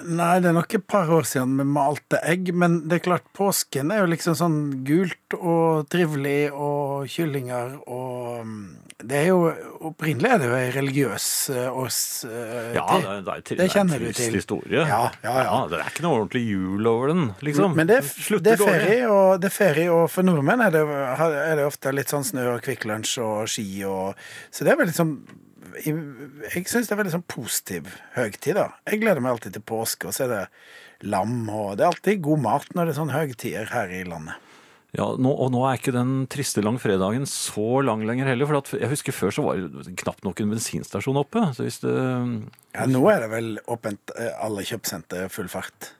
Nei, 0.07 0.37
det 0.39 0.47
er 0.47 0.55
nok 0.55 0.71
et 0.77 0.85
par 0.87 1.09
år 1.11 1.25
siden 1.27 1.57
vi 1.59 1.65
malte 1.67 2.21
egg, 2.23 2.53
men 2.55 2.77
det 2.87 3.01
er 3.01 3.05
klart 3.09 3.25
påsken 3.35 3.89
er 3.91 4.05
jo 4.05 4.11
liksom 4.13 4.37
sånn 4.39 4.55
gult 4.87 5.35
og 5.35 5.89
trivelig 5.91 6.47
og 6.55 7.09
kyllinger 7.11 7.73
og 7.83 8.45
mm, 8.47 8.61
Det 9.03 9.17
er 9.19 9.25
jo 9.33 9.41
Opprinnelig 9.89 10.29
er 10.31 10.39
det 10.39 10.47
jo 10.47 10.55
ei 10.55 10.69
religiøs 10.77 11.25
eh, 11.51 11.67
års... 11.83 11.97
eh, 12.23 12.71
Ja, 12.77 12.85
det, 12.87 13.09
er- 13.11 13.25
det, 13.27 13.33
er, 13.35 13.41
Det 13.49 13.57
det 13.59 13.65
er 13.67 13.73
kjenner 13.75 13.99
en 13.99 14.07
du 14.07 14.13
til. 14.17 14.37
historie. 14.39 14.85
Ja, 14.87 15.01
ja, 15.27 15.33
ja. 15.43 15.57
Det 15.69 15.81
er 15.81 15.91
ikke 15.91 16.05
noe 16.07 16.21
ordentlig 16.21 16.45
jul 16.47 16.87
over 16.93 17.11
den, 17.11 17.25
liksom. 17.45 17.75
Men 17.75 17.91
det 17.91 17.99
er, 17.99 18.39
det 18.47 18.53
er 18.55 18.63
ferie, 18.63 19.01
og, 19.11 19.41
det 19.43 19.51
er 19.51 19.57
ferie, 19.59 19.89
og 19.91 20.07
for 20.09 20.23
nordmenn 20.25 20.63
er 20.65 20.71
det, 20.73 20.85
er 20.87 21.59
det 21.59 21.67
ofte 21.67 21.91
litt 21.93 22.15
sånn 22.15 22.23
snø 22.25 22.47
og 22.55 22.63
Kvikk 22.65 22.87
Lunsj 22.89 23.19
og 23.27 23.51
ski 23.51 23.67
og 23.91 24.15
Så 24.49 24.63
det 24.63 24.71
er 24.73 24.79
veldig 24.85 24.95
sånn 25.03 25.17
Jeg 25.85 26.65
syns 26.69 26.89
det 26.89 26.95
er 26.95 27.01
veldig 27.01 27.15
sånn 27.17 27.29
positiv 27.31 27.91
høgtid, 28.15 28.57
da. 28.57 28.69
Jeg 28.89 29.01
gleder 29.03 29.23
meg 29.23 29.35
alltid 29.35 29.57
til 29.57 29.65
påske, 29.65 30.09
og 30.09 30.15
så 30.15 30.25
er 30.25 30.33
det 30.33 30.43
lam, 31.11 31.37
og 31.51 31.77
det 31.77 31.85
er 31.85 31.91
alltid 31.93 32.23
god 32.25 32.43
mat 32.45 32.67
når 32.73 32.87
det 32.87 32.93
er 32.95 32.99
sånn 33.01 33.15
høgtider 33.15 33.71
her 33.73 33.93
i 33.93 34.03
landet. 34.07 34.41
Ja, 34.95 35.09
nå, 35.19 35.27
og 35.27 35.49
nå 35.51 35.65
er 35.67 35.75
ikke 35.75 35.91
den 35.91 36.23
triste 36.31 36.61
langfredagen 36.63 37.25
så 37.27 37.81
lang 37.83 38.05
lenger 38.07 38.29
heller. 38.31 38.47
For 38.47 38.61
at 38.61 38.71
jeg 38.77 38.91
husker 38.93 39.15
før 39.15 39.33
så 39.35 39.43
var 39.43 39.59
det 39.59 39.95
knapt 39.99 40.23
nok 40.23 40.39
en 40.39 40.53
bensinstasjon 40.55 41.19
oppe. 41.19 41.43
Så 41.57 41.65
hvis 41.65 41.81
det 41.83 41.91
Ja, 41.91 42.87
nå 42.87 43.01
er 43.11 43.25
det 43.25 43.31
vel 43.33 43.49
åpent 43.71 44.15
eh, 44.15 44.31
alle 44.39 44.63
kjøpesenter 44.63 45.27
full 45.33 45.51
fart. 45.51 45.91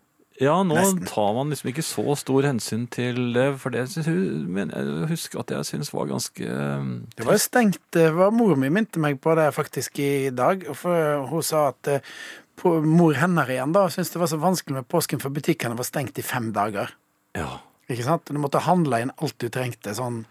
Ja, 0.41 0.55
nå 0.67 0.75
Nesten. 0.75 1.05
tar 1.07 1.33
man 1.37 1.51
liksom 1.53 1.69
ikke 1.71 1.83
så 1.85 2.15
stor 2.19 2.43
hensyn 2.43 2.87
til 2.91 3.31
det. 3.35 3.45
For 3.61 3.71
det 3.71 3.85
mener 4.03 4.47
men 4.51 4.73
jeg 4.73 5.09
husker 5.13 5.39
at 5.39 5.53
jeg 5.53 5.67
syns 5.69 5.93
var 5.95 6.09
ganske 6.11 6.43
Det 7.15 7.27
var 7.27 7.37
jo 7.37 7.43
stengt. 7.43 7.79
Det 7.95 8.09
var 8.15 8.33
Mor 8.35 8.55
mi 8.59 8.69
minte 8.69 8.99
meg 8.99 9.21
på 9.23 9.35
det 9.39 9.53
faktisk 9.55 9.99
i 10.03 10.29
dag. 10.35 10.65
For 10.75 11.23
hun 11.31 11.45
sa 11.45 11.69
at 11.71 11.87
eh, 11.87 12.03
på, 12.59 12.81
mor 12.83 13.15
hennes 13.15 13.49
igjen 13.51 13.75
da 13.75 13.87
syntes 13.91 14.11
det 14.11 14.19
var 14.19 14.31
så 14.31 14.39
vanskelig 14.39 14.81
med 14.81 14.89
påsken, 14.91 15.23
for 15.23 15.31
butikkene 15.31 15.77
var 15.79 15.87
stengt 15.87 16.19
i 16.19 16.25
fem 16.25 16.51
dager. 16.55 16.91
Ja. 17.35 17.61
Ikke 17.87 18.03
sant? 18.03 18.27
Du 18.27 18.39
måtte 18.41 18.63
handle 18.65 19.03
inn 19.03 19.15
alt 19.15 19.37
du 19.39 19.47
trengte 19.53 19.95
sånn 19.95 20.23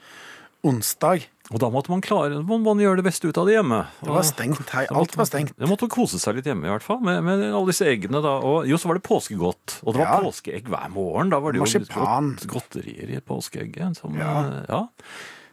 onsdag. 0.65 1.27
Og 1.53 1.61
da 1.61 1.69
måtte 1.69 1.93
man 1.93 2.01
klare 2.01 2.39
må 2.41 2.57
man 2.65 2.79
gjøre 2.81 3.03
det 3.03 3.05
beste 3.05 3.29
ut 3.29 3.37
av 3.37 3.45
det 3.47 3.59
hjemme. 3.59 3.83
Det 4.01 4.09
var 4.15 4.25
stengt. 4.25 4.71
her. 4.73 4.87
alt 4.97 5.13
var 5.21 5.29
stengt. 5.29 5.53
Det 5.61 5.69
måtte 5.69 5.89
kose 5.93 6.17
seg 6.19 6.39
litt 6.39 6.47
hjemme, 6.49 6.65
i 6.65 6.73
hvert 6.73 6.83
fall, 6.87 7.03
med, 7.05 7.21
med 7.27 7.45
alle 7.53 7.69
disse 7.69 7.85
eggene. 7.85 8.23
da. 8.25 8.39
Og 8.41 8.65
jo, 8.71 8.79
så 8.81 8.89
var 8.89 8.97
det 8.99 9.05
påskegodt. 9.05 9.77
Og 9.85 9.93
det 9.93 10.01
var 10.01 10.09
Ja. 10.09 10.19
påskeegg 10.25 10.65
hver 10.73 10.89
morgen. 10.91 11.31
Da 11.31 11.39
var 11.45 11.53
det 11.53 11.61
Marsipan. 11.61 12.33
jo 12.41 12.49
godterier 12.57 13.13
i 13.17 13.21
påskeegget. 13.21 14.01
Som, 14.01 14.17
Ja. 14.17 14.65
ja. 14.69 14.83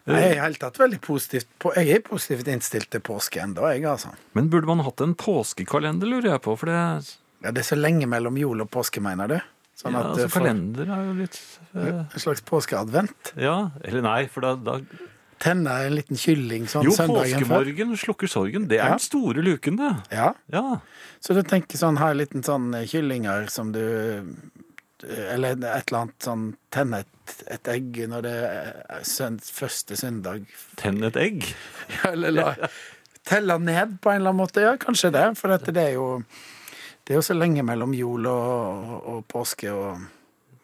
Jeg 0.07 0.17
er 0.17 0.33
i 0.33 0.39
hele 0.41 0.55
tatt 0.57 0.79
veldig 0.79 0.97
positivt 1.01 1.45
på, 1.59 1.75
Jeg 1.75 1.89
er 1.93 1.99
positivt 2.01 2.47
innstilt 2.47 2.89
til 2.89 3.01
påske 3.05 3.37
ennå, 3.43 3.67
jeg, 3.75 3.83
altså. 3.85 4.15
Men 4.33 4.49
burde 4.49 4.65
man 4.65 4.79
hatt 4.79 4.99
en 5.01 5.13
påskekalender, 5.13 6.07
lurer 6.09 6.31
jeg 6.31 6.41
på? 6.41 6.57
For 6.57 6.65
det, 6.71 7.17
Ja, 7.43 7.51
det 7.51 7.59
er 7.61 7.75
så 7.75 7.77
lenge 7.77 8.07
mellom 8.07 8.35
jul 8.37 8.61
og 8.61 8.69
påske, 8.71 9.01
mener 9.01 9.27
du? 9.27 9.39
Sånn 9.81 9.95
ja, 9.97 10.01
altså, 10.11 10.27
du 10.29 10.33
kalender 10.35 10.89
er 10.93 11.07
jo 11.07 11.13
litt 11.17 11.37
uh, 11.73 12.03
en 12.05 12.21
slags 12.21 12.43
påskeadvent. 12.45 13.31
Ja, 13.41 13.71
eller 13.87 14.03
nei, 14.05 14.19
for 14.29 14.45
da, 14.45 14.53
da 14.61 14.79
Tenne 15.41 15.73
en 15.87 15.95
liten 15.97 16.19
kylling 16.21 16.67
sånn 16.69 16.85
Jo, 16.85 16.91
søndagen 16.93 17.41
før. 17.47 17.63
påskemorgen 17.65 17.95
slukker 17.97 18.29
sorgen. 18.29 18.67
Det 18.69 18.77
er 18.77 18.83
Ja. 18.83 18.89
den 18.93 19.01
store 19.01 19.41
luken, 19.41 19.79
det. 19.79 19.89
Ja. 20.13 20.27
Ja. 20.53 20.75
Så 21.19 21.33
du 21.33 21.41
tenker 21.41 21.81
sånn, 21.81 21.97
ha 21.97 22.11
en 22.13 22.19
liten 22.19 22.43
sånn 22.45 22.67
eh, 22.77 22.85
kyllinger 22.85 23.49
som 23.49 23.71
du 23.73 23.81
Eller 25.01 25.55
et 25.57 25.89
eller 25.89 25.97
annet 26.03 26.21
sånn 26.21 26.43
Tenne 26.69 26.99
et, 27.01 27.33
et 27.55 27.67
egg 27.73 27.97
når 28.11 28.21
det 28.27 28.35
er 28.37 29.01
sønd, 29.01 29.41
første 29.41 29.97
søndag. 29.97 30.45
Tenn 30.77 31.01
et 31.09 31.17
egg. 31.17 31.47
Ja, 32.03 32.11
Eller 32.11 32.35
la, 32.37 32.53
telle 33.25 33.57
ned 33.57 33.97
på 34.03 34.11
en 34.13 34.21
eller 34.21 34.29
annen 34.35 34.43
måte. 34.45 34.61
Ja, 34.61 34.75
kanskje 34.77 35.09
det. 35.17 35.25
For 35.41 35.49
dette, 35.49 35.73
det 35.73 35.87
er 35.89 35.97
jo 35.97 36.21
Det 37.03 37.15
er 37.15 37.19
jo 37.19 37.25
så 37.25 37.35
lenge 37.35 37.63
mellom 37.65 37.93
jul 37.97 38.27
og, 38.29 38.97
og 39.09 39.23
påske, 39.31 39.71
og 39.73 40.03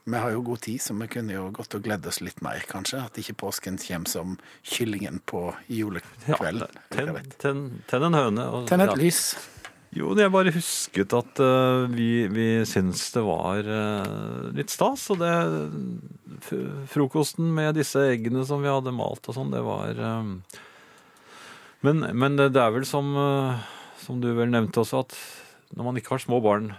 vi 0.07 0.19
har 0.21 0.31
jo 0.31 0.43
god 0.47 0.61
tid, 0.63 0.79
så 0.81 0.95
vi 0.95 1.09
kunne 1.11 1.35
jo 1.35 1.49
gått 1.51 1.75
og 1.75 1.83
gledd 1.83 2.05
oss 2.07 2.21
litt 2.23 2.39
mer, 2.45 2.61
kanskje. 2.69 3.01
At 3.09 3.17
ikke 3.19 3.35
påsken 3.41 3.79
kommer 3.81 4.07
som 4.11 4.37
kyllingen 4.63 5.19
på 5.27 5.49
julekvelden. 5.67 6.79
Tenn, 6.93 7.17
ten, 7.41 7.63
ten 7.89 8.07
en 8.07 8.15
høne. 8.15 8.45
Og, 8.47 8.67
Tenn 8.69 8.85
et 8.85 8.93
ja. 8.93 8.99
lys. 9.01 9.21
Jo, 9.95 10.11
jeg 10.19 10.31
bare 10.31 10.51
husket 10.55 11.13
at 11.15 11.39
uh, 11.41 11.87
vi, 11.91 12.27
vi 12.31 12.47
syntes 12.67 13.05
det 13.15 13.23
var 13.25 13.67
uh, 13.67 14.47
litt 14.55 14.71
stas. 14.71 15.09
Og 15.11 15.19
det 15.23 15.33
Frokosten 16.91 17.49
med 17.55 17.75
disse 17.79 18.03
eggene 18.11 18.43
som 18.47 18.61
vi 18.63 18.71
hadde 18.71 18.93
malt 18.95 19.25
og 19.27 19.35
sånn, 19.35 19.49
det 19.49 19.63
var 19.65 19.97
eh, 19.97 20.59
men, 21.81 22.03
men 22.13 22.37
det 22.37 22.61
er 22.61 22.75
vel 22.75 22.85
som, 22.87 23.09
uh, 23.17 23.57
som 24.03 24.21
du 24.21 24.29
vel 24.37 24.51
nevnte 24.53 24.83
også, 24.83 25.01
at 25.01 25.17
når 25.75 25.89
man 25.89 25.99
ikke 25.99 26.15
har 26.15 26.23
små 26.23 26.39
barn, 26.43 26.71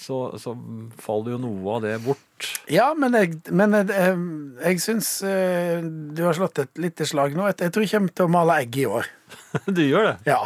så, 0.00 0.38
så 0.40 0.54
faller 1.02 1.34
jo 1.34 1.40
noe 1.42 1.74
av 1.76 1.84
det 1.84 1.92
bort. 2.04 2.48
Ja, 2.72 2.90
men 2.96 3.14
jeg, 3.18 3.36
men 3.52 3.76
jeg, 3.76 3.90
jeg, 3.92 4.16
jeg 4.62 4.82
syns 4.84 5.10
eh, 5.26 5.82
du 5.84 6.22
har 6.24 6.36
slått 6.38 6.62
et 6.62 6.80
lite 6.80 7.06
slag 7.08 7.36
nå. 7.36 7.50
Jeg 7.50 7.74
tror 7.74 7.84
jeg 7.84 7.92
kommer 7.92 8.16
til 8.16 8.28
å 8.28 8.32
male 8.32 8.60
egg 8.64 8.80
i 8.80 8.88
år. 8.88 9.10
Du 9.76 9.82
gjør 9.84 10.12
det? 10.12 10.16
Ja. 10.30 10.40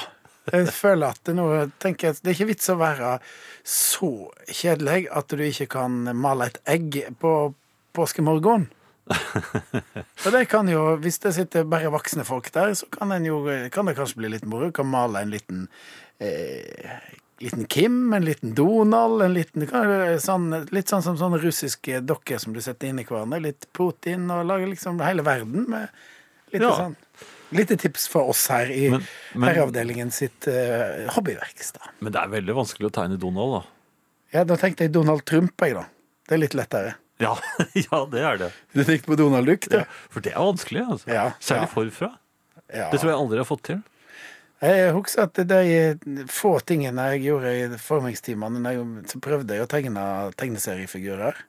Jeg 0.53 0.69
føler 0.77 1.15
at 1.15 1.31
nå 1.33 1.45
tenker 1.81 2.11
jeg, 2.11 2.21
Det 2.21 2.29
er 2.31 2.35
ikke 2.37 2.51
vits 2.51 2.69
å 2.69 2.77
være 2.77 3.13
så 3.65 4.11
kjedelig 4.45 5.07
at 5.09 5.33
du 5.33 5.41
ikke 5.47 5.71
kan 5.79 6.03
male 6.21 6.51
et 6.51 6.59
egg 6.69 6.99
på 7.21 7.33
påskemorgen. 7.97 8.67
Og 10.25 10.29
det 10.33 10.45
kan 10.53 10.69
jo, 10.69 10.97
Hvis 11.01 11.21
det 11.23 11.35
sitter 11.37 11.69
bare 11.69 11.93
voksne 11.93 12.27
folk 12.29 12.51
der, 12.53 12.75
så 12.77 12.89
kan, 12.93 13.13
en 13.13 13.29
jo, 13.29 13.41
kan 13.73 13.89
det 13.89 13.97
kanskje 13.97 14.21
bli 14.21 14.35
litt 14.35 14.49
moro. 14.49 14.73
Kan 14.75 14.91
male 14.93 15.25
en 15.25 15.33
liten 15.33 15.67
eh, 16.19 16.93
liten 17.45 17.65
Kim, 17.71 17.99
en 18.17 18.25
liten 18.27 18.55
Donald, 18.57 19.23
en 19.23 19.35
liten, 19.37 19.67
sånn, 20.23 20.49
litt 20.75 20.91
sånn 20.91 21.05
som 21.05 21.17
sånne 21.21 21.41
russiske 21.43 22.01
dokker 22.05 22.41
som 22.43 22.55
du 22.57 22.61
setter 22.65 22.89
i 22.91 23.05
hverandre. 23.05 23.41
Litt 23.45 23.69
Putin, 23.77 24.27
og 24.33 24.47
lager 24.49 24.71
liksom 24.71 25.01
hele 25.05 25.25
verden 25.27 25.69
med 25.69 25.89
litt 26.53 26.63
Ja. 26.63 26.77
sånn 26.77 26.97
Lite 27.55 27.77
tips 27.79 28.09
for 28.11 28.31
oss 28.33 28.49
her 28.51 28.67
i 28.73 28.89
Men- 28.91 29.05
men- 29.35 29.49
Herreavdelingen 29.49 30.11
sitt 30.11 30.49
uh, 30.49 31.07
hobbyverksted. 31.15 31.83
Men 32.01 32.13
det 32.13 32.21
er 32.21 32.29
veldig 32.33 32.55
vanskelig 32.57 32.89
å 32.89 32.91
tegne 32.91 33.19
Donald, 33.21 33.53
da. 33.53 33.63
Ja, 34.33 34.45
da 34.45 34.57
tenkte 34.57 34.83
jeg 34.89 34.93
Donald 34.93 35.25
Trump, 35.25 35.53
jeg, 35.61 35.75
da. 35.75 35.85
Det 36.27 36.35
er 36.35 36.39
litt 36.39 36.55
lettere. 36.59 36.95
Ja, 37.23 37.37
ja 37.79 38.01
det 38.11 38.25
er 38.27 38.39
det. 38.39 38.53
Du 38.75 38.83
tenkte 38.83 39.07
på 39.13 39.17
Donald 39.21 39.47
Duck, 39.47 39.69
du? 39.71 39.77
Ja, 39.77 39.85
for 40.11 40.25
det 40.25 40.33
er 40.33 40.41
vanskelig, 40.43 40.83
altså. 40.97 41.13
Ja, 41.13 41.27
Særlig 41.39 41.69
ja. 41.69 41.75
forfra. 41.77 42.11
Det 42.75 42.99
tror 42.99 43.11
jeg 43.13 43.19
aldri 43.21 43.39
jeg 43.39 43.45
har 43.45 43.51
fått 43.57 43.63
til. 43.69 43.83
Jeg 44.65 44.93
husker 44.97 45.27
at 45.27 45.41
de 45.51 46.27
få 46.31 46.55
tingene 46.67 47.09
jeg 47.13 47.25
gjorde 47.27 47.51
i 47.55 47.81
formingstimene, 47.81 48.77
så 49.11 49.21
prøvde 49.23 49.57
jeg 49.59 49.67
å 49.67 49.71
tegne 49.71 50.05
tegneseriefigurer. 50.41 51.43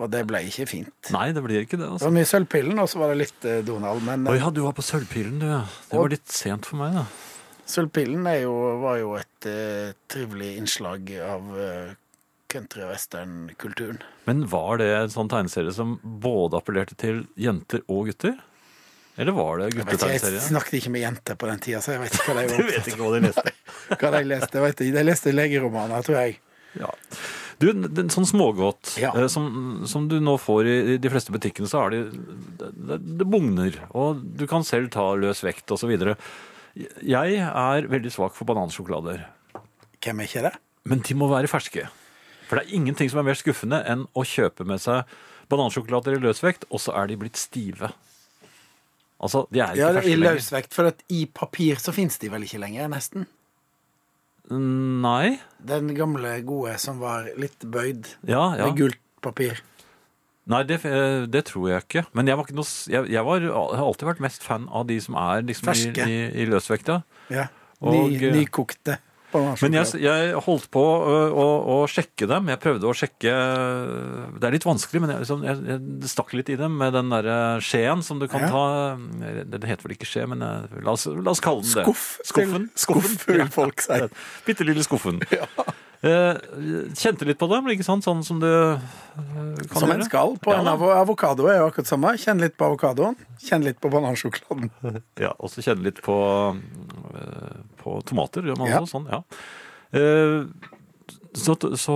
Og 0.00 0.08
det 0.08 0.22
ble 0.28 0.40
ikke 0.48 0.64
fint. 0.68 1.10
Nei, 1.12 1.26
det 1.36 1.42
blir 1.44 1.66
ikke 1.66 1.76
det. 1.76 1.84
Det 1.84 1.94
altså. 1.98 2.06
var 2.08 2.14
mye 2.16 2.28
Sølvpillen, 2.28 2.78
og 2.80 2.88
så 2.88 3.00
var 3.02 3.10
det 3.12 3.18
litt 3.20 3.44
eh, 3.48 3.58
Donald. 3.66 4.00
Men 4.06 4.24
Å 4.30 4.32
eh, 4.32 4.40
ja, 4.40 4.48
du 4.54 4.62
var 4.64 4.72
på 4.78 4.84
Sølvpillen, 4.86 5.40
du. 5.42 5.48
ja. 5.50 5.64
Det 5.90 5.96
Og- 5.98 6.06
var 6.06 6.14
litt 6.14 6.32
sent 6.32 6.68
for 6.70 6.80
meg, 6.80 6.96
da. 6.96 7.04
Sølvpillen 7.70 8.24
jo, 8.40 8.54
var 8.82 8.96
jo 8.98 9.12
et 9.20 9.46
uh, 9.46 9.92
trivelig 10.10 10.54
innslag 10.58 11.12
av 11.22 11.52
uh, 11.54 11.92
country- 12.50 12.82
og 12.82 12.90
westernkulturen. 12.90 14.00
Men 14.26 14.40
var 14.50 14.80
det 14.80 14.88
en 14.96 15.12
sånn 15.12 15.30
tegneserie 15.30 15.74
som 15.76 15.98
både 16.02 16.58
appellerte 16.58 16.96
til 16.98 17.20
jenter 17.38 17.84
og 17.86 18.08
gutter? 18.10 18.40
Eller 19.20 19.34
var 19.36 19.60
det 19.60 19.68
Jeg, 19.76 20.20
jeg 20.20 20.40
snakket 20.46 20.78
ikke 20.80 20.92
med 20.94 21.02
jenter 21.04 21.36
på 21.36 21.48
den 21.50 21.60
tida, 21.60 21.80
så 21.84 21.92
jeg 21.94 22.00
vet 22.06 22.14
ikke 22.16 22.32
hva 22.32 22.44
de 22.46 22.56
Du 22.60 22.70
vet 22.70 22.88
ikke 22.88 23.02
hva 23.02 23.10
de 23.16 23.20
leste. 23.26 23.52
Hva 24.00 24.10
de 24.14 24.22
leste. 24.30 24.60
Vet 24.62 24.80
jeg. 24.84 24.94
de 24.94 25.02
leste 25.04 25.32
legeromaner, 25.34 26.04
tror 26.06 26.16
jeg. 26.22 26.36
Ja. 26.78 26.88
Du, 27.60 27.66
den 27.74 28.08
sånn 28.14 28.24
smågodt 28.28 28.94
Ja. 29.02 29.10
eh, 29.18 29.26
som, 29.28 29.82
som 29.90 30.06
du 30.08 30.16
nå 30.22 30.36
får 30.40 30.68
i 30.70 30.76
i 30.94 30.98
de 31.02 31.10
fleste 31.12 31.34
butikkene, 31.34 31.68
så 31.68 31.82
er 31.84 31.96
det, 31.96 32.00
det, 32.62 33.00
det 33.20 33.26
bugner. 33.28 33.76
Og 33.92 34.22
du 34.40 34.46
kan 34.48 34.64
selv 34.64 34.88
ta 34.94 35.10
løs 35.18 35.42
vekt 35.44 35.74
osv. 35.74 35.90
Jeg 37.04 37.40
er 37.42 37.88
veldig 37.90 38.12
svak 38.14 38.36
for 38.38 38.48
banansjokolader. 38.48 39.26
Hvem 40.00 40.22
er 40.22 40.30
ikke 40.30 40.44
det? 40.46 40.54
Men 40.88 41.02
de 41.04 41.16
må 41.18 41.28
være 41.28 41.50
ferske. 41.50 41.88
For 42.48 42.56
det 42.56 42.64
er 42.68 42.76
ingenting 42.78 43.10
som 43.12 43.20
er 43.20 43.26
mer 43.28 43.38
skuffende 43.38 43.82
enn 43.90 44.06
å 44.16 44.24
kjøpe 44.26 44.64
med 44.66 44.80
seg 44.82 45.04
banansjokolader 45.50 46.16
i 46.16 46.22
løsvekt, 46.22 46.64
og 46.70 46.80
så 46.82 46.94
er 46.96 47.10
de 47.10 47.18
blitt 47.20 47.38
stive. 47.38 47.90
Altså, 49.20 49.44
de 49.52 49.60
er 49.60 49.74
ikke 49.74 49.76
Ja, 49.82 49.88
er 49.90 49.98
ferske 50.00 50.10
I 50.10 50.16
lenger. 50.16 50.34
løsvekt, 50.38 50.74
for 50.74 50.86
at 50.88 51.02
i 51.12 51.26
papir 51.26 51.76
så 51.76 51.92
fins 51.92 52.16
de 52.18 52.30
vel 52.32 52.42
ikke 52.46 52.60
lenger, 52.62 52.88
nesten. 52.88 53.26
Nei. 54.50 55.38
Den 55.62 55.92
gamle 55.94 56.32
gode 56.46 56.72
som 56.82 56.98
var 57.02 57.28
litt 57.38 57.60
bøyd, 57.70 58.08
Ja, 58.26 58.56
ja. 58.56 58.66
med 58.66 58.78
gult 58.80 58.98
papir. 59.22 59.60
Nei, 60.50 60.62
det, 60.66 60.80
eh, 60.84 61.26
det 61.30 61.44
tror 61.46 61.68
jeg 61.70 61.82
ikke. 61.84 62.06
Men 62.16 62.26
jeg, 62.26 62.36
var 62.36 62.44
ikke 62.48 62.56
noe, 62.58 62.64
s- 62.66 62.88
jeg, 62.90 63.06
jeg 63.12 63.22
var, 63.24 63.40
har 63.44 63.84
alltid 63.84 64.08
vært 64.08 64.20
mest 64.24 64.42
fan 64.42 64.66
av 64.72 64.86
de 64.88 64.96
som 65.00 65.14
er 65.14 65.42
liksom 65.46 65.68
i, 65.68 65.70
Ferske. 65.70 66.08
i, 66.08 66.42
i 66.42 66.46
løsvekta. 66.46 67.02
Ja. 67.30 67.44
Og, 67.80 67.92
Ny, 68.10 68.16
eh, 68.16 68.34
nykokte. 68.34 68.98
Men 69.32 69.76
jeg, 69.78 70.00
jeg 70.02 70.34
holdt 70.46 70.66
på 70.74 70.80
å, 70.82 71.16
å, 71.30 71.46
å 71.74 71.76
sjekke 71.90 72.26
dem. 72.30 72.48
Jeg 72.50 72.60
prøvde 72.62 72.88
å 72.90 72.94
sjekke 72.96 73.34
Det 74.40 74.48
er 74.48 74.54
litt 74.56 74.66
vanskelig, 74.66 75.02
men 75.04 75.12
jeg, 75.14 75.22
liksom, 75.24 75.44
jeg, 75.46 75.60
jeg 75.70 76.10
stakk 76.10 76.34
litt 76.34 76.50
i 76.50 76.58
dem 76.58 76.74
med 76.80 76.94
den 76.96 77.12
derre 77.12 77.36
skjeen 77.64 78.02
som 78.06 78.18
du 78.22 78.26
kan 78.30 78.46
Ja. 78.46 78.50
ta 78.50 79.44
Den 79.52 79.68
heter 79.68 79.86
vel 79.86 79.94
ikke 79.96 80.08
skje, 80.08 80.26
men 80.30 80.42
eh, 80.42 80.80
la 80.82 80.94
oss, 80.96 81.06
la 81.06 81.30
oss 81.34 81.42
kalle 81.44 81.62
den 81.62 81.74
det. 81.78 81.84
Skuff. 81.86 82.06
Skuffen. 82.26 82.66
Skuff, 82.74 83.14
vil 83.28 83.46
folk 83.52 83.84
si. 83.84 84.00
Bitte 84.48 84.66
lille 84.66 84.86
skuffen. 84.86 85.22
Ja. 86.00 86.16
kjente 86.96 87.26
litt 87.28 87.36
på 87.36 87.44
dem, 87.50 87.66
ikke 87.74 87.84
sant? 87.84 88.06
Sånn 88.06 88.22
som 88.24 88.38
du 88.40 88.46
eh, 88.48 88.80
kan 89.68 89.82
Som 89.82 89.90
en 89.92 90.00
skal 90.06 90.32
på 90.40 90.54
Ja 90.54 90.62
en 90.62 90.70
avokado 90.72 91.44
er 91.52 91.58
jo 91.60 91.66
akkurat 91.68 91.90
samme. 91.90 92.14
Kjenn 92.16 92.40
litt 92.40 92.56
på 92.56 92.70
avokadoen. 92.70 93.18
Kjenn 93.44 93.66
litt 93.66 93.76
på 93.84 93.90
banansjokoladen. 93.92 94.70
Ja, 95.20 95.34
og 95.36 95.52
så 95.52 95.60
kjenne 95.60 95.84
litt 95.84 96.00
på, 96.04 96.16
eh, 97.12 97.60
på 97.80 97.98
tomater. 98.08 98.44
Gjør 98.46 98.60
man 98.60 98.70
Ja. 98.70 98.82
sånn, 98.86 99.08
ja. 99.10 99.22
Eh, 99.96 100.44
Så, 101.34 101.54
så 101.78 101.94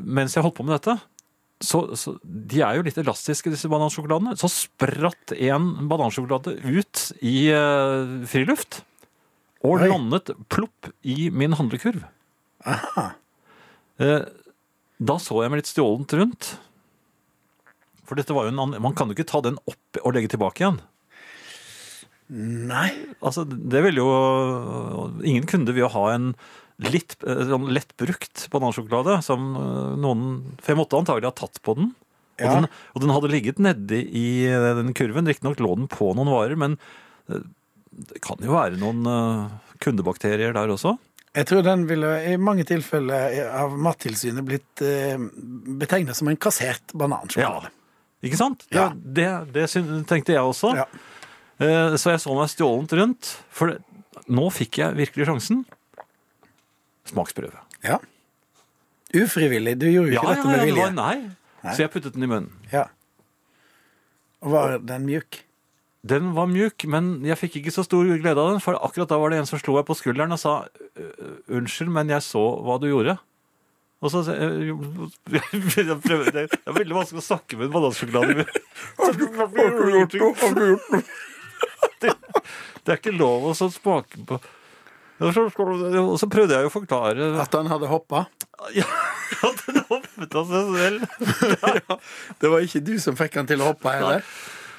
mens 0.00 0.34
jeg 0.36 0.42
holdt 0.44 0.54
på 0.58 0.64
med 0.66 0.76
dette, 0.78 1.00
så, 1.60 1.80
så 1.98 2.12
De 2.22 2.60
er 2.62 2.76
jo 2.78 2.84
litt 2.86 2.98
elastiske, 3.00 3.50
disse 3.50 3.66
banansjokoladene. 3.70 4.36
Så 4.38 4.46
spratt 4.50 5.32
en 5.34 5.88
banansjokolade 5.90 6.54
ut 6.62 7.02
i 7.20 7.48
eh, 7.50 8.12
friluft. 8.30 8.82
Og 9.66 9.80
Oi. 9.82 9.88
landet 9.90 10.30
plopp 10.48 10.92
i 11.02 11.30
min 11.34 11.56
handlekurv. 11.58 12.04
Aha. 12.64 13.08
Eh, 13.98 14.22
Da 15.00 15.14
så 15.22 15.42
jeg 15.42 15.50
meg 15.50 15.60
litt 15.64 15.70
stjålent 15.70 16.12
rundt. 16.18 16.52
For 18.06 18.14
dette 18.18 18.34
var 18.34 18.46
jo 18.46 18.52
en 18.54 18.58
annen 18.62 18.80
Man 18.82 18.94
kan 18.98 19.08
jo 19.10 19.14
ikke 19.18 19.26
ta 19.30 19.40
den 19.44 19.58
opp 19.68 19.98
og 20.04 20.14
legge 20.14 20.30
tilbake 20.32 20.62
igjen. 20.62 20.78
Nei. 22.28 22.90
Altså, 23.24 23.46
det 23.48 23.80
ville 23.86 24.02
jo 24.02 24.08
Ingen 25.24 25.46
kunde 25.48 25.72
vil 25.72 25.86
jo 25.86 25.92
ha 25.94 26.02
en 26.12 26.32
litt 26.78 27.16
eh, 27.26 27.40
sånn 27.48 27.70
lettbrukt 27.74 28.44
banansjokolade 28.52 29.16
som 29.26 29.48
eh, 29.58 29.94
noen 29.98 30.26
For 30.60 30.74
jeg 30.74 30.78
måtte 30.78 31.00
antagelig 31.00 31.30
ha 31.32 31.36
tatt 31.40 31.58
på 31.64 31.74
den. 31.78 31.88
Og, 32.38 32.44
Ja. 32.44 32.52
den, 32.54 32.68
og 32.94 33.02
den 33.02 33.10
hadde 33.16 33.30
ligget 33.32 33.58
nedi 33.58 33.98
i 34.14 34.26
eh, 34.46 34.68
den 34.78 34.92
kurven. 34.94 35.26
Riktignok 35.26 35.58
lå 35.64 35.72
den 35.80 35.88
på 35.90 36.12
noen 36.14 36.30
varer, 36.30 36.54
men 36.60 36.76
det 37.28 38.20
kan 38.22 38.38
jo 38.44 38.54
være 38.54 38.78
noen 38.78 39.02
kundebakterier 39.82 40.54
der 40.54 40.70
også. 40.70 40.94
Jeg 41.34 41.48
tror 41.50 41.64
den 41.66 41.82
ville 41.90 42.12
i 42.30 42.36
mange 42.40 42.62
tilfeller 42.68 43.34
av 43.58 43.74
Mattilsynet 43.76 44.46
blitt 44.46 44.80
betegnet 45.82 46.16
som 46.16 46.30
en 46.30 46.38
kassert 46.40 46.94
banansjokolade. 46.94 47.68
Ikke 48.24 48.38
sant? 48.38 48.64
Ja. 48.74 48.88
Det, 48.94 49.26
det, 49.52 49.66
det 49.74 50.06
tenkte 50.08 50.34
jeg 50.34 50.46
også. 50.46 50.72
Ja. 50.78 50.86
Eh, 51.60 51.96
Så 51.98 52.12
jeg 52.14 52.20
så 52.22 52.34
meg 52.38 52.50
stjålent 52.52 52.92
rundt. 52.98 53.32
For 53.50 53.78
nå 54.28 54.46
fikk 54.54 54.78
jeg 54.82 54.96
virkelig 54.98 55.26
sjansen. 55.30 55.64
Smaksprøve. 57.08 57.58
Ja. 57.86 57.98
Ufrivillig. 59.16 59.78
Du 59.80 59.86
gjorde 59.88 60.12
jo 60.12 60.20
ikke 60.20 60.34
dette 60.34 60.46
med 60.46 60.58
det 60.60 60.68
vilje. 60.68 60.84
var 60.84 60.96
nei. 60.96 61.16
Så 61.72 61.82
jeg 61.84 61.90
puttet 61.92 62.14
den 62.14 62.26
i 62.26 62.30
munnen. 62.30 62.50
Ja. 62.72 62.86
Og 64.44 64.52
var 64.52 64.78
den 64.78 65.06
mjuk? 65.08 65.40
Den 66.08 66.28
var 66.36 66.46
mjuk, 66.46 66.84
men 66.86 67.24
jeg 67.26 67.36
fikk 67.40 67.56
ikke 67.58 67.72
så 67.74 67.82
stor 67.84 68.06
glede 68.06 68.38
av 68.38 68.52
den, 68.52 68.60
for 68.62 68.76
akkurat 68.78 69.10
da 69.10 69.16
var 69.18 69.32
det 69.32 69.40
en 69.40 69.48
som 69.50 69.58
slo 69.58 69.74
meg 69.74 69.84
på 69.88 69.96
skulderen 69.98 70.30
og 70.32 70.38
sa 70.38 70.52
«Øh, 70.94 71.40
unnskyld, 71.58 71.90
men 71.90 72.12
jeg 72.14 72.22
så 72.22 72.44
hva 72.62 72.76
du 72.80 72.86
gjorde. 72.86 73.16
Og 73.98 74.12
så 74.14 74.22
jeg, 74.30 74.76
jeg 75.74 75.98
prøver, 76.04 76.30
Det 76.30 76.44
er 76.54 76.76
veldig 76.76 76.94
vanskelig 77.00 77.18
å 77.18 77.26
snakke 77.26 77.58
med 77.58 77.66
en 77.66 77.74
banansjokolade. 77.74 78.46
Det, 82.02 82.12
det 82.86 82.92
er 82.92 83.00
ikke 83.00 83.16
lov 83.16 83.48
å 83.50 83.52
så 83.58 83.66
smake 83.74 84.20
på 84.28 84.36
Og 84.38 85.32
så, 85.34 85.42
og 85.50 86.12
så 86.20 86.28
prøvde 86.30 86.54
jeg 86.54 86.62
jo 86.62 86.70
å 86.70 86.74
forklare 86.74 87.32
At 87.42 87.56
han 87.58 87.66
hadde 87.72 87.90
hoppa? 87.90 88.28
ja, 88.78 88.86
at 89.42 89.64
han 89.66 89.80
hoppet 89.88 90.36
av 90.38 90.52
seg 90.52 90.70
selv. 90.76 91.02
Det 92.40 92.52
var 92.52 92.64
ikke 92.64 92.82
du 92.86 92.94
som 93.02 93.18
fikk 93.18 93.40
han 93.40 93.50
til 93.50 93.62
å 93.62 93.72
hoppe 93.72 93.94
heller? 93.94 94.22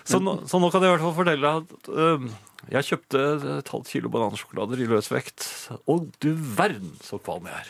Så 0.08 0.20
nå, 0.24 0.40
så 0.50 0.60
nå 0.62 0.72
kan 0.72 0.84
jeg 0.84 0.90
i 0.90 0.96
hvert 0.96 1.06
fall 1.06 1.18
fortelle 1.20 1.52
at 1.60 1.92
uh, 1.92 2.30
jeg 2.74 2.88
kjøpte 2.88 3.26
et 3.60 3.72
halvt 3.72 3.92
kilo 3.94 4.12
banansjokolader 4.14 4.82
i 4.82 4.88
løs 4.90 5.12
vekt. 5.12 5.46
Og 5.92 6.10
du 6.24 6.32
verden 6.34 6.96
så 7.06 7.20
kvalm 7.22 7.48
jeg 7.50 7.56
er. 7.62 7.70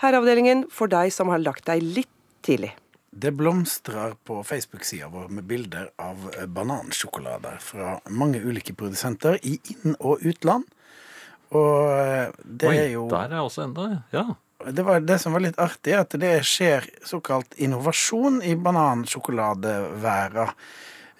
Herreavdelingen 0.00 0.64
for 0.72 0.90
deg 0.92 1.12
som 1.12 1.32
har 1.32 1.42
lagt 1.42 1.66
deg 1.68 1.82
litt 1.84 2.12
tidlig. 2.46 2.72
Det 3.10 3.32
blomstrer 3.34 4.14
på 4.24 4.44
Facebook-sida 4.44 5.08
vår 5.10 5.28
med 5.28 5.44
bilder 5.44 5.90
av 5.98 6.30
banansjokolader 6.46 7.58
fra 7.62 7.96
mange 8.06 8.38
ulike 8.38 8.74
produsenter 8.74 9.38
i 9.42 9.56
inn- 9.74 9.96
og 9.98 10.22
utland. 10.22 10.68
Og 11.50 11.90
eh, 11.90 12.30
det 12.44 12.70
Oi, 12.70 12.76
er 12.78 12.92
jo 12.92 13.08
der 13.10 13.34
er 13.34 13.42
også 13.42 13.64
enda, 13.66 13.88
ja. 14.14 14.24
det, 14.62 14.84
var, 14.86 15.02
det 15.02 15.18
som 15.18 15.34
var 15.34 15.42
litt 15.42 15.58
artig, 15.58 15.96
er 15.96 16.04
at 16.04 16.14
det 16.22 16.36
skjer 16.46 16.86
såkalt 17.06 17.58
innovasjon 17.58 18.38
i 18.46 18.54
banansjokoladeværa. 18.54 20.46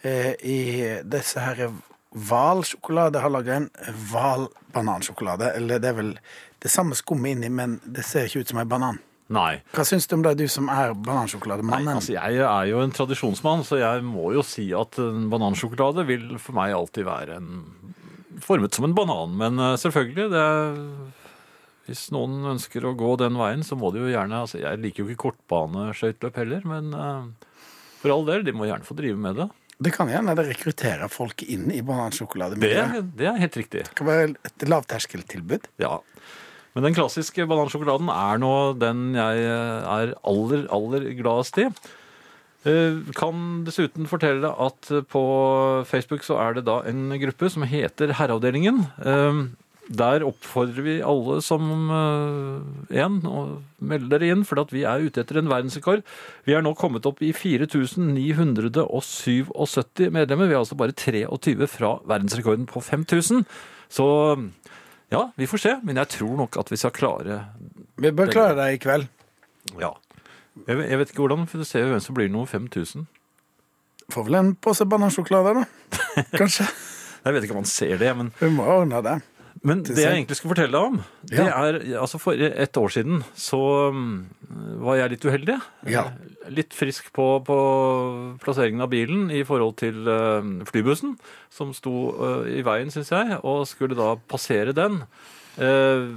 Eh, 0.06 0.32
I 0.46 0.60
disse 1.02 1.42
her 1.42 1.66
hvalsjokolade 2.10 3.18
har 3.18 3.34
laga 3.34 3.58
en 3.58 3.68
hvalbanansjokolade. 4.10 5.52
Eller 5.58 5.82
det 5.82 5.90
er 5.90 5.98
vel 5.98 6.16
det 6.62 6.70
samme 6.70 6.94
skummet 6.94 7.34
inni, 7.34 7.50
men 7.50 7.80
det 7.84 8.06
ser 8.06 8.30
ikke 8.30 8.44
ut 8.44 8.54
som 8.54 8.62
en 8.62 8.70
banan. 8.70 9.02
Nei. 9.30 9.60
Hva 9.76 9.84
syns 9.86 10.08
du 10.10 10.16
om 10.16 10.24
det, 10.26 10.34
du 10.40 10.48
som 10.50 10.66
er 10.72 10.90
banansjokolademannen? 11.06 11.92
altså 12.00 12.16
jeg 12.16 12.40
er 12.42 12.64
jo 12.72 12.80
en 12.82 12.94
tradisjonsmann, 12.94 13.62
så 13.66 13.78
jeg 13.78 14.02
må 14.02 14.32
jo 14.34 14.42
si 14.46 14.66
at 14.74 14.98
en 15.02 15.28
banansjokolade 15.30 16.02
vil 16.08 16.34
for 16.42 16.58
meg 16.58 16.74
alltid 16.74 17.06
være 17.06 17.38
en, 17.38 17.62
formet 18.42 18.74
som 18.74 18.88
en 18.88 18.96
banan. 18.96 19.36
Men 19.38 19.62
eh, 19.62 19.78
selvfølgelig, 19.78 20.28
det 20.34 20.44
hvis 21.90 22.08
noen 22.14 22.44
ønsker 22.52 22.84
å 22.86 22.94
gå 22.98 23.14
den 23.18 23.38
veien, 23.38 23.64
så 23.66 23.74
må 23.78 23.90
de 23.90 24.04
jo 24.04 24.10
gjerne 24.12 24.44
altså 24.44 24.60
Jeg 24.60 24.78
liker 24.78 25.02
jo 25.02 25.10
ikke 25.10 25.24
kortbaneskøyteløp 25.24 26.36
heller, 26.38 26.66
men 26.70 26.92
eh, 26.94 27.48
for 28.02 28.14
all 28.14 28.22
del, 28.28 28.44
de 28.46 28.54
må 28.56 28.68
gjerne 28.68 28.86
få 28.86 28.94
drive 28.98 29.18
med 29.18 29.40
det. 29.40 29.48
Det 29.80 29.94
kan 29.94 30.10
hende 30.12 30.34
det 30.36 30.44
rekrutterer 30.50 31.08
folk 31.10 31.42
inn 31.42 31.70
i 31.72 31.80
Det, 32.60 33.02
det 33.16 33.26
er 33.30 33.40
helt 33.40 33.56
riktig. 33.56 33.86
Det 33.88 33.96
kan 33.96 34.08
være 34.10 34.26
et 34.44 34.66
lavterskeltilbud. 34.68 35.70
Ja. 35.80 35.96
Men 36.74 36.84
den 36.86 36.94
klassiske 36.94 37.46
banansjokoladen 37.50 38.08
er 38.14 38.38
nå 38.42 38.50
den 38.78 39.14
jeg 39.18 39.40
eh, 39.42 39.86
er 39.90 40.12
aller, 40.22 40.68
aller 40.70 41.08
gladest 41.18 41.58
i. 41.58 41.64
Eh, 42.68 43.00
Kan 43.16 43.64
dessuten 43.66 44.06
fortelle 44.10 44.50
at 44.54 44.90
på 45.10 45.22
Facebook 45.90 46.22
så 46.26 46.34
er 46.44 46.50
det 46.58 46.64
da 46.68 46.76
en 46.86 47.10
gruppe 47.18 47.50
som 47.50 47.62
heter 47.66 48.12
Herreavdelingen. 48.20 48.78
Eh, 49.02 49.42
Der 49.90 50.22
oppfordrer 50.22 50.84
vi 50.86 51.00
alle 51.02 51.40
som 51.42 51.90
én 51.90 53.16
å 53.26 53.58
melde 53.82 54.06
dere 54.12 54.28
inn, 54.30 54.44
for 54.46 54.62
at 54.62 54.70
vi 54.70 54.84
er 54.86 55.02
ute 55.02 55.18
etter 55.24 55.40
en 55.40 55.50
verdensrekord. 55.50 56.06
Vi 56.46 56.54
er 56.54 56.62
nå 56.62 56.78
kommet 56.78 57.02
opp 57.10 57.18
i 57.26 57.32
4977 57.34 60.14
medlemmer. 60.14 60.46
Vi 60.46 60.54
er 60.54 60.62
altså 60.62 60.78
bare 60.78 60.94
23 60.94 61.66
fra 61.66 61.98
verdensrekorden 62.06 62.70
på 62.70 62.78
5000. 62.86 63.42
Så 63.90 64.06
ja, 65.10 65.24
vi 65.36 65.48
får 65.50 65.62
se. 65.62 65.72
Men 65.86 65.98
jeg 66.02 66.12
tror 66.16 66.36
nok 66.38 66.60
at 66.60 66.70
vi 66.70 66.78
skal 66.80 66.94
klare 66.94 67.40
Vi 68.00 68.12
bør 68.14 68.30
klare 68.32 68.56
det 68.58 68.68
i 68.76 68.82
kveld. 68.82 69.08
Ja. 69.80 69.94
Jeg, 70.66 70.76
jeg 70.76 70.98
vet 71.00 71.10
ikke 71.12 71.24
hvordan, 71.24 71.46
for 71.50 71.62
du 71.62 71.66
ser 71.68 71.84
jo 71.84 71.92
hvem 71.94 72.04
som 72.04 72.16
blir 72.16 72.30
nummer 72.30 72.48
5000. 72.50 73.06
Får 74.10 74.26
vel 74.26 74.38
en 74.40 74.54
pose 74.58 74.86
banansjokolade, 74.90 75.60
da. 75.60 75.64
Kanskje. 76.40 76.66
Jeg 77.20 77.36
vet 77.36 77.44
ikke 77.44 77.54
om 77.54 77.60
man 77.60 77.68
ser 77.68 77.98
det, 78.00 78.10
men, 78.16 78.32
Vi 78.40 78.48
må 78.54 78.64
ordne 78.66 79.02
det. 79.04 79.18
Men 79.62 79.82
det 79.84 79.96
jeg 79.98 80.12
egentlig 80.14 80.36
skulle 80.38 80.54
fortelle 80.54 80.72
deg 80.72 80.86
om, 80.88 81.00
det 81.28 81.36
Ja. 81.36 81.46
er 81.66 81.78
altså 82.00 82.18
For 82.22 82.32
et 82.32 82.76
år 82.80 82.88
siden 82.94 83.22
så 83.36 83.58
mm, 83.92 84.14
var 84.80 84.96
jeg 84.96 85.10
litt 85.10 85.24
uheldig. 85.28 85.56
Ja. 85.92 86.04
Litt 86.48 86.72
frisk 86.74 87.10
på, 87.12 87.26
på 87.44 87.58
plasseringen 88.40 88.80
av 88.80 88.88
bilen 88.90 89.28
i 89.30 89.42
forhold 89.44 89.76
til 89.82 90.08
eh, 90.08 90.48
flybussen, 90.70 91.18
som 91.52 91.74
sto 91.76 91.92
eh, 92.16 92.56
i 92.58 92.62
veien, 92.66 92.88
syns 92.90 93.12
jeg, 93.12 93.36
og 93.44 93.66
skulle 93.68 93.98
da 93.98 94.14
passere 94.32 94.72
den. 94.72 95.02
Eh, 95.60 96.08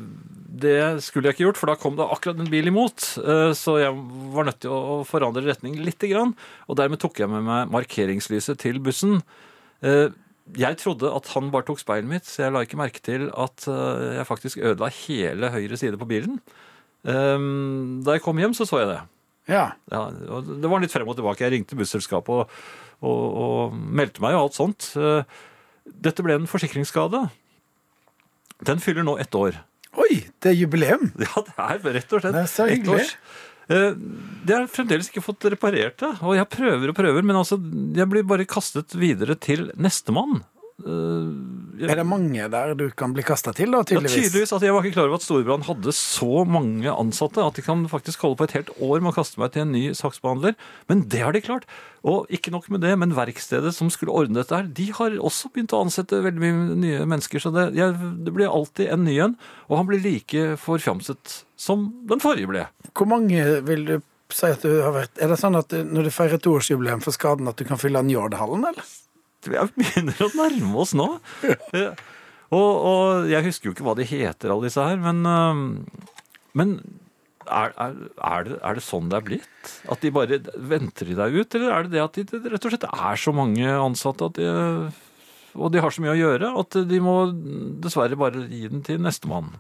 det 0.54 1.02
skulle 1.04 1.28
jeg 1.28 1.36
ikke 1.36 1.48
gjort, 1.50 1.58
for 1.60 1.68
da 1.72 1.76
kom 1.82 1.96
det 2.00 2.06
akkurat 2.16 2.40
en 2.40 2.50
bil 2.52 2.70
imot. 2.72 3.18
eh, 3.20 3.52
så 3.58 3.76
jeg 3.82 3.92
var 4.34 4.48
nødt 4.48 4.62
til 4.64 4.72
å 4.72 5.02
forandre 5.10 5.44
retning 5.50 5.76
lite 5.84 6.08
grann. 6.12 6.32
Og 6.70 6.78
dermed 6.80 7.02
tok 7.04 7.20
jeg 7.20 7.28
med 7.30 7.44
meg 7.44 7.72
markeringslyset 7.74 8.58
til 8.64 8.80
bussen. 8.80 9.20
Jeg 10.60 10.78
trodde 10.82 11.08
at 11.16 11.30
han 11.34 11.50
bare 11.54 11.66
tok 11.70 11.80
speilet 11.80 12.10
mitt, 12.10 12.28
så 12.28 12.44
jeg 12.46 12.54
la 12.54 12.64
ikke 12.66 12.80
merke 12.80 13.00
til 13.04 13.30
at 13.32 13.64
eh, 13.72 14.18
jeg 14.20 14.28
faktisk 14.28 14.60
ødela 14.60 14.90
hele 14.92 15.50
høyre 15.54 15.80
side 15.80 16.00
på 16.02 16.08
bilen. 16.10 16.42
Eh, 17.08 17.46
da 18.04 18.18
jeg 18.18 18.24
kom 18.26 18.42
hjem, 18.42 18.56
så 18.58 18.68
så 18.68 18.82
jeg 18.84 18.92
det. 18.92 19.00
Ja. 19.52 19.64
Ja, 19.92 20.06
det 20.12 20.70
var 20.72 20.84
litt 20.84 20.94
frem 20.94 21.08
og 21.08 21.18
tilbake. 21.20 21.44
Jeg 21.44 21.56
ringte 21.58 21.80
busselskapet 21.80 22.44
og, 22.44 22.60
og, 23.04 23.24
og 23.44 23.76
meldte 23.76 24.24
meg 24.24 24.36
og 24.38 24.48
alt 24.50 24.60
sånt. 24.60 24.92
Eh, 25.00 25.24
Dette 25.84 26.24
ble 26.24 26.38
en 26.40 26.48
forsikringsskade. 26.48 27.26
Den 28.64 28.80
fyller 28.84 29.04
nå 29.04 29.18
ett 29.20 29.36
år. 29.36 29.58
Oi, 30.00 30.24
det 30.42 30.54
er 30.54 30.56
jubileum! 30.58 31.10
Ja, 31.22 31.42
det 31.44 31.54
er 31.60 31.98
rett 32.00 32.14
og 32.16 32.24
slett 32.24 32.38
ett 32.40 32.88
års. 32.90 33.12
Eh, 33.70 33.94
Det 34.46 34.56
har 34.56 34.66
jeg 34.66 34.74
fremdeles 34.76 35.08
ikke 35.10 35.24
fått 35.24 35.46
reparert 35.54 36.02
og 36.22 36.36
jeg 36.36 36.50
prøver 36.52 36.90
og 36.92 36.96
prøver, 36.98 37.24
men 37.24 37.38
altså, 37.40 37.56
jeg 37.96 38.10
blir 38.12 38.26
bare 38.28 38.46
kastet 38.50 38.92
videre 39.00 39.36
til 39.40 39.70
nestemann. 39.80 40.42
Eh, 40.82 41.88
Er 41.90 41.96
det 42.00 42.06
mange 42.06 42.48
der 42.50 42.74
du 42.78 42.88
kan 42.98 43.14
bli 43.14 43.24
kasta 43.26 43.54
til, 43.54 43.72
da, 43.74 43.84
Tydeligvis. 43.86 44.14
Ja, 44.16 44.22
tydeligvis? 44.24 44.52
Altså, 44.54 44.66
jeg 44.66 44.74
var 44.74 44.84
ikke 44.86 44.96
klar 44.98 45.08
over 45.10 45.20
at 45.20 45.26
Storebrand 45.26 45.66
hadde 45.68 45.94
så 45.94 46.44
mange 46.50 46.90
ansatte 46.92 47.44
at 47.46 47.58
de 47.58 47.64
kan 47.66 47.86
faktisk 47.92 48.26
holde 48.26 48.40
på 48.40 48.48
et 48.50 48.56
helt 48.58 48.72
år 48.80 49.02
med 49.02 49.12
å 49.12 49.16
kaste 49.16 49.42
meg 49.42 49.54
til 49.54 49.66
en 49.66 49.74
ny 49.74 49.84
saksbehandler. 49.98 50.56
Men 50.90 51.04
det 51.10 51.22
har 51.24 51.34
de 51.36 51.42
klart. 51.46 51.66
Og 52.04 52.28
ikke 52.34 52.52
nok 52.54 52.70
med 52.74 52.82
det, 52.84 52.94
men 53.00 53.16
verkstedet 53.18 53.74
som 53.78 53.90
skulle 53.94 54.14
ordne 54.14 54.42
dette 54.42 54.56
her, 54.56 54.68
de 54.68 54.90
har 54.98 55.18
også 55.20 55.52
begynt 55.54 55.74
å 55.74 55.84
ansette 55.86 56.22
veldig 56.26 56.42
mye 56.42 56.80
nye 56.84 57.06
mennesker. 57.10 57.40
Så 57.44 57.54
det, 57.56 57.70
jeg, 57.78 57.94
det 58.26 58.34
blir 58.36 58.50
alltid 58.52 58.90
en 58.94 59.06
ny 59.08 59.18
en, 59.24 59.38
og 59.70 59.78
han 59.80 59.90
blir 59.90 60.04
like 60.04 60.58
forfjamset 60.62 61.44
som 61.60 61.90
den 62.10 62.22
forrige 62.24 62.50
ble. 62.50 62.66
Hvor 62.94 63.10
mange 63.10 63.62
vil 63.68 63.86
du 63.88 63.96
si 64.34 64.50
at 64.50 64.64
du 64.66 64.82
har 64.82 64.94
vært 64.96 65.20
Er 65.22 65.30
det 65.30 65.36
sånn 65.38 65.54
at 65.60 65.70
når 65.70 66.08
du 66.08 66.14
feirer 66.14 66.42
toårsjubileum 66.42 67.04
for 67.06 67.14
skaden, 67.14 67.48
at 67.48 67.60
du 67.60 67.66
kan 67.70 67.78
fylle 67.82 68.02
Njordhallen, 68.02 68.66
eller? 68.72 68.94
Vi 69.50 69.62
begynner 69.78 70.26
å 70.26 70.34
nærme 70.38 70.74
oss 70.84 70.96
nå. 70.98 71.08
Ja. 71.76 71.94
Og, 72.54 72.72
og 72.86 73.32
jeg 73.32 73.48
husker 73.48 73.70
jo 73.70 73.74
ikke 73.74 73.86
hva 73.88 73.96
de 73.98 74.06
heter, 74.06 74.52
alle 74.54 74.68
disse 74.68 74.84
her, 74.86 75.00
men, 75.02 75.24
men 76.54 76.76
er, 77.48 77.74
er, 77.74 77.96
er, 78.22 78.46
det, 78.46 78.60
er 78.62 78.78
det 78.78 78.84
sånn 78.86 79.10
det 79.10 79.18
er 79.18 79.26
blitt? 79.26 79.72
At 79.92 80.04
de 80.04 80.12
bare 80.14 80.40
venter 80.72 81.10
de 81.10 81.18
deg 81.18 81.40
ut, 81.40 81.58
eller 81.58 81.74
er 81.74 81.88
det 81.88 81.96
det 81.96 82.04
at 82.04 82.20
det 82.20 82.44
rett 82.54 82.68
og 82.68 82.76
slett 82.76 82.88
er 82.88 83.20
så 83.20 83.34
mange 83.36 83.74
ansatte 83.74 84.30
at 84.30 84.38
de, 84.38 84.52
og 85.54 85.74
de 85.74 85.82
har 85.84 85.94
så 85.94 86.04
mye 86.04 86.16
å 86.16 86.20
gjøre 86.20 86.54
at 86.62 86.80
de 86.90 87.02
må 87.04 87.18
dessverre 87.84 88.18
bare 88.20 88.46
gi 88.50 88.68
den 88.72 88.86
til 88.86 89.02
nestemann? 89.04 89.54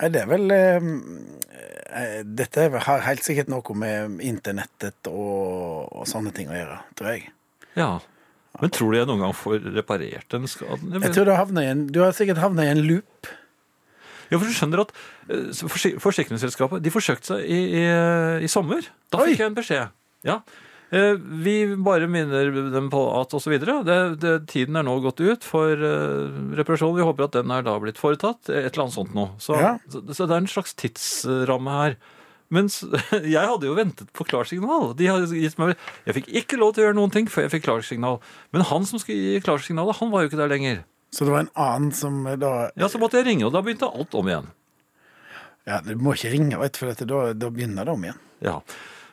Det 0.00 0.22
er 0.22 0.28
vel 0.30 0.48
eh, 0.54 2.22
Dette 2.24 2.70
har 2.86 3.02
helt 3.04 3.26
sikkert 3.26 3.50
noe 3.52 3.76
med 3.76 4.22
internettet 4.24 5.10
og, 5.10 5.90
og 5.92 6.08
sånne 6.08 6.32
ting 6.36 6.48
å 6.48 6.56
gjøre, 6.56 6.78
tror 6.96 7.12
jeg. 7.12 7.26
Ja. 7.76 7.90
Men 8.60 8.72
tror 8.74 8.90
du 8.92 8.98
jeg 8.98 9.06
noen 9.08 9.22
gang 9.22 9.34
får 9.36 9.62
reparert 9.76 10.26
den 10.34 10.48
skaden? 10.50 10.96
Jeg 10.98 11.12
tror 11.14 11.28
du, 11.28 11.30
har 11.32 11.44
havnet 11.44 11.62
i 11.64 11.70
en, 11.70 11.84
du 11.94 12.00
har 12.02 12.16
sikkert 12.16 12.40
havna 12.42 12.66
i 12.66 12.72
en 12.72 12.82
loop. 12.84 13.28
Ja, 14.30 14.38
for 14.38 14.46
du 14.46 14.54
skjønner 14.54 14.82
at 14.84 14.90
eh, 15.30 15.46
forsikringsselskapet 16.02 16.82
de 16.84 16.90
forsøkte 16.94 17.32
seg 17.36 17.46
i, 17.46 17.60
i, 17.80 17.84
i 18.46 18.50
sommer. 18.50 18.84
Da 19.10 19.22
Oi. 19.22 19.30
fikk 19.30 19.40
jeg 19.44 19.50
en 19.52 19.56
beskjed. 19.56 19.94
Ja. 20.26 20.36
Eh, 20.90 21.14
Vi 21.46 21.54
bare 21.78 22.06
minner 22.10 22.50
dem 22.74 22.90
på 22.92 23.00
at 23.20 23.30
det, 23.32 24.34
tiden 24.50 24.76
er 24.78 24.86
nå 24.86 24.96
gått 25.06 25.22
ut 25.22 25.46
for 25.46 25.70
reparasjonen. 25.74 26.54
reparasjon. 26.58 26.96
Vi 26.98 27.06
håper 27.06 27.28
at 27.30 27.38
den 27.40 27.50
er 27.54 27.62
da 27.66 27.78
blitt 27.82 27.98
foretatt. 28.02 28.50
Et 28.50 28.70
eller 28.72 28.84
annet 28.86 28.98
sånt 28.98 29.14
nå. 29.14 29.28
Så, 29.38 29.54
Ja. 29.58 29.76
så, 29.88 30.02
så 30.10 30.26
det 30.26 30.34
er 30.36 30.42
en 30.44 30.50
slags 30.50 30.74
tidsramme 30.74 31.70
her. 31.78 31.96
Mens 32.50 32.80
jeg 33.36 33.46
hadde 33.46 33.68
jo 33.68 33.76
ventet 33.78 34.10
på 34.16 34.26
klarsignal. 34.26 34.92
Meg, 34.98 35.74
jeg 36.06 36.16
fikk 36.18 36.30
ikke 36.42 36.58
lov 36.60 36.74
til 36.74 36.84
å 36.84 36.88
gjøre 36.88 36.98
noen 36.98 37.12
ting 37.14 37.30
før 37.30 37.46
jeg 37.46 37.54
fikk 37.56 37.68
klarsignal. 37.68 38.18
Men 38.54 38.66
han 38.70 38.88
som 38.88 39.02
skulle 39.02 39.36
gi 39.36 39.44
klarsignalet, 39.46 40.00
han 40.00 40.10
var 40.12 40.24
jo 40.24 40.30
ikke 40.32 40.40
der 40.42 40.52
lenger. 40.52 40.82
Så 41.14 41.26
det 41.26 41.34
var 41.34 41.44
en 41.44 41.52
annen 41.58 41.92
som 41.94 42.22
eh, 42.26 42.38
da 42.38 42.70
Ja, 42.78 42.88
Så 42.90 43.00
måtte 43.02 43.18
jeg 43.18 43.26
ringe, 43.30 43.48
og 43.48 43.54
da 43.54 43.62
begynte 43.66 43.90
alt 43.90 44.14
om 44.18 44.30
igjen. 44.30 44.50
Ja, 45.68 45.80
du 45.84 45.92
må 46.00 46.14
ikke 46.16 46.32
ringe, 46.32 46.58
vet 46.58 46.74
du, 46.74 46.80
for 46.82 46.90
dette, 46.90 47.06
da, 47.06 47.30
da 47.36 47.50
begynner 47.52 47.86
det 47.86 47.94
om 47.94 48.06
igjen. 48.06 48.22
Ja. 48.42 48.56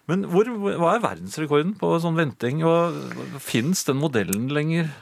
Men 0.08 0.24
hvor, 0.32 0.48
hva 0.48 0.94
er 0.96 1.04
verdensrekorden 1.04 1.74
på 1.78 1.90
sånn 2.02 2.18
venting? 2.18 2.62
Og 2.66 2.96
Fins 3.44 3.84
den 3.90 4.00
modellen 4.00 4.48
lenger? 4.56 4.94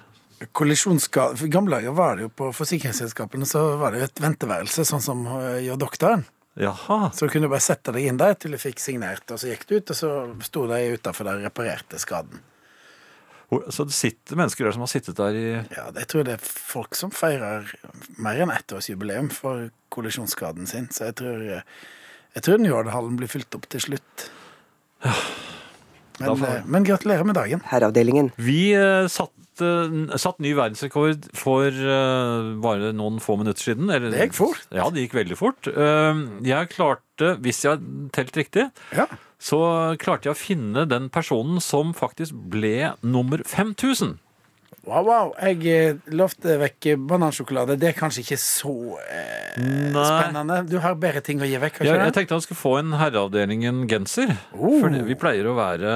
Kollisjonsskade 0.56 1.46
I 1.46 1.52
gamle 1.54 1.78
dager 1.78 1.94
var 1.96 2.18
det 2.18 2.26
jo 2.26 2.32
på 2.42 2.50
forsikringsselskapene 2.58 3.48
så 3.48 3.62
var 3.80 3.94
det 3.94 4.02
jo 4.02 4.08
et 4.10 4.24
venteværelse, 4.24 4.84
sånn 4.88 5.04
som 5.04 5.22
eh, 5.32 5.62
gjør 5.68 5.80
doktoren. 5.86 6.26
Jaha. 6.58 7.10
Så 7.12 7.28
du 7.28 7.34
kunne 7.34 7.50
bare 7.52 7.60
sette 7.64 7.92
deg 7.92 8.06
inn 8.08 8.18
der 8.22 8.34
til 8.40 8.52
du 8.56 8.58
fikk 8.62 8.80
signert, 8.80 9.26
og 9.32 9.40
så 9.42 9.50
gikk 9.52 9.66
du 9.68 9.74
ut, 9.78 9.90
og 9.92 9.98
så 10.00 10.12
sto 10.48 10.66
de 10.72 10.78
utafor 10.96 11.28
der 11.28 11.42
og 11.42 11.48
reparerte 11.50 12.00
skaden. 12.00 12.40
Så 13.70 13.86
det 13.88 13.94
sitter 13.94 14.36
mennesker 14.40 14.66
der 14.66 14.74
som 14.76 14.82
har 14.84 14.90
sittet 14.90 15.16
der 15.20 15.36
i 15.38 15.44
Ja, 15.76 15.84
jeg 15.94 16.08
tror 16.12 16.24
det 16.28 16.34
er 16.34 16.46
folk 16.48 16.96
som 16.98 17.12
feirer 17.14 17.68
mer 18.18 18.40
enn 18.42 18.52
ettårsjubileum 18.56 19.30
for 19.32 19.68
kollisjonsskaden 19.94 20.66
sin, 20.68 20.88
så 20.92 21.12
jeg 21.12 21.16
tror, 21.22 21.44
jeg 22.36 22.44
tror 22.48 22.58
Njordhallen 22.64 23.20
blir 23.20 23.30
fylt 23.32 23.54
opp 23.56 23.68
til 23.72 23.84
slutt. 23.86 24.26
Men, 25.06 26.30
Da 26.30 26.34
får- 26.36 26.56
eh, 26.58 26.64
men 26.66 26.84
gratulerer 26.88 27.24
med 27.28 27.36
dagen. 27.36 27.62
Herreavdelingen. 27.68 28.32
Vi 28.40 28.74
eh, 28.74 29.08
satt, 29.12 29.32
satt 29.60 30.40
ny 30.44 30.52
verdensrekord 30.58 31.30
for 31.38 31.68
eh, 31.70 32.50
bare 32.64 32.92
noen 32.96 33.22
få 33.24 33.38
minutter 33.40 33.72
siden. 33.72 33.90
Eller, 33.94 34.12
Det 34.12 34.28
gikk 34.30 34.38
fort. 34.40 34.66
Ja, 34.76 34.90
det 34.92 35.06
gikk 35.06 35.18
veldig 35.20 35.38
fort. 35.40 35.70
Eh, 35.72 36.22
jeg 36.48 36.74
klarte, 36.74 37.36
hvis 37.44 37.64
jeg 37.66 37.76
har 37.78 37.88
telt 38.16 38.36
riktig, 38.38 38.70
Ja. 38.96 39.08
så 39.40 39.62
klarte 40.02 40.30
jeg 40.30 40.36
å 40.36 40.40
finne 40.40 40.86
den 40.90 41.10
personen 41.10 41.62
som 41.62 41.94
faktisk 41.94 42.34
ble 42.52 42.94
nummer 43.02 43.44
5000. 43.46 44.18
Wow, 44.86 45.06
wow. 45.08 45.32
Jeg 45.42 45.66
eh, 45.66 45.96
lovte 46.14 46.60
vekk 46.62 46.92
banansjokolade. 47.10 47.74
Det 47.82 47.90
er 47.90 47.96
kanskje 47.98 48.22
ikke 48.22 48.38
så 48.38 48.74
eh, 49.10 49.56
spennende. 49.58 50.60
Du 50.70 50.78
har 50.84 50.94
bedre 51.02 51.24
ting 51.26 51.42
å 51.42 51.48
gi 51.50 51.58
vekk, 51.58 51.82
Ja, 51.88 51.96
jeg 52.04 52.14
tenkte 52.14 52.38
han 52.38 52.44
skulle 52.46 52.62
få 52.62 52.76
en 52.84 52.94
Herreavdelingen-genser. 53.00 54.36
Oh. 54.54 54.78
For 54.84 54.94
vi 55.10 55.18
pleier 55.18 55.50
å 55.50 55.56
være 55.58 55.96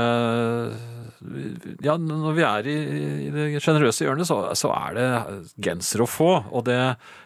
Ja, 1.84 1.98
når 2.00 2.36
vi 2.38 2.46
er 2.48 2.70
i, 2.70 2.78
i 3.28 3.32
det 3.34 3.64
sjenerøse 3.64 4.06
hjørnet, 4.06 4.30
så, 4.30 4.42
så 4.58 4.72
er 4.76 4.98
det 4.98 5.08
genser 5.70 6.06
å 6.06 6.10
få. 6.10 6.32
Og 6.50 6.68
det, 6.70 6.80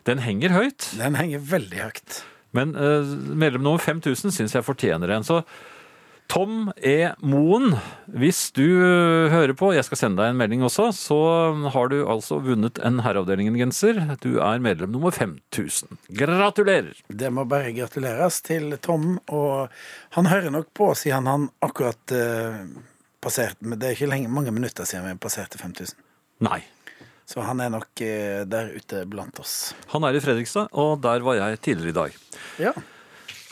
den 0.09 0.23
henger 0.25 0.55
høyt. 0.55 0.89
Den 0.99 1.19
henger 1.19 1.43
veldig 1.53 1.83
høyt. 1.85 2.23
Men 2.53 2.75
eh, 2.77 3.13
medlem 3.33 3.65
nummer 3.65 3.81
5000 3.81 4.33
syns 4.33 4.57
jeg 4.57 4.65
fortjener 4.65 5.13
en. 5.15 5.25
Så 5.25 5.41
Tom 6.31 6.71
E. 6.77 7.11
Moen, 7.21 7.75
hvis 8.07 8.47
du 8.55 8.63
eh, 8.63 9.33
hører 9.33 9.53
på, 9.57 9.73
jeg 9.75 9.85
skal 9.85 9.99
sende 9.99 10.23
deg 10.23 10.31
en 10.31 10.39
melding 10.39 10.63
også, 10.65 10.87
så 10.95 11.19
har 11.75 11.91
du 11.91 11.99
altså 12.09 12.39
vunnet 12.43 12.79
en 12.85 13.01
Herreavdelingen-genser. 13.05 13.99
Du 14.23 14.39
er 14.41 14.63
medlem 14.63 14.93
nummer 14.95 15.13
5000. 15.13 15.99
Gratulerer! 16.17 16.95
Det 17.09 17.29
må 17.33 17.45
bare 17.49 17.75
gratuleres 17.75 18.39
til 18.45 18.73
Tom, 18.81 19.19
og 19.27 19.69
han 20.17 20.31
hører 20.31 20.53
nok 20.53 20.71
på 20.77 20.93
siden 20.97 21.29
han 21.29 21.49
akkurat 21.65 22.15
eh, 22.15 22.63
passerte 23.23 23.63
Men 23.65 23.79
det 23.81 23.89
er 23.89 23.97
ikke 23.97 24.11
lenge, 24.11 24.29
mange 24.31 24.53
minutter 24.55 24.87
siden 24.87 25.07
vi 25.07 25.17
passerte 25.23 25.59
5000. 25.61 25.95
Nei. 26.43 26.61
Så 27.29 27.39
han 27.47 27.61
er 27.63 27.69
nok 27.71 28.01
eh, 28.03 28.41
der 28.51 28.73
ute 28.75 29.05
blant 29.07 29.37
oss. 29.39 29.71
Han 29.93 30.03
er 30.03 30.17
i 30.17 30.21
Fredrikstad, 30.23 30.67
og 30.75 30.97
der 31.05 31.23
var 31.23 31.37
jeg 31.39 31.61
tidligere 31.63 31.93
i 31.93 31.95
dag. 31.95 32.17
Ja. 32.59 32.73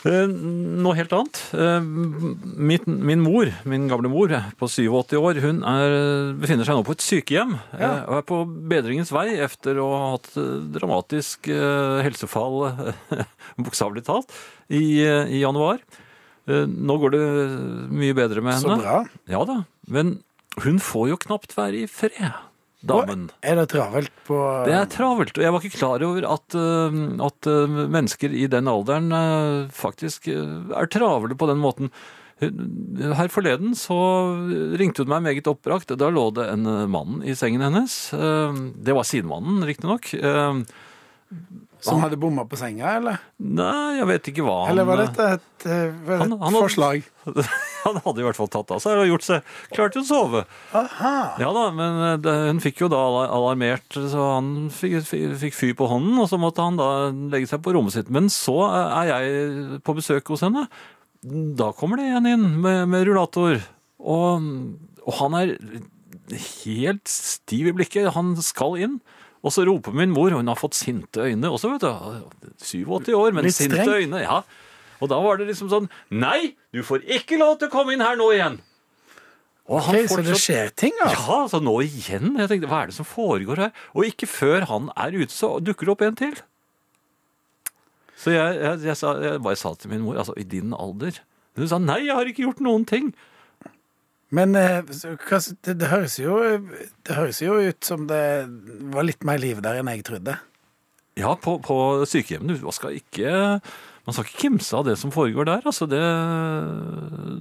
Eh, 0.04 0.26
Noe 0.28 0.92
helt 0.98 1.14
annet. 1.16 1.40
Eh, 1.56 1.80
Min, 1.80 2.84
min 3.08 3.22
mor, 3.24 3.48
min 3.64 3.88
gamle 3.88 4.10
mor 4.12 4.34
på 4.60 4.68
87 4.68 5.16
år, 5.16 5.40
hun 5.46 5.62
er, 5.64 5.96
befinner 6.42 6.68
seg 6.68 6.76
nå 6.76 6.84
på 6.84 6.98
et 6.98 7.06
sykehjem. 7.06 7.56
Ja. 7.80 7.92
Og 8.10 8.18
er 8.20 8.28
på 8.28 8.42
bedringens 8.74 9.14
vei 9.14 9.28
etter 9.40 9.80
å 9.80 9.88
ha 9.96 10.12
hatt 10.18 10.30
dramatisk 10.76 11.48
helsefall, 11.48 12.60
bokstavelig 13.64 14.04
talt, 14.10 14.36
i, 14.68 14.84
i 15.00 15.40
januar. 15.40 15.80
Eh, 16.50 16.64
Nå 16.66 16.96
går 17.02 17.12
det 17.14 17.26
mye 17.92 18.14
bedre 18.18 18.42
med 18.42 18.56
henne. 18.58 18.78
Så 18.78 18.80
bra. 18.82 18.96
Ja 19.30 19.42
da, 19.48 19.60
men 19.92 20.16
hun 20.62 20.80
får 20.82 21.12
jo 21.12 21.20
knapt 21.26 21.54
være 21.56 21.84
i 21.84 21.90
fred, 21.90 22.32
damen. 22.84 23.28
Er 23.46 23.60
det 23.60 23.68
travelt 23.72 24.10
på 24.26 24.38
Det 24.66 24.74
er 24.74 24.88
travelt, 24.90 25.36
og 25.38 25.44
jeg 25.46 25.54
var 25.54 25.62
ikke 25.62 25.78
klar 25.78 26.02
over 26.08 26.26
at, 26.32 26.56
øh, 26.58 26.98
at 27.28 27.50
mennesker 27.94 28.34
i 28.34 28.48
den 28.50 28.68
alderen 28.68 29.14
faktisk 29.72 30.26
er 30.28 30.90
travle 30.90 31.38
på 31.38 31.48
den 31.52 31.62
måten. 31.62 31.92
Her 32.42 33.28
forleden 33.30 33.76
så 33.78 33.94
ringte 34.74 35.04
hun 35.04 35.12
meg 35.12 35.22
meget 35.22 35.46
oppbrakt. 35.46 35.94
Da 35.94 36.08
lå 36.10 36.24
det 36.34 36.48
en 36.50 36.66
mann 36.90 37.20
i 37.22 37.36
sengen 37.38 37.62
hennes. 37.62 38.10
Det 38.10 38.96
var 38.98 39.06
sidemannen, 39.06 39.62
riktignok. 39.68 40.10
Som 41.82 41.98
hadde 42.04 42.14
bomma 42.20 42.44
på 42.46 42.54
senga, 42.58 42.92
eller? 43.00 43.16
Nei, 43.42 43.96
jeg 43.98 44.06
vet 44.06 44.28
ikke 44.30 44.44
hva 44.46 44.52
han 44.62 44.70
Eller 44.70 44.86
var 44.86 45.00
dette 45.02 45.24
et, 45.34 45.46
et, 45.66 45.96
et 46.06 46.20
han, 46.20 46.34
Han- 46.38 46.54
forslag? 46.60 47.02
hadde-? 47.26 47.46
Han 47.82 47.96
hadde 48.04 48.22
i 48.22 48.26
hvert 48.28 48.38
fall 48.38 48.50
tatt 48.54 48.70
av 48.70 48.78
seg 48.84 49.00
og 49.02 49.08
gjort 49.10 49.24
seg 49.26 49.48
klar 49.74 49.90
til 49.90 50.04
å 50.04 50.06
sove. 50.06 50.44
Aha. 50.78 51.14
Ja 51.42 51.48
da, 51.56 51.64
men 51.74 51.96
eh, 52.06 52.16
det, 52.22 52.34
hun 52.52 52.60
fikk 52.62 52.84
jo 52.84 52.88
da 52.92 53.00
alarmert, 53.26 53.88
så 53.90 54.28
han 54.36 54.52
fikk, 54.70 55.00
fikk, 55.08 55.32
fikk 55.40 55.56
fyr 55.58 55.72
på 55.80 55.88
hånden, 55.90 56.14
og 56.22 56.28
så 56.30 56.38
måtte 56.38 56.62
han 56.62 56.78
da 56.78 56.86
legge 57.34 57.50
seg 57.50 57.64
på 57.66 57.74
rommet 57.74 57.96
sitt. 57.96 58.12
Men 58.14 58.30
så 58.30 58.54
er 58.70 59.10
jeg 59.10 59.80
på 59.82 59.96
besøk 59.98 60.30
hos 60.30 60.44
henne. 60.46 60.68
Da 61.58 61.72
kommer 61.74 61.98
det 61.98 62.06
en 62.20 62.30
inn 62.30 62.46
med, 62.62 62.84
med 62.94 63.02
rullator, 63.10 63.58
og, 63.98 64.46
og 65.02 65.18
han 65.18 65.36
er 65.42 65.56
helt 66.62 67.10
stiv 67.10 67.68
i 67.70 67.74
blikket. 67.76 68.12
Han 68.14 68.34
skal 68.42 68.78
inn. 68.86 69.00
Og 69.42 69.50
så 69.54 69.64
roper 69.66 69.94
min 69.96 70.12
mor, 70.14 70.30
hun 70.30 70.50
har 70.50 70.58
fått 70.58 70.76
sinte 70.78 71.24
øyne 71.24 71.50
også, 71.50 71.72
vet 71.72 71.82
du. 71.82 72.52
87 72.62 73.14
år, 73.18 73.32
men 73.34 73.50
sinte 73.50 73.82
øyne. 73.82 74.22
ja. 74.22 74.42
Og 75.02 75.10
da 75.10 75.18
var 75.18 75.40
det 75.40 75.48
liksom 75.48 75.66
sånn 75.66 75.88
Nei, 76.14 76.54
du 76.70 76.84
får 76.86 77.02
ikke 77.10 77.40
lov 77.40 77.56
til 77.58 77.66
å 77.66 77.72
komme 77.72 77.96
inn 77.96 78.04
her 78.04 78.14
nå 78.20 78.28
igjen! 78.36 78.60
Og 79.70 79.82
han 79.86 79.98
Ok, 79.98 80.08
så 80.10 80.22
det 80.26 80.38
skjer 80.42 80.70
ting, 80.78 80.94
da? 80.98 81.10
ja, 81.14 81.36
altså 81.44 81.58
nå 81.62 81.74
igjen. 81.84 82.36
Jeg 82.38 82.50
tenkte, 82.50 82.70
Hva 82.70 82.82
er 82.84 82.90
det 82.90 82.96
som 82.98 83.06
foregår 83.06 83.64
her? 83.66 83.74
Og 83.94 84.06
ikke 84.06 84.28
før 84.30 84.66
han 84.70 84.90
er 84.98 85.14
ute, 85.14 85.34
så 85.34 85.56
dukker 85.62 85.86
det 85.88 85.94
opp 85.94 86.02
en 86.06 86.18
til. 86.18 86.38
Så 88.18 88.34
jeg, 88.34 88.58
jeg, 88.62 88.80
jeg, 88.86 88.96
sa, 88.98 89.16
jeg 89.22 89.42
bare 89.42 89.58
sa 89.58 89.72
til 89.78 89.90
min 89.90 90.02
mor 90.04 90.18
altså 90.22 90.34
i 90.38 90.44
din 90.46 90.74
alder 90.76 91.16
Hun 91.58 91.66
sa 91.70 91.78
nei, 91.82 92.04
jeg 92.06 92.14
har 92.14 92.28
ikke 92.30 92.44
gjort 92.44 92.62
noen 92.62 92.84
ting. 92.86 93.10
Men 94.32 94.56
eh, 94.56 94.80
det, 94.88 95.76
det, 95.76 95.90
høres 95.92 96.18
jo, 96.20 96.38
det 97.04 97.16
høres 97.18 97.42
jo 97.44 97.58
ut 97.60 97.84
som 97.84 98.06
det 98.10 98.22
var 98.94 99.06
litt 99.06 99.26
mer 99.28 99.40
liv 99.42 99.60
der 99.64 99.80
enn 99.80 99.92
jeg 99.92 100.06
trodde. 100.08 100.38
Ja, 101.20 101.34
på, 101.36 101.58
på 101.60 101.76
sykehjemmene. 102.08 102.56
Man 102.64 102.76
skal 102.76 102.96
ikke 102.96 103.60
man 104.02 104.16
skal 104.16 104.26
ikke 104.26 104.40
kimse 104.48 104.74
av 104.74 104.88
det 104.88 104.96
som 104.98 105.12
foregår 105.14 105.46
der, 105.46 105.60
altså. 105.68 105.86
Det, 105.86 106.00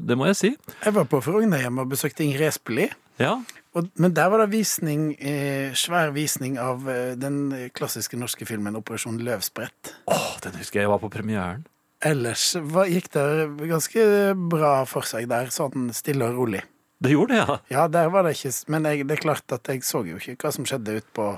det 0.06 0.18
må 0.20 0.28
jeg 0.30 0.38
si. 0.38 0.52
Jeg 0.84 0.94
var 0.94 1.08
på 1.10 1.22
Frognerhjemmet 1.26 1.88
og 1.88 1.96
besøkte 1.96 2.28
Ingrid 2.28 2.52
Espelid. 2.52 2.94
Ja, 3.22 3.40
Og, 3.72 3.88
men 3.96 4.12
der 4.12 4.28
var 4.28 4.42
det 4.44 4.52
visning, 4.52 5.14
eh, 5.16 5.72
svær 5.80 6.10
visning 6.12 6.58
av 6.60 6.84
eh, 6.92 7.14
den 7.16 7.70
klassiske 7.72 8.18
norske 8.20 8.44
filmen 8.46 8.76
'Operasjon 8.76 9.22
Løvsprett'. 9.24 9.94
Åh, 10.12 10.34
den 10.44 10.58
husker 10.60 10.82
jeg 10.82 10.84
jeg 10.84 10.92
var 10.92 11.00
på 11.00 11.10
premieren. 11.10 11.64
Ellers 12.04 12.52
hva, 12.58 12.84
gikk 12.90 13.12
det 13.14 13.24
ganske 13.70 14.04
bra 14.36 14.74
for 14.90 15.08
seg 15.08 15.30
der, 15.32 15.48
sånn 15.54 15.88
stille 15.96 16.28
og 16.28 16.36
rolig. 16.42 16.64
Det 17.02 17.14
gjorde 17.16 17.34
det, 17.34 17.40
ja. 17.42 17.58
Ja, 17.74 17.88
der 17.90 18.12
var 18.14 18.28
det 18.28 18.36
ikke 18.38 18.52
Men 18.74 18.86
jeg, 18.86 19.08
det 19.10 19.18
er 19.18 19.24
klart 19.24 19.56
at 19.56 19.70
jeg 19.72 19.82
så 19.88 20.04
jo 20.06 20.20
ikke 20.22 20.46
hva 20.46 20.52
som 20.54 20.68
skjedde 20.70 21.00
utpå 21.02 21.32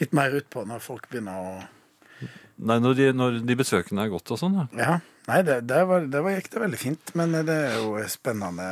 Litt 0.00 0.14
mer 0.16 0.32
utpå 0.38 0.64
når 0.68 0.80
folk 0.84 1.10
begynner 1.12 1.42
å 1.42 1.50
Nei, 2.58 2.80
når 2.82 2.96
de, 2.98 3.04
når 3.14 3.36
de 3.46 3.54
besøkende 3.54 4.02
er 4.02 4.10
gått 4.10 4.32
og 4.34 4.38
sånn, 4.40 4.56
ja. 4.58 4.64
Ja. 4.74 4.94
Nei, 5.28 5.42
det, 5.46 5.60
der, 5.70 5.84
var, 5.86 6.08
der 6.10 6.24
var, 6.24 6.32
gikk 6.34 6.48
det 6.50 6.62
veldig 6.64 6.78
fint, 6.80 7.12
men 7.14 7.36
det 7.46 7.54
er 7.54 7.76
jo 7.78 7.92
spennende 8.10 8.66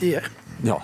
tider. 0.00 0.26
Ja. 0.66 0.80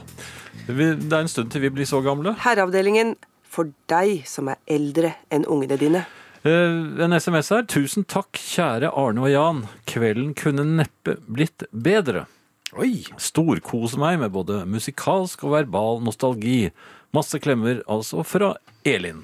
Vi, 0.69 0.87
det 0.95 1.11
er 1.11 1.25
en 1.25 1.33
stund 1.33 1.51
til 1.51 1.65
vi 1.65 1.73
blir 1.75 1.89
så 1.91 1.99
gamle. 2.05 2.37
Herreavdelingen 2.45 3.17
for 3.43 3.73
deg 3.91 4.23
som 4.31 4.53
er 4.53 4.61
eldre 4.71 5.17
enn 5.35 5.49
ungene 5.51 5.81
dine. 5.81 6.05
Eh, 6.45 6.79
en 7.05 7.17
SMS 7.17 7.51
her. 7.55 7.67
Tusen 7.71 8.05
takk, 8.07 8.37
kjære 8.37 8.93
Arne 9.01 9.25
og 9.25 9.33
Jan. 9.33 9.65
Kvelden 9.89 10.35
kunne 10.39 10.67
neppe 10.77 11.17
blitt 11.27 11.67
bedre. 11.73 12.27
Oi! 12.75 13.05
Storkose 13.23 13.99
meg 14.01 14.19
med 14.23 14.33
både 14.35 14.65
musikalsk 14.67 15.45
og 15.47 15.53
verbal 15.55 16.01
nostalgi. 16.03 16.73
Masse 17.15 17.39
klemmer 17.43 17.83
altså 17.91 18.25
fra 18.27 18.55
Elin. 18.89 19.23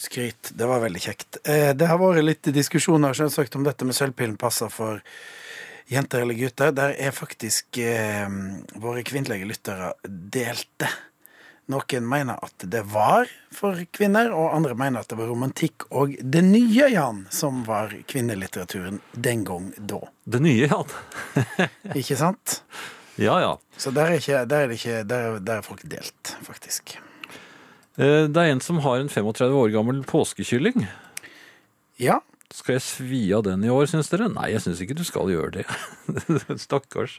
Skryt. 0.00 0.52
Det 0.56 0.68
var 0.68 0.82
veldig 0.84 1.00
kjekt. 1.00 1.38
Eh, 1.44 1.72
Det 1.76 1.88
har 1.88 2.00
vært 2.00 2.24
litt 2.24 2.50
diskusjoner 2.52 3.16
selvsagt 3.16 3.56
om 3.56 3.64
dette 3.64 3.84
med 3.88 3.96
sølvpillen 3.96 4.36
passer 4.40 4.68
for 4.72 5.00
jenter 5.90 6.22
eller 6.24 6.36
gutter. 6.36 6.72
Der 6.76 6.94
er 6.96 7.16
faktisk 7.16 7.80
eh, 7.80 8.28
våre 8.80 9.04
kvinnelige 9.04 9.48
lyttere 9.48 9.94
delte. 10.06 10.88
Noen 11.70 12.06
mener 12.10 12.38
at 12.42 12.64
det 12.72 12.80
var 12.90 13.28
for 13.54 13.78
kvinner, 13.94 14.32
og 14.34 14.54
andre 14.56 14.74
mener 14.78 15.04
at 15.04 15.10
det 15.12 15.18
var 15.20 15.28
romantikk 15.30 15.86
og 15.94 16.16
det 16.20 16.42
nye, 16.46 16.88
Jan, 16.92 17.24
som 17.30 17.62
var 17.68 17.92
kvinnelitteraturen 18.10 18.98
den 19.14 19.44
gang 19.46 19.68
da. 19.78 20.00
Det 20.26 20.40
nye, 20.42 20.66
Jan. 20.66 20.90
Ikke 22.00 22.16
sant? 22.18 22.60
Ja, 23.20 23.36
ja. 23.42 23.52
Så 23.76 23.92
der 23.94 24.10
er, 24.14 24.18
ikke, 24.20 24.42
der 24.48 24.66
er, 24.66 24.74
ikke, 24.74 24.98
der, 25.04 25.28
er- 25.34 25.44
der 25.44 25.60
er 25.60 25.66
folk 25.66 25.82
delt, 25.92 26.34
faktisk. 26.46 26.96
Eh, 28.00 28.26
Det 28.32 28.36
er 28.40 28.50
en 28.54 28.60
som 28.64 28.78
har 28.84 28.98
en 29.02 29.10
35 29.12 29.54
år 29.60 29.72
gammel 29.74 30.02
påskekylling. 30.08 30.86
Ja. 32.00 32.20
Skal 32.50 32.78
jeg 32.78 32.82
svi 32.82 33.20
av 33.36 33.44
den 33.46 33.62
i 33.62 33.70
år, 33.70 33.86
syns 33.90 34.08
dere? 34.10 34.26
Nei, 34.32 34.48
jeg 34.54 34.62
syns 34.64 34.80
ikke 34.82 34.96
du 34.98 35.04
skal 35.06 35.28
gjøre 35.30 35.60
det. 35.60 35.66
Stakkars. 36.64 37.18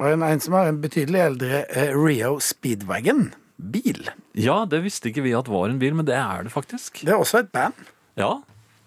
Og 0.00 0.08
en, 0.08 0.24
en 0.26 0.40
som 0.42 0.56
har 0.56 0.70
en 0.70 0.80
betydelig 0.82 1.20
eldre 1.22 1.60
eh, 1.68 1.92
Rio 1.94 2.38
Speedwagon. 2.42 3.28
Bil. 3.62 4.10
Ja, 4.34 4.64
det 4.66 4.82
visste 4.82 5.10
ikke 5.12 5.22
vi 5.22 5.32
at 5.38 5.46
var 5.50 5.68
en 5.70 5.78
bil, 5.78 5.94
men 5.94 6.06
det 6.08 6.16
er 6.18 6.42
det 6.48 6.52
faktisk. 6.54 7.04
Det 7.06 7.12
er 7.14 7.20
også 7.22 7.44
et 7.44 7.52
band. 7.54 7.78
Ja, 8.18 8.40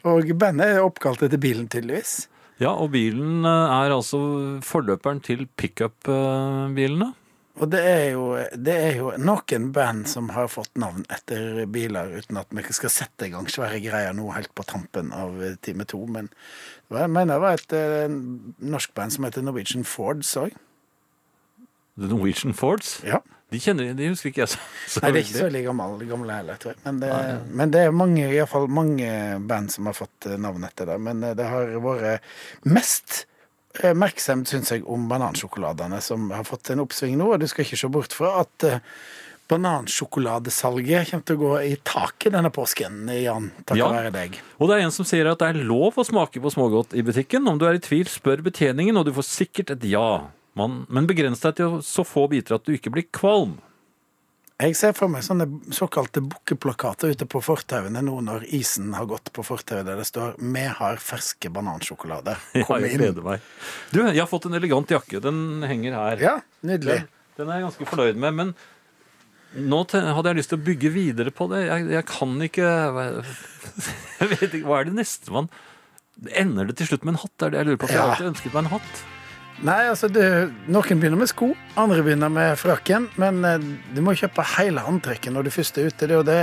Og 0.06 0.28
bandet 0.38 0.68
er 0.76 0.84
oppkalt 0.86 1.24
etter 1.26 1.40
bilen, 1.42 1.66
tydeligvis. 1.72 2.28
ja 2.62 2.70
og 2.76 2.92
bilen 2.94 3.46
eh, 3.46 3.72
er 3.82 3.94
altså 3.96 4.20
forløperen 4.64 5.22
til 5.26 5.48
pickup-bilene. 5.58 7.14
Og 7.56 7.70
det 7.72 7.80
er, 7.88 8.10
jo, 8.12 8.24
det 8.52 8.74
er 8.76 8.98
jo 9.00 9.14
noen 9.16 9.70
band 9.72 10.10
som 10.12 10.28
har 10.36 10.50
fått 10.52 10.74
navn 10.76 11.06
etter 11.10 11.64
biler, 11.72 12.10
uten 12.20 12.36
at 12.42 12.50
vi 12.52 12.60
ikke 12.60 12.76
skal 12.76 12.92
sette 12.92 13.30
i 13.30 13.32
gang 13.32 13.48
svære 13.48 13.80
greier 13.80 14.12
nå 14.14 14.28
helt 14.36 14.52
på 14.60 14.66
tampen 14.68 15.14
av 15.16 15.38
time 15.64 15.86
to. 15.88 16.02
Men 16.06 16.28
jeg 16.92 17.10
mener 17.16 17.38
det 17.38 17.44
var 17.46 17.56
et 17.62 17.76
eh, 17.80 18.18
norsk 18.60 18.92
band 19.00 19.16
som 19.16 19.24
heter 19.24 19.46
Norwegian 19.48 19.88
Fords 19.88 20.34
òg. 20.42 20.52
The 21.96 22.12
Norwegian 22.12 22.52
Fords. 22.54 22.98
Ja. 23.08 23.22
De 23.56 23.62
kjenner 23.64 23.94
de 23.96 24.10
husker 24.12 24.32
ikke 24.34 24.44
jeg 24.44 24.52
så, 24.52 24.60
så 24.92 25.04
Nei, 25.06 25.12
det 25.16 25.22
er 25.22 25.26
ikke 25.26 25.38
så 25.38 25.46
veldig. 25.48 25.62
gamle, 25.70 26.08
gamle 26.10 26.40
heller, 26.42 26.60
tror 26.60 26.74
jeg. 26.76 26.82
Men 26.86 27.00
det, 27.02 27.12
men 27.62 27.72
det 27.76 27.84
er 27.88 27.96
mange, 27.96 28.26
i 28.28 28.42
fall 28.52 28.68
mange 28.68 29.08
band 29.48 29.72
som 29.72 29.88
har 29.90 29.96
fått 29.96 30.28
eh, 30.28 30.36
navn 30.44 30.68
etter 30.68 30.92
det. 30.92 31.00
Men 31.08 31.24
eh, 31.24 31.36
det 31.40 31.48
har 31.48 31.72
vært 31.86 32.28
mest 32.68 33.22
eh, 33.82 33.94
merksomt, 33.96 34.52
syns 34.52 34.74
jeg, 34.76 34.84
om 34.92 35.08
banansjokoladene, 35.12 36.02
som 36.04 36.28
har 36.36 36.44
fått 36.48 36.74
en 36.76 36.84
oppsving 36.84 37.16
nå. 37.22 37.32
Og 37.34 37.40
du 37.40 37.48
skal 37.48 37.64
ikke 37.66 37.80
se 37.80 37.92
bort 37.96 38.14
fra 38.18 38.36
at 38.44 38.68
banansjokoladesalget 39.46 41.10
kommer 41.12 41.26
til 41.28 41.36
å 41.38 41.42
gå 41.44 41.52
i 41.68 41.74
taket 41.86 42.34
denne 42.34 42.50
påsken, 42.54 43.04
Jan. 43.14 43.52
Takket 43.62 43.78
Ja. 43.84 43.90
være 43.94 44.12
deg. 44.16 44.40
Og 44.60 44.70
det 44.70 44.78
er 44.80 44.86
en 44.88 44.92
som 44.96 45.06
sier 45.06 45.28
at 45.30 45.38
det 45.40 45.52
er 45.52 45.64
lov 45.64 45.94
å 46.02 46.06
smake 46.08 46.42
på 46.42 46.50
smågodt 46.52 46.96
i 46.98 47.04
butikken. 47.06 47.48
Om 47.48 47.60
du 47.62 47.68
er 47.68 47.78
i 47.78 47.84
tvil, 47.84 48.06
spør 48.10 48.42
betjeningen, 48.42 48.98
og 48.98 49.06
du 49.06 49.14
får 49.14 49.28
sikkert 49.30 49.70
et 49.76 49.84
ja. 49.92 50.28
Man, 50.56 50.84
men 50.88 51.08
begrens 51.10 51.44
deg 51.44 51.58
til 51.60 51.80
så 51.84 52.06
få 52.08 52.30
biter 52.32 52.56
at 52.56 52.68
du 52.68 52.76
ikke 52.76 52.94
blir 52.96 53.08
kvalm. 53.14 53.58
Jeg 54.56 54.78
ser 54.80 54.94
for 54.96 55.12
meg 55.12 55.26
sånne 55.26 55.50
såkalte 55.76 56.22
bukkeplakater 56.24 57.12
ute 57.12 57.26
på 57.28 57.42
fortauene 57.44 58.00
nå 58.08 58.22
når 58.24 58.46
isen 58.56 58.94
har 58.96 59.08
gått 59.10 59.34
på 59.36 59.44
fortauet 59.44 59.84
der 59.84 60.00
det 60.00 60.06
står 60.08 60.38
'Vi 60.40 60.64
har 60.78 61.02
ferske 61.04 61.52
banansjokolader'. 61.52 62.40
Ja, 62.62 62.78
jeg 62.80 62.96
gleder 62.96 63.26
meg. 63.26 63.42
Du, 63.92 64.00
jeg 64.00 64.22
har 64.22 64.32
fått 64.32 64.48
en 64.48 64.56
elegant 64.56 64.88
jakke. 64.88 65.20
Den 65.20 65.62
henger 65.68 65.98
her. 66.00 66.24
Ja, 66.24 66.36
nydelig. 66.64 67.04
Den, 67.04 67.12
den 67.36 67.52
er 67.52 67.60
jeg 67.60 67.68
ganske 67.68 67.90
fornøyd 67.90 68.16
med, 68.16 68.34
men 68.40 68.56
nå 69.56 69.82
hadde 69.92 70.32
jeg 70.32 70.40
lyst 70.40 70.54
til 70.54 70.60
å 70.60 70.66
bygge 70.70 70.94
videre 70.96 71.36
på 71.36 71.50
det. 71.52 71.66
Jeg, 71.68 71.90
jeg 71.92 72.06
kan 72.08 72.40
ikke 72.48 72.70
Jeg 74.22 74.30
vet 74.32 74.48
ikke, 74.54 74.64
Hva 74.68 74.80
er 74.80 74.88
det 74.88 74.96
neste 74.96 75.36
man 75.36 75.52
Ender 76.32 76.72
det 76.72 76.78
til 76.80 76.88
slutt 76.94 77.04
med 77.04 77.18
en 77.18 77.22
hatt? 77.26 77.36
Det 77.36 77.50
er 77.50 77.52
det 77.52 77.60
jeg 77.60 77.70
lurer 77.74 77.84
på. 77.84 77.92
For 77.92 77.98
jeg 77.98 78.04
har 78.06 78.16
alltid 78.16 78.32
ønsket 78.32 78.56
meg 78.56 78.64
en 78.64 78.74
hatt. 78.78 79.04
Nei, 79.64 79.86
altså, 79.88 80.10
det, 80.12 80.26
noen 80.68 81.00
begynner 81.00 81.20
med 81.20 81.30
sko, 81.32 81.54
andre 81.80 82.04
begynner 82.04 82.32
med 82.34 82.58
frakken. 82.60 83.08
Men 83.22 83.40
eh, 83.48 83.68
du 83.96 84.02
må 84.04 84.16
kjøpe 84.18 84.44
hele 84.58 84.84
antrekket 84.84 85.32
når 85.32 85.48
du 85.48 85.54
først 85.56 85.80
er 85.80 85.88
ute. 85.88 86.04
Det 86.04 86.12
er 86.12 86.20
jo 86.20 86.28
det 86.28 86.42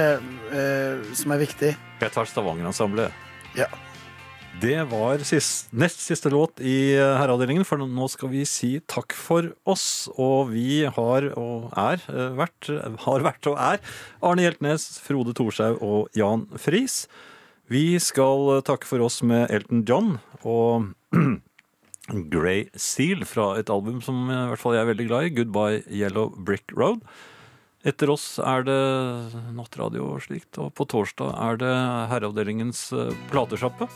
eh, 0.56 1.14
som 1.18 1.34
er 1.34 1.42
viktig. 1.44 1.74
Jeg 2.00 2.14
tar 2.14 2.30
Stavanger-ensemblet. 2.30 3.12
Ja. 3.58 3.68
Det 4.62 4.78
var 4.90 5.22
sist, 5.24 5.70
nest 5.72 6.00
siste 6.04 6.30
låt 6.32 6.60
i 6.60 6.94
eh, 6.94 7.14
herreavdelingen, 7.18 7.66
for 7.68 7.80
nå 7.80 8.08
skal 8.12 8.32
vi 8.32 8.46
si 8.48 8.72
takk 8.88 9.12
for 9.16 9.52
oss. 9.68 10.08
Og 10.16 10.52
vi 10.54 10.82
har 10.88 11.28
og 11.36 11.68
er 11.76 12.00
eh, 12.08 12.32
vært, 12.40 12.72
har 13.04 13.28
vært 13.28 13.52
og 13.52 13.60
er 13.60 13.84
Arne 14.24 14.48
Hjeltnes, 14.48 14.88
Frode 15.04 15.36
Thorshaug 15.36 15.84
og 15.84 16.16
Jan 16.16 16.48
Friis. 16.56 17.04
Vi 17.72 17.96
skal 18.02 18.60
takke 18.64 18.88
for 18.88 19.04
oss 19.04 19.20
med 19.24 19.52
Elton 19.52 19.84
John 19.88 20.14
og 20.44 20.92
Grey 22.32 22.66
Seal 22.78 23.24
fra 23.28 23.52
et 23.60 23.70
album 23.72 24.00
som 24.04 24.24
i 24.28 24.40
hvert 24.52 24.60
fall 24.60 24.76
jeg 24.76 24.84
er 24.84 24.90
veldig 24.92 25.06
glad 25.08 25.28
i, 25.28 25.34
Goodbye 25.36 25.84
Yellow 25.88 26.32
Brick 26.36 26.74
Road. 26.76 27.00
Etter 27.82 28.12
oss 28.12 28.36
er 28.38 28.62
det 28.66 28.80
nattradio 29.56 30.12
og 30.14 30.20
slikt, 30.22 30.54
og 30.62 30.70
på 30.78 30.86
torsdag 30.86 31.32
er 31.34 31.58
det 31.58 31.72
herreavdelingens 32.12 32.84
eh, 32.94 33.10
platesjappe. 33.32 33.88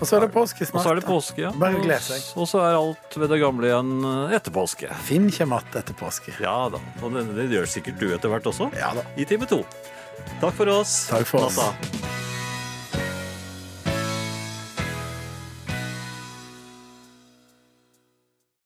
Og 0.00 0.06
så 0.08 0.16
er 0.16 0.24
det 0.24 0.30
påske 0.34 0.66
Og 0.70 0.78
så 0.80 0.92
er 0.92 0.98
det 0.98 1.06
påske, 1.06 1.42
ja. 1.44 1.50
Bare 1.60 1.78
gled 1.82 2.02
seg. 2.02 2.22
Og 2.40 2.48
så 2.50 2.62
er 2.64 2.78
alt 2.78 3.16
ved 3.20 3.30
det 3.30 3.40
gamle 3.42 3.68
igjen 3.68 3.90
eh, 4.06 4.36
etter 4.38 4.54
påske. 4.54 4.90
Finn 5.06 5.28
kommer 5.34 5.56
att 5.64 5.76
etter 5.82 5.98
påske. 5.98 6.34
Ja 6.40 6.70
da. 6.72 6.80
Og 7.02 7.14
det, 7.14 7.26
det 7.36 7.50
gjør 7.52 7.68
sikkert 7.68 8.00
du 8.00 8.08
etter 8.14 8.32
hvert 8.32 8.46
også. 8.46 8.70
Ja 8.78 8.94
da. 8.96 9.04
I 9.18 9.26
time 9.28 9.50
to. 9.50 9.64
Takk 10.40 10.54
for 10.54 10.70
oss. 10.70 11.08
Takk 11.10 11.26
for 11.28 11.48
oss. 11.48 11.58
Natta. 11.58 12.06